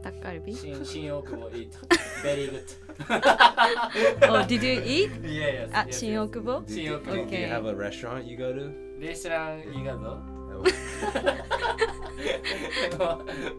[0.03, 1.69] タッカルビ新新大久保 eat
[2.21, 2.63] very good
[4.29, 5.21] Oh did you eat?
[5.23, 7.11] Yes あ yes, 新大久保 Do, See, do- okay.
[7.11, 7.47] do you Okay.
[7.49, 8.99] have a restaurant you go to?
[8.99, 10.17] レストランいいがぞ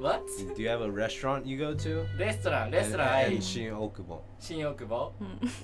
[0.00, 0.22] What?
[0.56, 2.04] Do you have a restaurant you go to?
[2.18, 4.20] レストランレストラン And, はい and Shin Okubo.
[4.38, 5.12] 新大久保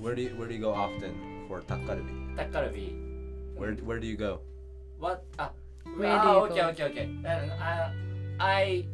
[0.03, 1.13] Where do you, where do you go often
[1.49, 2.37] for takarabi?
[2.37, 2.95] タッカルビ
[3.61, 4.41] Where where do you go?
[4.97, 5.23] What?
[5.39, 5.51] Ah,
[6.01, 6.69] Where ah, do you ah, okay, go?
[6.73, 7.07] okay, okay.
[7.29, 7.93] And I,
[8.41, 8.85] I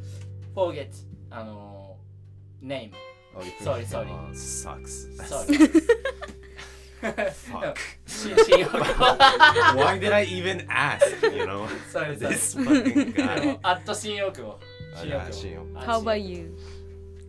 [0.54, 0.90] forget,
[2.60, 2.90] name
[3.36, 4.08] Oh, Sorry, sorry.
[4.10, 5.06] Oh, sucks.
[5.22, 5.54] Sorry.
[7.46, 7.78] Fuck.
[9.78, 11.06] Why did I even ask?
[11.22, 12.34] You know, sorry, sorry.
[12.34, 13.46] this fucking あ guy.
[13.46, 14.58] の、アット新大久保。
[14.96, 16.50] 新大久保 ah, How about you?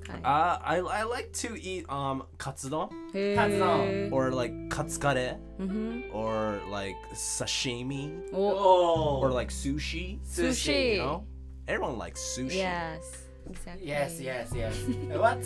[0.09, 6.15] Uh, I, I like to eat um katsudon, katsudon, or like katsukare, mm-hmm.
[6.15, 8.55] or like sashimi, oh.
[8.57, 9.19] oh.
[9.21, 10.19] or like sushi.
[10.25, 10.95] Sushi.
[10.95, 11.27] You know,
[11.67, 12.55] everyone likes sushi.
[12.55, 13.87] Yes, exactly.
[13.87, 14.75] Yes, yes, yes.
[15.09, 15.43] What?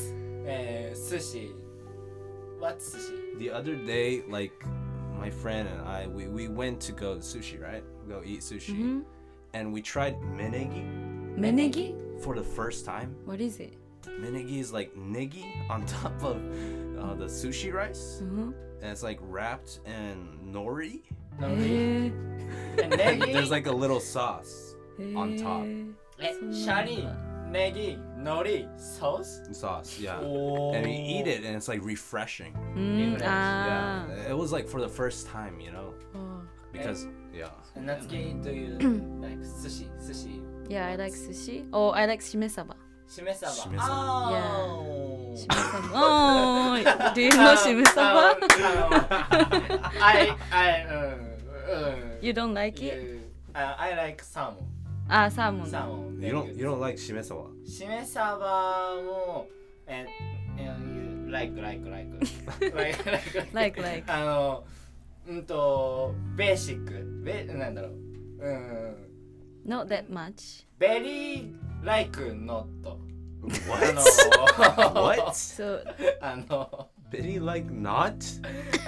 [0.48, 1.52] Uh, sushi.
[2.60, 3.38] What sushi?
[3.40, 4.54] The other day, like
[5.18, 7.84] my friend and I, we, we went to go to sushi, right?
[8.08, 9.00] Go eat sushi, mm-hmm.
[9.54, 10.86] and we tried menegi
[11.38, 11.94] Menegi?
[12.22, 13.16] for the first time.
[13.26, 13.81] What is it?
[14.22, 16.38] Menegi is like negi on top of
[17.00, 21.02] uh, the sushi rice, うん and it's like wrapped in nori.
[21.40, 22.14] のへりー
[22.78, 22.88] え
[23.18, 25.96] ネギ There's like a little sauce へー on top.
[26.20, 27.08] えそうなんだシャリ
[27.52, 30.22] ネギのりソース sauce, yeah.
[30.22, 32.54] お And we eat it, and it's like refreshing.
[32.76, 33.26] うん Refresh.
[33.28, 36.42] あ Yeah, it was like for the first time, you know, ー
[36.74, 37.50] because yeah.
[37.76, 38.78] 夏希 do you
[39.22, 40.28] like 寿司寿司
[40.70, 42.22] Yeah I like sushi Oh I like
[43.14, 48.36] しめ鯖しめ鯖しめ鯖あーしめ鯖おーい Do you know しめ鯖あ
[50.00, 52.96] のあいあいうんうん You don't like it?
[52.96, 53.22] You-
[53.54, 54.62] uh, I like サーモ
[55.10, 57.48] あサーモンンサーモン You don't you don't like shimesawa.
[57.68, 58.38] しめ鯖
[59.04, 59.48] も
[59.88, 60.06] え
[60.58, 60.72] え
[61.30, 62.08] like like like
[62.74, 63.04] like
[63.54, 64.64] like Like like あの
[65.28, 67.92] うんとベーシックベなんだろう
[68.40, 68.96] うん
[69.68, 71.00] Not that much ベ
[71.82, 73.00] リーライクノット
[73.68, 73.86] What?
[74.60, 75.02] あの。
[75.04, 75.22] What?
[75.32, 75.82] So
[76.22, 76.90] あの。
[77.12, 78.14] Biddy like not?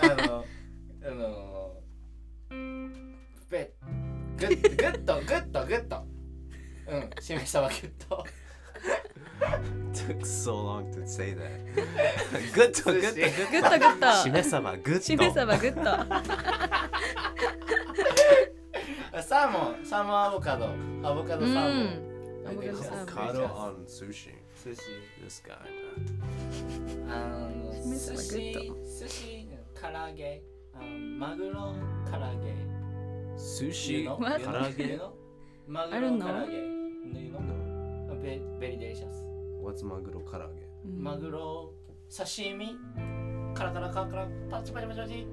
[0.01, 0.45] あの。
[1.03, 1.73] あの。
[3.49, 3.71] ベ
[4.37, 6.05] グッグッとグッとグッと
[6.87, 7.09] うん。
[7.21, 8.25] しめ鯖グッと
[9.93, 11.49] Took so long to say that.
[12.53, 13.79] good to good to 寿司 good グッ と。
[13.79, 15.83] グッと Shimesama good しめ鯖グッと。
[19.23, 19.85] サーモン。
[19.85, 20.67] サーモンアボカド。
[21.03, 22.09] アボカドサーモン。
[22.09, 22.12] ア
[22.43, 24.33] ボカドサーモン Avocado on sushi.
[24.63, 24.81] 寿司
[25.23, 25.57] This guy,
[27.09, 30.41] あの寿司グッ寿司唐揚げ
[30.73, 30.85] あの
[31.17, 31.73] マグロ
[32.09, 33.35] 唐揚げ man.
[33.37, 34.15] Sushi, You know?
[34.19, 34.39] What?
[34.41, 34.97] You karage.
[34.99, 35.11] know?
[35.67, 36.41] マグ I ロ don't 唐 know.
[36.41, 38.21] 揚げ You know?
[38.21, 39.25] Very, very delicious
[39.61, 40.49] What's maguro karage?
[40.85, 41.73] マグロ
[42.09, 42.77] 刺身
[43.53, 45.27] カラカラカラカラパチパチパチパチ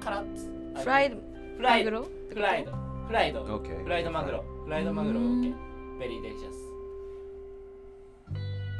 [0.00, 0.46] カラッツ
[0.80, 1.16] フライド
[1.56, 2.72] フライドマグロフライド
[3.06, 3.82] フライド Okay.
[3.82, 5.69] フライドマグロフライドマグロうん OK ベリー
[6.08, 6.56] デリシャス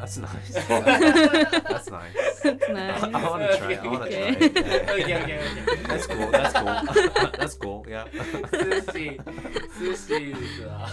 [0.01, 0.55] That's nice.
[1.69, 2.17] That's nice.
[2.43, 3.75] I, nice I want to try.
[3.75, 4.35] I want to Okay.
[4.35, 4.47] try.
[4.47, 4.57] it.
[4.89, 5.19] OK Yeah.
[5.21, 6.31] OK OK That's cool.
[6.31, 7.31] That's cool.
[7.39, 7.85] That's cool.
[7.87, 8.07] Yeah.
[8.11, 9.21] 寿司
[9.79, 10.89] 寿司ですわ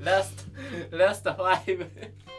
[0.00, 0.46] ラス
[0.90, 1.86] トラスト5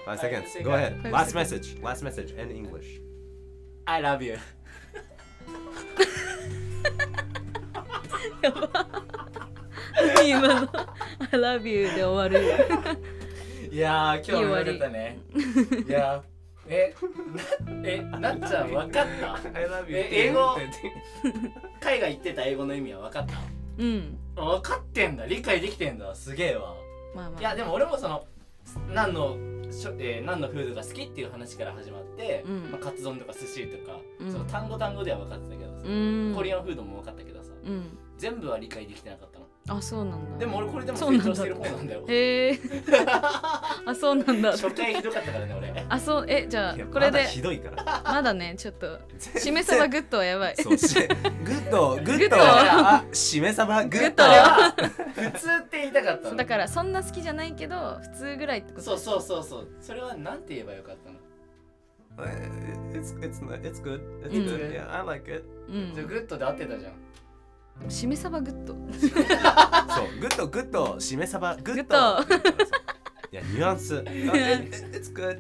[0.06, 0.48] Five seconds.
[0.52, 0.64] second.
[0.64, 1.02] Go ahead.
[1.02, 1.52] Five Last seconds.
[1.52, 1.82] message.
[1.82, 3.02] Last message in English.
[3.88, 4.38] I love you
[8.44, 9.01] 何
[10.26, 10.56] 今の。
[10.56, 12.46] I love you で終わる。
[13.72, 15.20] いやー今日も言われたね。
[15.88, 16.22] いやー
[16.68, 16.96] え
[17.66, 20.56] なえなっちゃん分かった？I love え英語？
[21.80, 23.34] 海外行ってた英語の意味は分かった？
[23.80, 24.18] うん。
[24.36, 25.26] 分かってんだ。
[25.26, 26.14] 理解できてんだ。
[26.16, 26.76] すげえわ。
[27.16, 27.40] まあまあ。
[27.40, 28.26] いやでも俺もその
[28.94, 29.36] 何の
[29.72, 32.72] しょ、えー、何の food が好きっていう話から始まって、うん。
[32.72, 34.32] まあ、カツ丼とか寿司とか、うん。
[34.32, 36.34] その単語単語では分かってたけどさ、うん。
[36.36, 37.98] Korean food も分かったけどさうん。
[38.18, 40.38] 全部は理解できてなかったのあそうなんだ。
[40.40, 41.24] でも俺これでもそうなんだ。
[41.26, 42.06] 成長してる方なんだよ。
[42.08, 42.60] へえ。
[43.86, 44.52] あそうなんだ。
[44.52, 45.86] 初回ひどかったからね俺。
[45.88, 46.26] あそう。
[46.28, 47.18] えじゃあこれで。
[47.20, 48.02] まだひどいから。
[48.04, 49.00] まだねちょっと。
[49.20, 50.56] しめ鯖 good はやばい。
[50.58, 54.76] そうしグッド good good あしめ鯖 good good あれは。
[55.32, 56.36] 普通って言いたかったの。
[56.36, 58.84] だからそんな好きじゃないけど普通ぐらいってこと。
[58.84, 59.68] そうそうそうそう。
[59.80, 61.18] それはなんて言えばよかったの
[62.94, 64.74] ？It's it's it's good it's うん good.
[64.74, 65.44] Yeah I like it.
[65.70, 66.94] うんじゃあ good で合ってたじゃん
[67.90, 68.74] しめ鯖 good。
[68.74, 68.80] そ
[70.04, 72.24] う good good しめ鯖 good。
[72.24, 72.36] グ
[73.32, 73.96] いやニュアンス。
[74.92, 75.40] It's good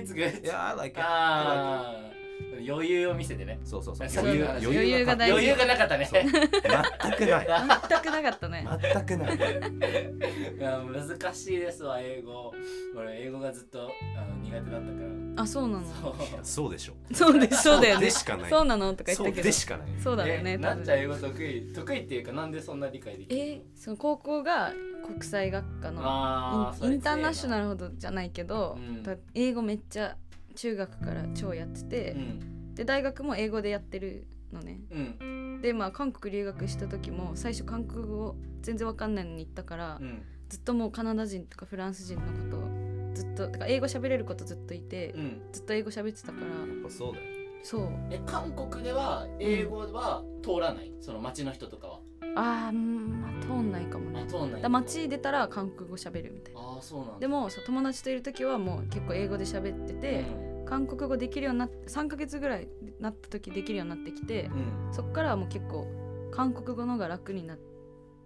[0.00, 1.06] it's good Yeah I like it.
[1.06, 2.21] ああ
[2.66, 3.58] 余裕を見せてね。
[3.64, 4.08] そうそうそう。
[4.08, 5.32] そう余裕余裕余裕が大事。
[5.32, 6.04] 余裕がなかったね。
[6.06, 6.22] そう。
[6.22, 7.46] 全くない。
[7.90, 8.66] 全くなかったね。
[8.94, 9.36] 全くない。
[10.58, 12.52] いや難しいですわ英語。
[12.96, 14.92] 俺英語がずっとあの苦手だったか
[15.36, 15.42] ら。
[15.42, 15.84] あそうなの？
[15.84, 16.14] そう。
[16.42, 16.92] そうでしょ。
[17.12, 18.04] そうでそうだよね。
[18.06, 18.50] でしかない。
[18.50, 18.92] そうなの？
[18.94, 19.88] とか言ったそうけどでしかない。
[20.02, 21.72] そうだよねなっちゃん英語得意？
[21.72, 24.72] 得意っていうかなんでそんな理解できるえその高校が
[25.06, 29.02] 国際学科のあインインターナショナルルほどじゃないけど、うん。
[29.02, 30.16] だ英語めっちゃ
[30.52, 32.74] 中学から超やっててう、ん。
[32.74, 34.80] で大学も英語でやってるのね。
[34.90, 35.60] うん。
[35.62, 40.22] でまあ韓国留学した時も最初韓国語全然わかんないのに行ったから、うん。
[40.48, 45.42] ずっともうカナダ人とかフランス人のことをずっとてか英語喋れることずっといて、うん。
[45.52, 46.46] ずっと英語喋ってたから。
[46.46, 47.24] やっぱそうだよ
[47.62, 47.88] そう。
[48.10, 50.92] え韓国では英語は通らない？
[51.00, 52.00] その街の人とかは
[52.36, 54.22] あーうんまあ通んないかもね。
[54.22, 54.68] あ通んないだ。
[54.68, 56.60] 街出たら韓国語喋るみたいな。
[56.60, 57.18] ああそうなんだ。
[57.20, 60.24] でもそう友達といる時はもう結構英語で喋ってて、
[60.66, 62.68] 韓国語できるようになって3ヶ月ぐらい
[63.00, 65.86] なった時できるようになってきてうん、うんそっからはもう結構
[66.30, 67.56] 韓国語の方が楽にな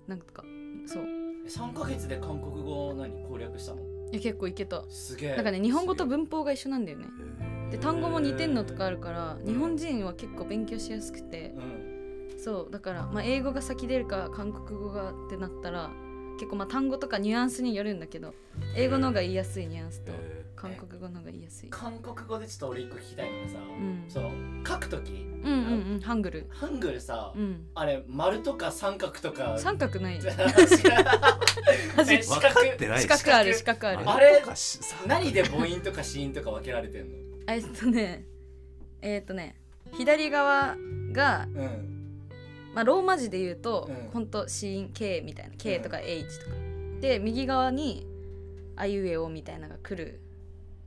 [0.07, 0.45] なんか
[0.87, 1.05] そう。
[1.05, 3.81] え3ヶ月で韓国語を何攻略したの？
[4.13, 4.85] いや結構いけた。
[4.89, 5.37] すげえ。
[5.37, 7.07] なんかね日本語と文法が一緒なんだよね。
[7.71, 11.76] で単語も似てんのとかあるからん日本人は結構勉強しやすくてうん
[12.37, 15.91] そうだから、まあ、英語が先出るか韓国語がってなったら
[16.39, 18.35] 結構まあ単語とかニュアンスによるんだけど
[18.75, 21.69] 英語の方が言いやすいニュアンスとえ韓国語の方が言いやすい。
[21.71, 24.05] 韓国語でちょっと俺一個聞きたいのがさ、ん。
[24.09, 24.31] その
[24.67, 26.47] 書くときうんうんうんハングル。
[26.49, 27.67] ハングルさ、うん。
[27.75, 29.59] あれ丸とか三角とか。
[29.59, 30.17] 三角ない。
[30.17, 33.03] え ー四分か角ってない。
[33.03, 34.11] 四角ある四角ある。
[34.11, 34.43] あれ
[35.07, 37.17] 何で母音とか子音とか分けられてんの？
[37.49, 38.27] えっとね
[39.03, 39.57] えっとね
[39.93, 40.77] 左側
[41.13, 41.96] が、うん
[42.77, 44.11] まあ、ローマ字で言うと、うん。
[44.13, 46.57] ほんと子音 K みたいな K とか H とか、
[47.01, 48.07] で右側に
[48.77, 50.21] あいうえおみたいなのが来る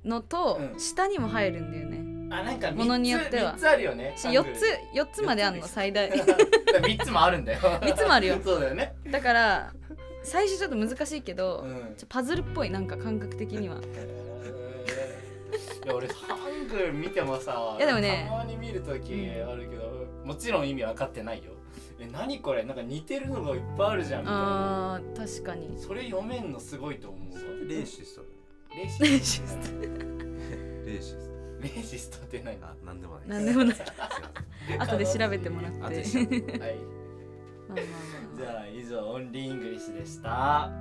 [0.05, 0.79] のと、うん。
[0.79, 2.05] 下にも入るんだよね。
[2.31, 3.55] あなんかものによっては。
[3.55, 4.13] 3つあるよね。
[4.15, 4.65] し4つ。
[4.93, 6.07] 4つまであんの最大。
[6.13, 7.59] 3つもあるんだよ。
[7.81, 8.37] 三つもあるよ。
[8.43, 8.93] そうだよね。
[9.09, 9.73] だから
[10.21, 11.95] 最初ちょっと難しいけど、うん。
[12.07, 13.77] パズルっぽいなんか感覚的には。
[13.77, 13.79] い
[15.87, 21.53] や俺ハングル見てもさいやでもねたまに見るときあるけど、もちろん意味分かってないよ
[22.01, 22.63] え何これ？
[22.63, 24.95] なんか似てるのがいっぱいあるじゃんみたいな。
[24.95, 25.77] あー確かに。
[25.77, 27.39] それ読めんのすごいと思うわ。
[27.67, 28.21] racist
[28.75, 29.81] racist。
[29.81, 31.29] racis
[31.61, 32.55] racist って何？
[32.57, 33.75] トあなんでもないなんでもない。
[33.75, 33.85] すい
[34.77, 35.95] ま後で調べてもらって。
[35.97, 36.51] で調べて。
[36.59, 36.75] はい。
[37.67, 37.85] まあまあ
[38.31, 40.71] まじゃあ以上 only English でした、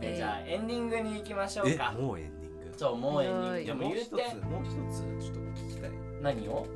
[0.00, 1.94] ええーじゃあエンディングに行きましょうか。
[1.96, 2.74] えもうエンディング？
[2.76, 3.48] そうもうエンディング。
[3.48, 3.64] はい。
[3.64, 5.90] いやもう一つでも言うてもう一つちょっと聞きたい。
[6.20, 6.66] 何を？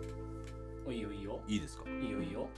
[0.87, 1.41] おいいよいいよ。
[1.49, 1.85] いいですか？
[1.91, 2.49] いいよいいよ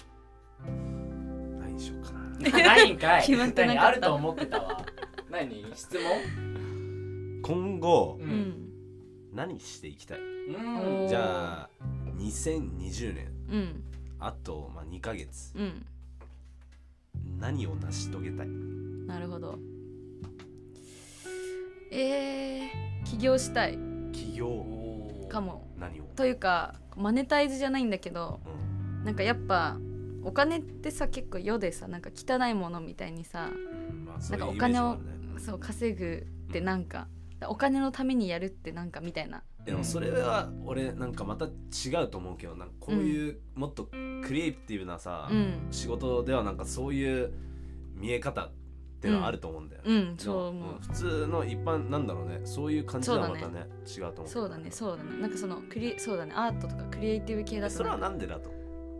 [1.74, 2.64] 何しようかな。
[2.64, 3.22] ないんかい。
[3.26, 3.82] 決まってなかった。
[3.82, 4.86] 何あると思ってたわ。
[5.30, 5.64] 何？
[5.74, 7.40] 質問？
[7.42, 8.70] 今後うん
[9.32, 10.18] 何していきたい？
[10.20, 11.08] うん。
[11.08, 11.70] じゃあ
[12.18, 13.32] 2020年。
[13.50, 13.84] うん。
[14.20, 15.52] あと、まあ、2ヶ月。
[15.56, 15.86] うん。
[17.38, 18.48] 何を成し遂げたい？
[19.06, 19.58] なるほど。
[21.90, 23.78] えー、起業したい。
[24.12, 24.64] 起業。
[25.28, 25.68] かも。
[25.78, 29.04] 何を、というかマネタイズじゃないんだけどうん。
[29.04, 29.76] なんかやっぱ
[30.24, 34.96] お金ってさ結構世でさなんか汚いものみたいにさうんまあ、なんかお金を
[35.38, 37.08] そう稼ぐってなんか、
[37.48, 39.42] お金のためにやるってなんかみたいな。
[39.64, 41.50] でもそれは俺なんかまた違
[42.04, 45.66] うと思うけどなんかこういうもっとクリエイティブなさ、うん。
[45.70, 47.32] 仕事ではなんかそういう
[47.94, 48.52] 見え方っ
[49.00, 50.16] てのはあると思うんだよ、うん。
[50.16, 50.72] でそう思う。
[50.74, 52.40] も普通の一般なんだろうね。
[52.44, 53.66] そういう感じはまたそうね。
[53.86, 54.70] 違うと思うそうだね。
[54.70, 55.20] そうだね。
[55.20, 56.32] なんかそのクリそうだね。
[56.36, 58.50] アートとかクリエイティブ系だとえそれはなんでだと？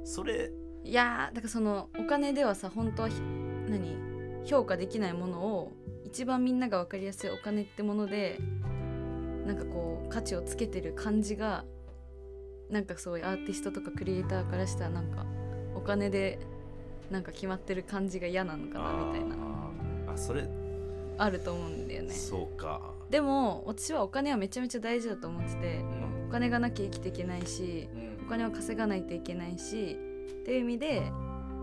[0.05, 0.51] それ
[0.85, 3.15] いやーだからそのお金ではさ本当はひ
[3.69, 3.97] 何？
[4.45, 5.73] 評価できないものを
[6.05, 8.39] 一番みんなが分かりやすいお金ってもので
[9.47, 11.65] なんかこう価値をつけてる感じが
[12.71, 15.25] なんかそういうアーティストとかクリエイターからしたらなんか
[15.75, 16.39] お金で
[17.11, 19.37] なんか決まってる感じが嫌なのかなみたいな。
[20.13, 20.49] あそれ、
[21.19, 22.13] あると思うんだよね。
[22.13, 22.81] そうか。
[23.11, 26.29] でも私はお金はめちゃめちゃ大事だと思っててうん。
[26.29, 28.27] お金がなきゃ生きていけないしうん。
[28.27, 29.99] お金を稼がないといけないし
[30.45, 31.11] っていう意味で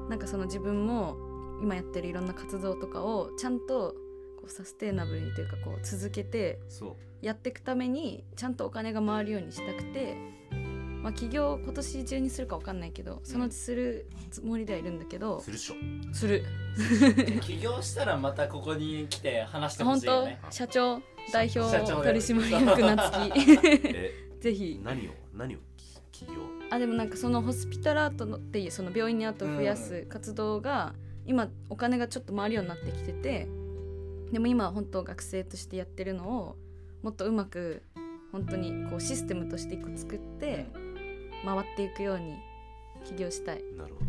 [0.09, 1.15] なんかその自分も
[1.61, 3.93] 今やってるいろんな活動とかをちゃんと
[4.37, 6.59] こうサステイナブルにというかこう続けて
[7.21, 10.17] やっていくためにちゃんとお金が回るようにしたくて、
[11.03, 15.75] まあ、起業今年中にするか分かんないけどそのうちするつもりではいるんだけどするっしょ。
[16.11, 16.43] する。
[17.41, 20.39] 起業したらまたここに来て話してほ本当しいよね。
[20.49, 21.01] 社長
[21.31, 23.39] 代表社長取締役なつき。
[23.93, 24.81] え ぜひ。
[24.83, 30.93] 何を何をき起業あでもなんかそのホスピタルアートのっていうその病院に後を増やす活動が
[31.26, 33.48] 今お金がちょっと回るようになってきてて
[34.31, 36.56] でも今は本当学生としてやってるのを
[37.03, 37.84] もっとうまく
[38.31, 40.65] 本当にこうシステムとして一個作って
[41.43, 42.38] 回っていくように
[43.03, 44.02] 起業したいなるほ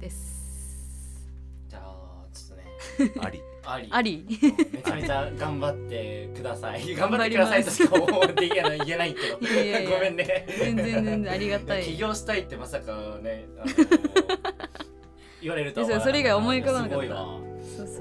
[0.00, 1.26] です。
[1.68, 2.58] じゃあちょっ
[2.98, 3.88] とねど ありあり。
[3.90, 4.26] あり。
[4.72, 6.82] めちゃめちゃ頑張ってください。
[6.94, 8.74] 頑張ってくださいとしか思って言えな
[9.06, 9.38] いけど。
[9.90, 10.46] ごめんね。
[10.58, 11.82] 全然全然ありがたい。
[11.82, 13.46] 起業したいってまさかね
[15.42, 17.46] 言われるとそれ以外思い浮かばなかった。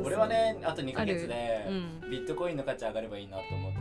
[0.04, 2.10] 俺はねあと2ヶ月でうん。
[2.10, 3.75] ビットコインの価値上がればいいなと思って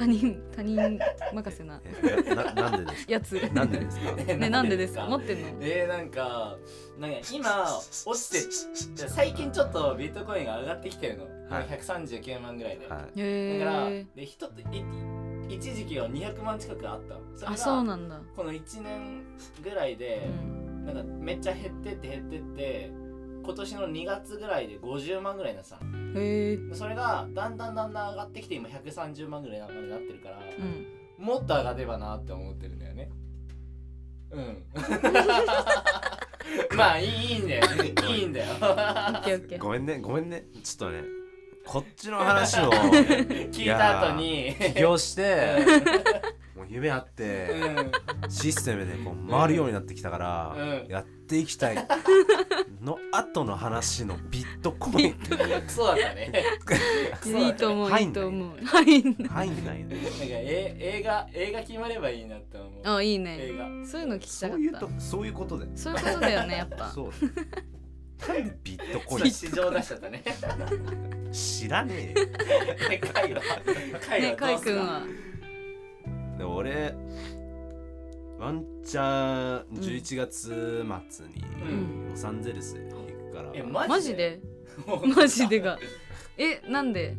[0.00, 0.98] 他人他人
[1.34, 1.78] 任せな。
[2.02, 3.38] えなななんでですやつ。
[3.38, 4.10] かなんでですか？
[4.32, 5.06] るねなんでですか？
[5.06, 5.48] 持ってんの？
[5.60, 6.56] えー、なんか
[6.98, 7.66] なんか今
[8.06, 11.24] 落ちて最近ちょっとビットコインが上がってきてるの、
[11.54, 11.64] はい。
[11.68, 13.20] 139万ぐらいで、はい。
[13.20, 14.64] へだからえで一つい
[15.54, 17.14] 一時期は200万近くあった。
[17.14, 18.20] のそれがあそうなんだ。
[18.34, 19.22] この1年
[19.62, 20.84] ぐらいでう、ん。
[20.86, 22.90] なんかめっちゃ減ってって減ってって
[23.42, 26.20] 今年の2月ぐらいで50万ぐらいになってたの。
[26.20, 26.58] へえ。
[26.72, 31.24] それがだんだんだんだん上がってきて今130万ぐらいまでなってるから、うん。
[31.24, 33.10] もっと上がればなって思ってるんだよね。
[34.30, 34.64] うん。
[36.76, 37.66] まあいいいいんだよ。
[38.08, 38.46] いいんだよ。
[38.52, 39.58] オッケーオッケー。
[39.58, 39.98] ごめんね。
[39.98, 40.44] ごめんね。
[40.62, 41.02] ちょっとね
[41.66, 44.54] こっちの話を 聞いた後に。
[44.74, 45.56] 起業して
[46.56, 48.30] もう夢あってうん。
[48.30, 50.88] システムでこう回るようになってきたから、うん。
[50.88, 51.76] やっていきたい
[52.80, 55.12] の後の話のビットコイン。
[55.12, 56.32] っていうクソだったね。
[57.38, 58.64] いいと思う入んないいいと思う。
[58.64, 59.28] 入んない。
[59.28, 59.94] 入んないね。
[59.94, 62.96] なんかえ映画映画決まればいいなって思う。
[62.96, 63.86] あいい映ね画。
[63.86, 65.66] そういうの聞きたそういうとそういうことで。
[65.66, 66.88] たそういうことだよねやっぱ。
[66.94, 67.12] そう。
[68.28, 69.30] なんでビットコイン？
[69.30, 70.22] 市場出しちゃったね。
[71.32, 72.26] 知らねえよ。
[72.88, 73.42] でカイは
[74.06, 75.02] カイねかはどすかいうくんは。
[76.38, 76.94] でも俺
[78.40, 81.74] ワンチャン11月末にう
[82.06, 82.08] ん。
[82.10, 84.40] ロサンゼルス行くから、えママジで？
[85.14, 85.78] マジで が。
[86.38, 87.16] えなんで？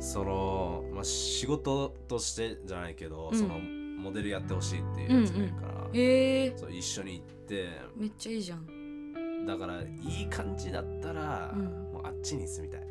[0.00, 3.38] その、まあ、仕事としてじゃないけど、うん。
[3.38, 6.52] そのモデルやってほしいっていうやつがいるから、へえ。
[6.56, 9.46] そう一緒に行ってめっちゃいいじゃん。
[9.46, 11.64] だからいい感じだったら、うん。
[11.92, 12.82] もうあっちに住みたい。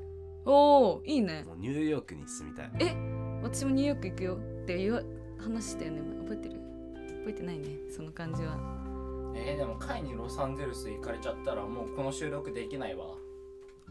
[0.45, 1.43] おおいいね。
[1.45, 2.71] もうニューヨークに住みたい。
[2.79, 2.95] え
[3.43, 5.01] 私もニューヨーク行くよって言わ
[5.37, 6.58] 話したよね覚えてる？
[7.29, 8.57] 覚えてないねその感じは。
[9.35, 13.05] えー、でもカイにロサンゼルス行かれちゃったらもうこの収録できないわ。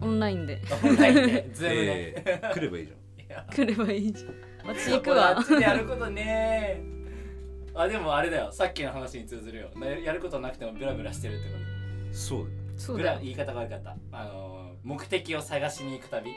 [0.01, 0.61] オンラインで。
[0.83, 1.51] オンラインで。
[1.55, 2.99] ズームで、えー来ればいいじゃん。
[3.21, 3.47] いや。
[3.53, 4.35] 来ればいいじゃん。
[4.67, 7.81] 私行く俺あわっちでやることねー。
[7.81, 8.51] あでもあれだよ。
[8.51, 9.71] さっきの話に通ずるよ。
[9.77, 11.55] なやることなくてもブラブラしてるってこ
[12.11, 12.47] そう
[12.77, 13.97] そうだ言い方が悪かった。
[14.11, 16.33] あのー、目的を探しに行く旅。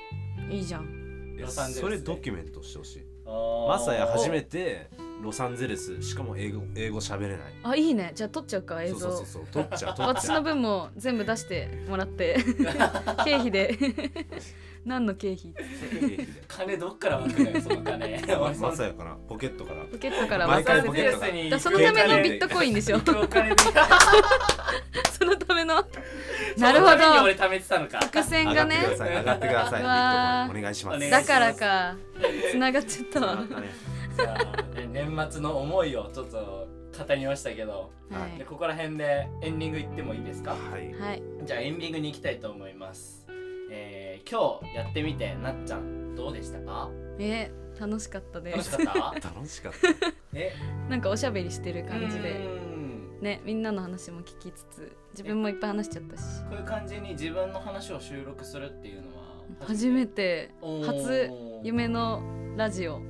[0.51, 1.35] いいじゃん。
[1.37, 1.97] ロサンゼルスで。
[1.97, 3.05] それドキュメントしてほしい。
[3.25, 4.89] ママサヤ初めて
[5.21, 7.39] ロサンゼルスしかも英語英語喋れない。
[7.63, 8.11] あいいね。
[8.15, 10.43] じゃあ撮っちゃうか映像そうそうそうそう取っちゃう取っ私のちゃう。
[10.43, 12.37] 分も全部出してもらって
[13.23, 13.77] 経費で。
[14.83, 15.53] 何の経費？
[16.47, 18.05] 金どっから湧くのよその金。
[18.05, 19.83] 俺そマのサヤからポケットから。
[19.85, 21.31] ポケットから毎回ポケットから。
[21.31, 22.99] にだそのためのビットコインでしょ。
[23.05, 23.43] そのた
[25.53, 25.85] めの。
[26.57, 27.23] そなるほど。
[27.25, 27.99] 俺貯めてたのか。
[27.99, 29.79] 伏線上がってがねください上がってください。
[29.81, 31.09] ビうわーットコインお願いします。
[31.11, 31.95] だからか。
[32.49, 33.45] つながっちゃったわ
[34.15, 36.67] さあね年末の思いをちょっと
[37.07, 40.51] 語りましたけどはでここら辺でエンディングいってもいいですか？
[40.51, 40.89] はい。
[40.89, 43.25] い、はい、じゃあエンディングに行きたいと思います。
[43.71, 46.89] えー、今日やってみてなっちゃんどうでしたか？
[47.19, 49.29] えー楽しかったで楽しすかった？
[49.29, 49.73] 楽しかっ
[50.35, 50.51] え？
[50.89, 52.31] なんかおしゃべりしてる感じで。
[52.31, 53.19] うーん。
[53.21, 56.23] ねみんなの話も聞きつつ自分もいっぱい話しちゃったし。
[56.49, 59.20] こういう感じに自分の話を収録するっていうのは
[59.59, 60.51] 初めて
[60.85, 61.29] 初
[61.63, 62.21] 夢の
[62.55, 63.01] ラジオ。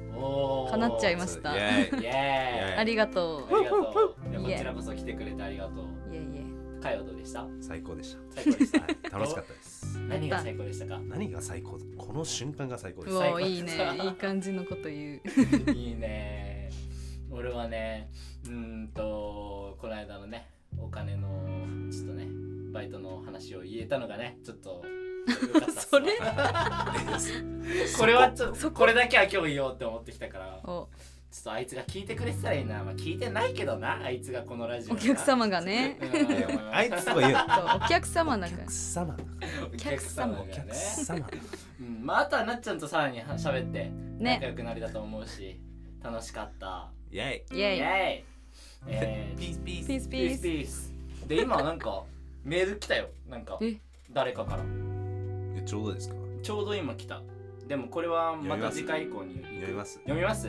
[0.69, 1.51] 叶っちゃいたました。
[1.51, 4.43] ありがとありがとう。
[4.43, 5.85] こちらこそ来てくれてありがとう。
[6.11, 6.19] ういえ。
[6.77, 7.47] いかよどうでした？
[7.59, 8.41] 最高でした。
[8.41, 8.79] 最高でした？
[8.81, 8.97] はい。
[9.11, 9.99] 楽しかったです。
[10.07, 10.99] 何が最高でしたか？
[10.99, 11.79] 何が最高？
[11.97, 13.17] この瞬間が最高です。
[13.17, 13.71] おいいね。
[14.03, 15.21] いい感じのこと言
[15.67, 15.71] う。
[15.71, 16.69] いいね。
[17.31, 18.09] 俺はね
[18.45, 21.29] うーんとこの間のねお金の
[21.89, 22.27] ちょっとね
[22.73, 24.83] バイトの話を言えたのがねちょっと
[25.89, 26.13] それ
[27.97, 30.87] これはちょっとこれだけは今日言おうって思ってきたからお。
[31.31, 32.83] ちょっとあいつが聞いてくれてたらいいな。
[32.83, 35.97] まあ聞いてないけどなあいつがこのラジオお客様がね。
[36.01, 36.73] うん。
[36.73, 37.35] あいつとか言う。
[37.85, 38.57] お客様だおか。
[38.57, 39.23] ら客様だ
[39.73, 40.33] お客様。
[40.35, 41.19] がお客ね様。
[41.19, 41.27] だ
[41.79, 42.05] うん。
[42.05, 43.89] まああとはなっちゃんとさらに喋って
[44.19, 44.35] ね。
[44.35, 45.57] 仲良くなりだと思うし
[46.03, 46.89] 楽しかった。
[47.11, 47.43] イェイ。
[47.51, 47.77] イェイ。
[47.77, 48.23] イェイ。
[48.87, 50.93] えーピースピースピースピピースースピース
[51.27, 52.03] で今なんか
[52.43, 53.07] メール来たよ。
[53.29, 53.77] なんかえ？
[54.11, 54.63] 誰かから
[55.55, 56.15] えちょうどですか？
[56.43, 57.21] ちょうど今来た。
[57.67, 59.93] でもこれはまた次回以降に読みます？
[59.99, 60.47] 読みます？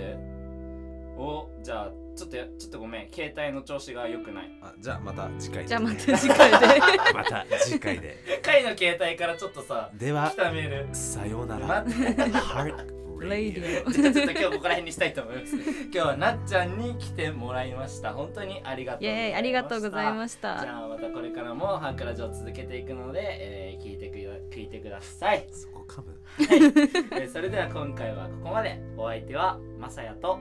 [1.17, 3.09] おじゃあちょっとやちょっとごめん。
[3.13, 4.51] 携帯の調子が良くない。
[4.63, 5.69] あじゃあまた次回で。
[5.69, 6.57] じゃあまた次回で。
[7.15, 8.17] また次回で。
[8.43, 10.95] 回の携帯からちょっとさでは来たメール。
[10.95, 11.85] さようなら。
[11.85, 12.23] 待って。
[12.23, 13.91] Heart レイデ Radio ィオ。
[13.91, 15.57] じゃあちょっと今日ここら辺にしたいと思います。
[15.61, 18.13] 今日はなっちゃんに来てもらいました。
[18.13, 26.21] 本当にありがとうありがとうございましじたゃあまたこれからもハンクラジオを続けていくので、えー聞いてくだ聞いてください、そこ噛む。
[26.41, 28.81] えーそれでは今回はここまで。
[28.97, 30.39] お相手はまさやと。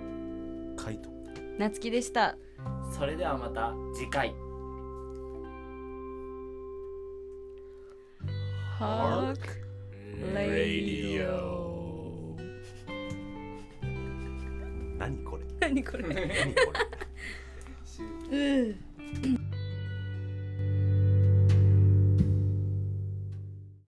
[0.76, 1.10] カイト。
[1.58, 2.38] なつきでした。
[2.92, 4.34] それではまた次回。
[8.78, 9.62] ハーク
[10.36, 10.68] レ
[15.02, 15.44] 何これ。
[15.60, 16.04] 何これ。
[16.04, 16.74] 何こ
[18.30, 18.32] れ。
[18.38, 19.61] うん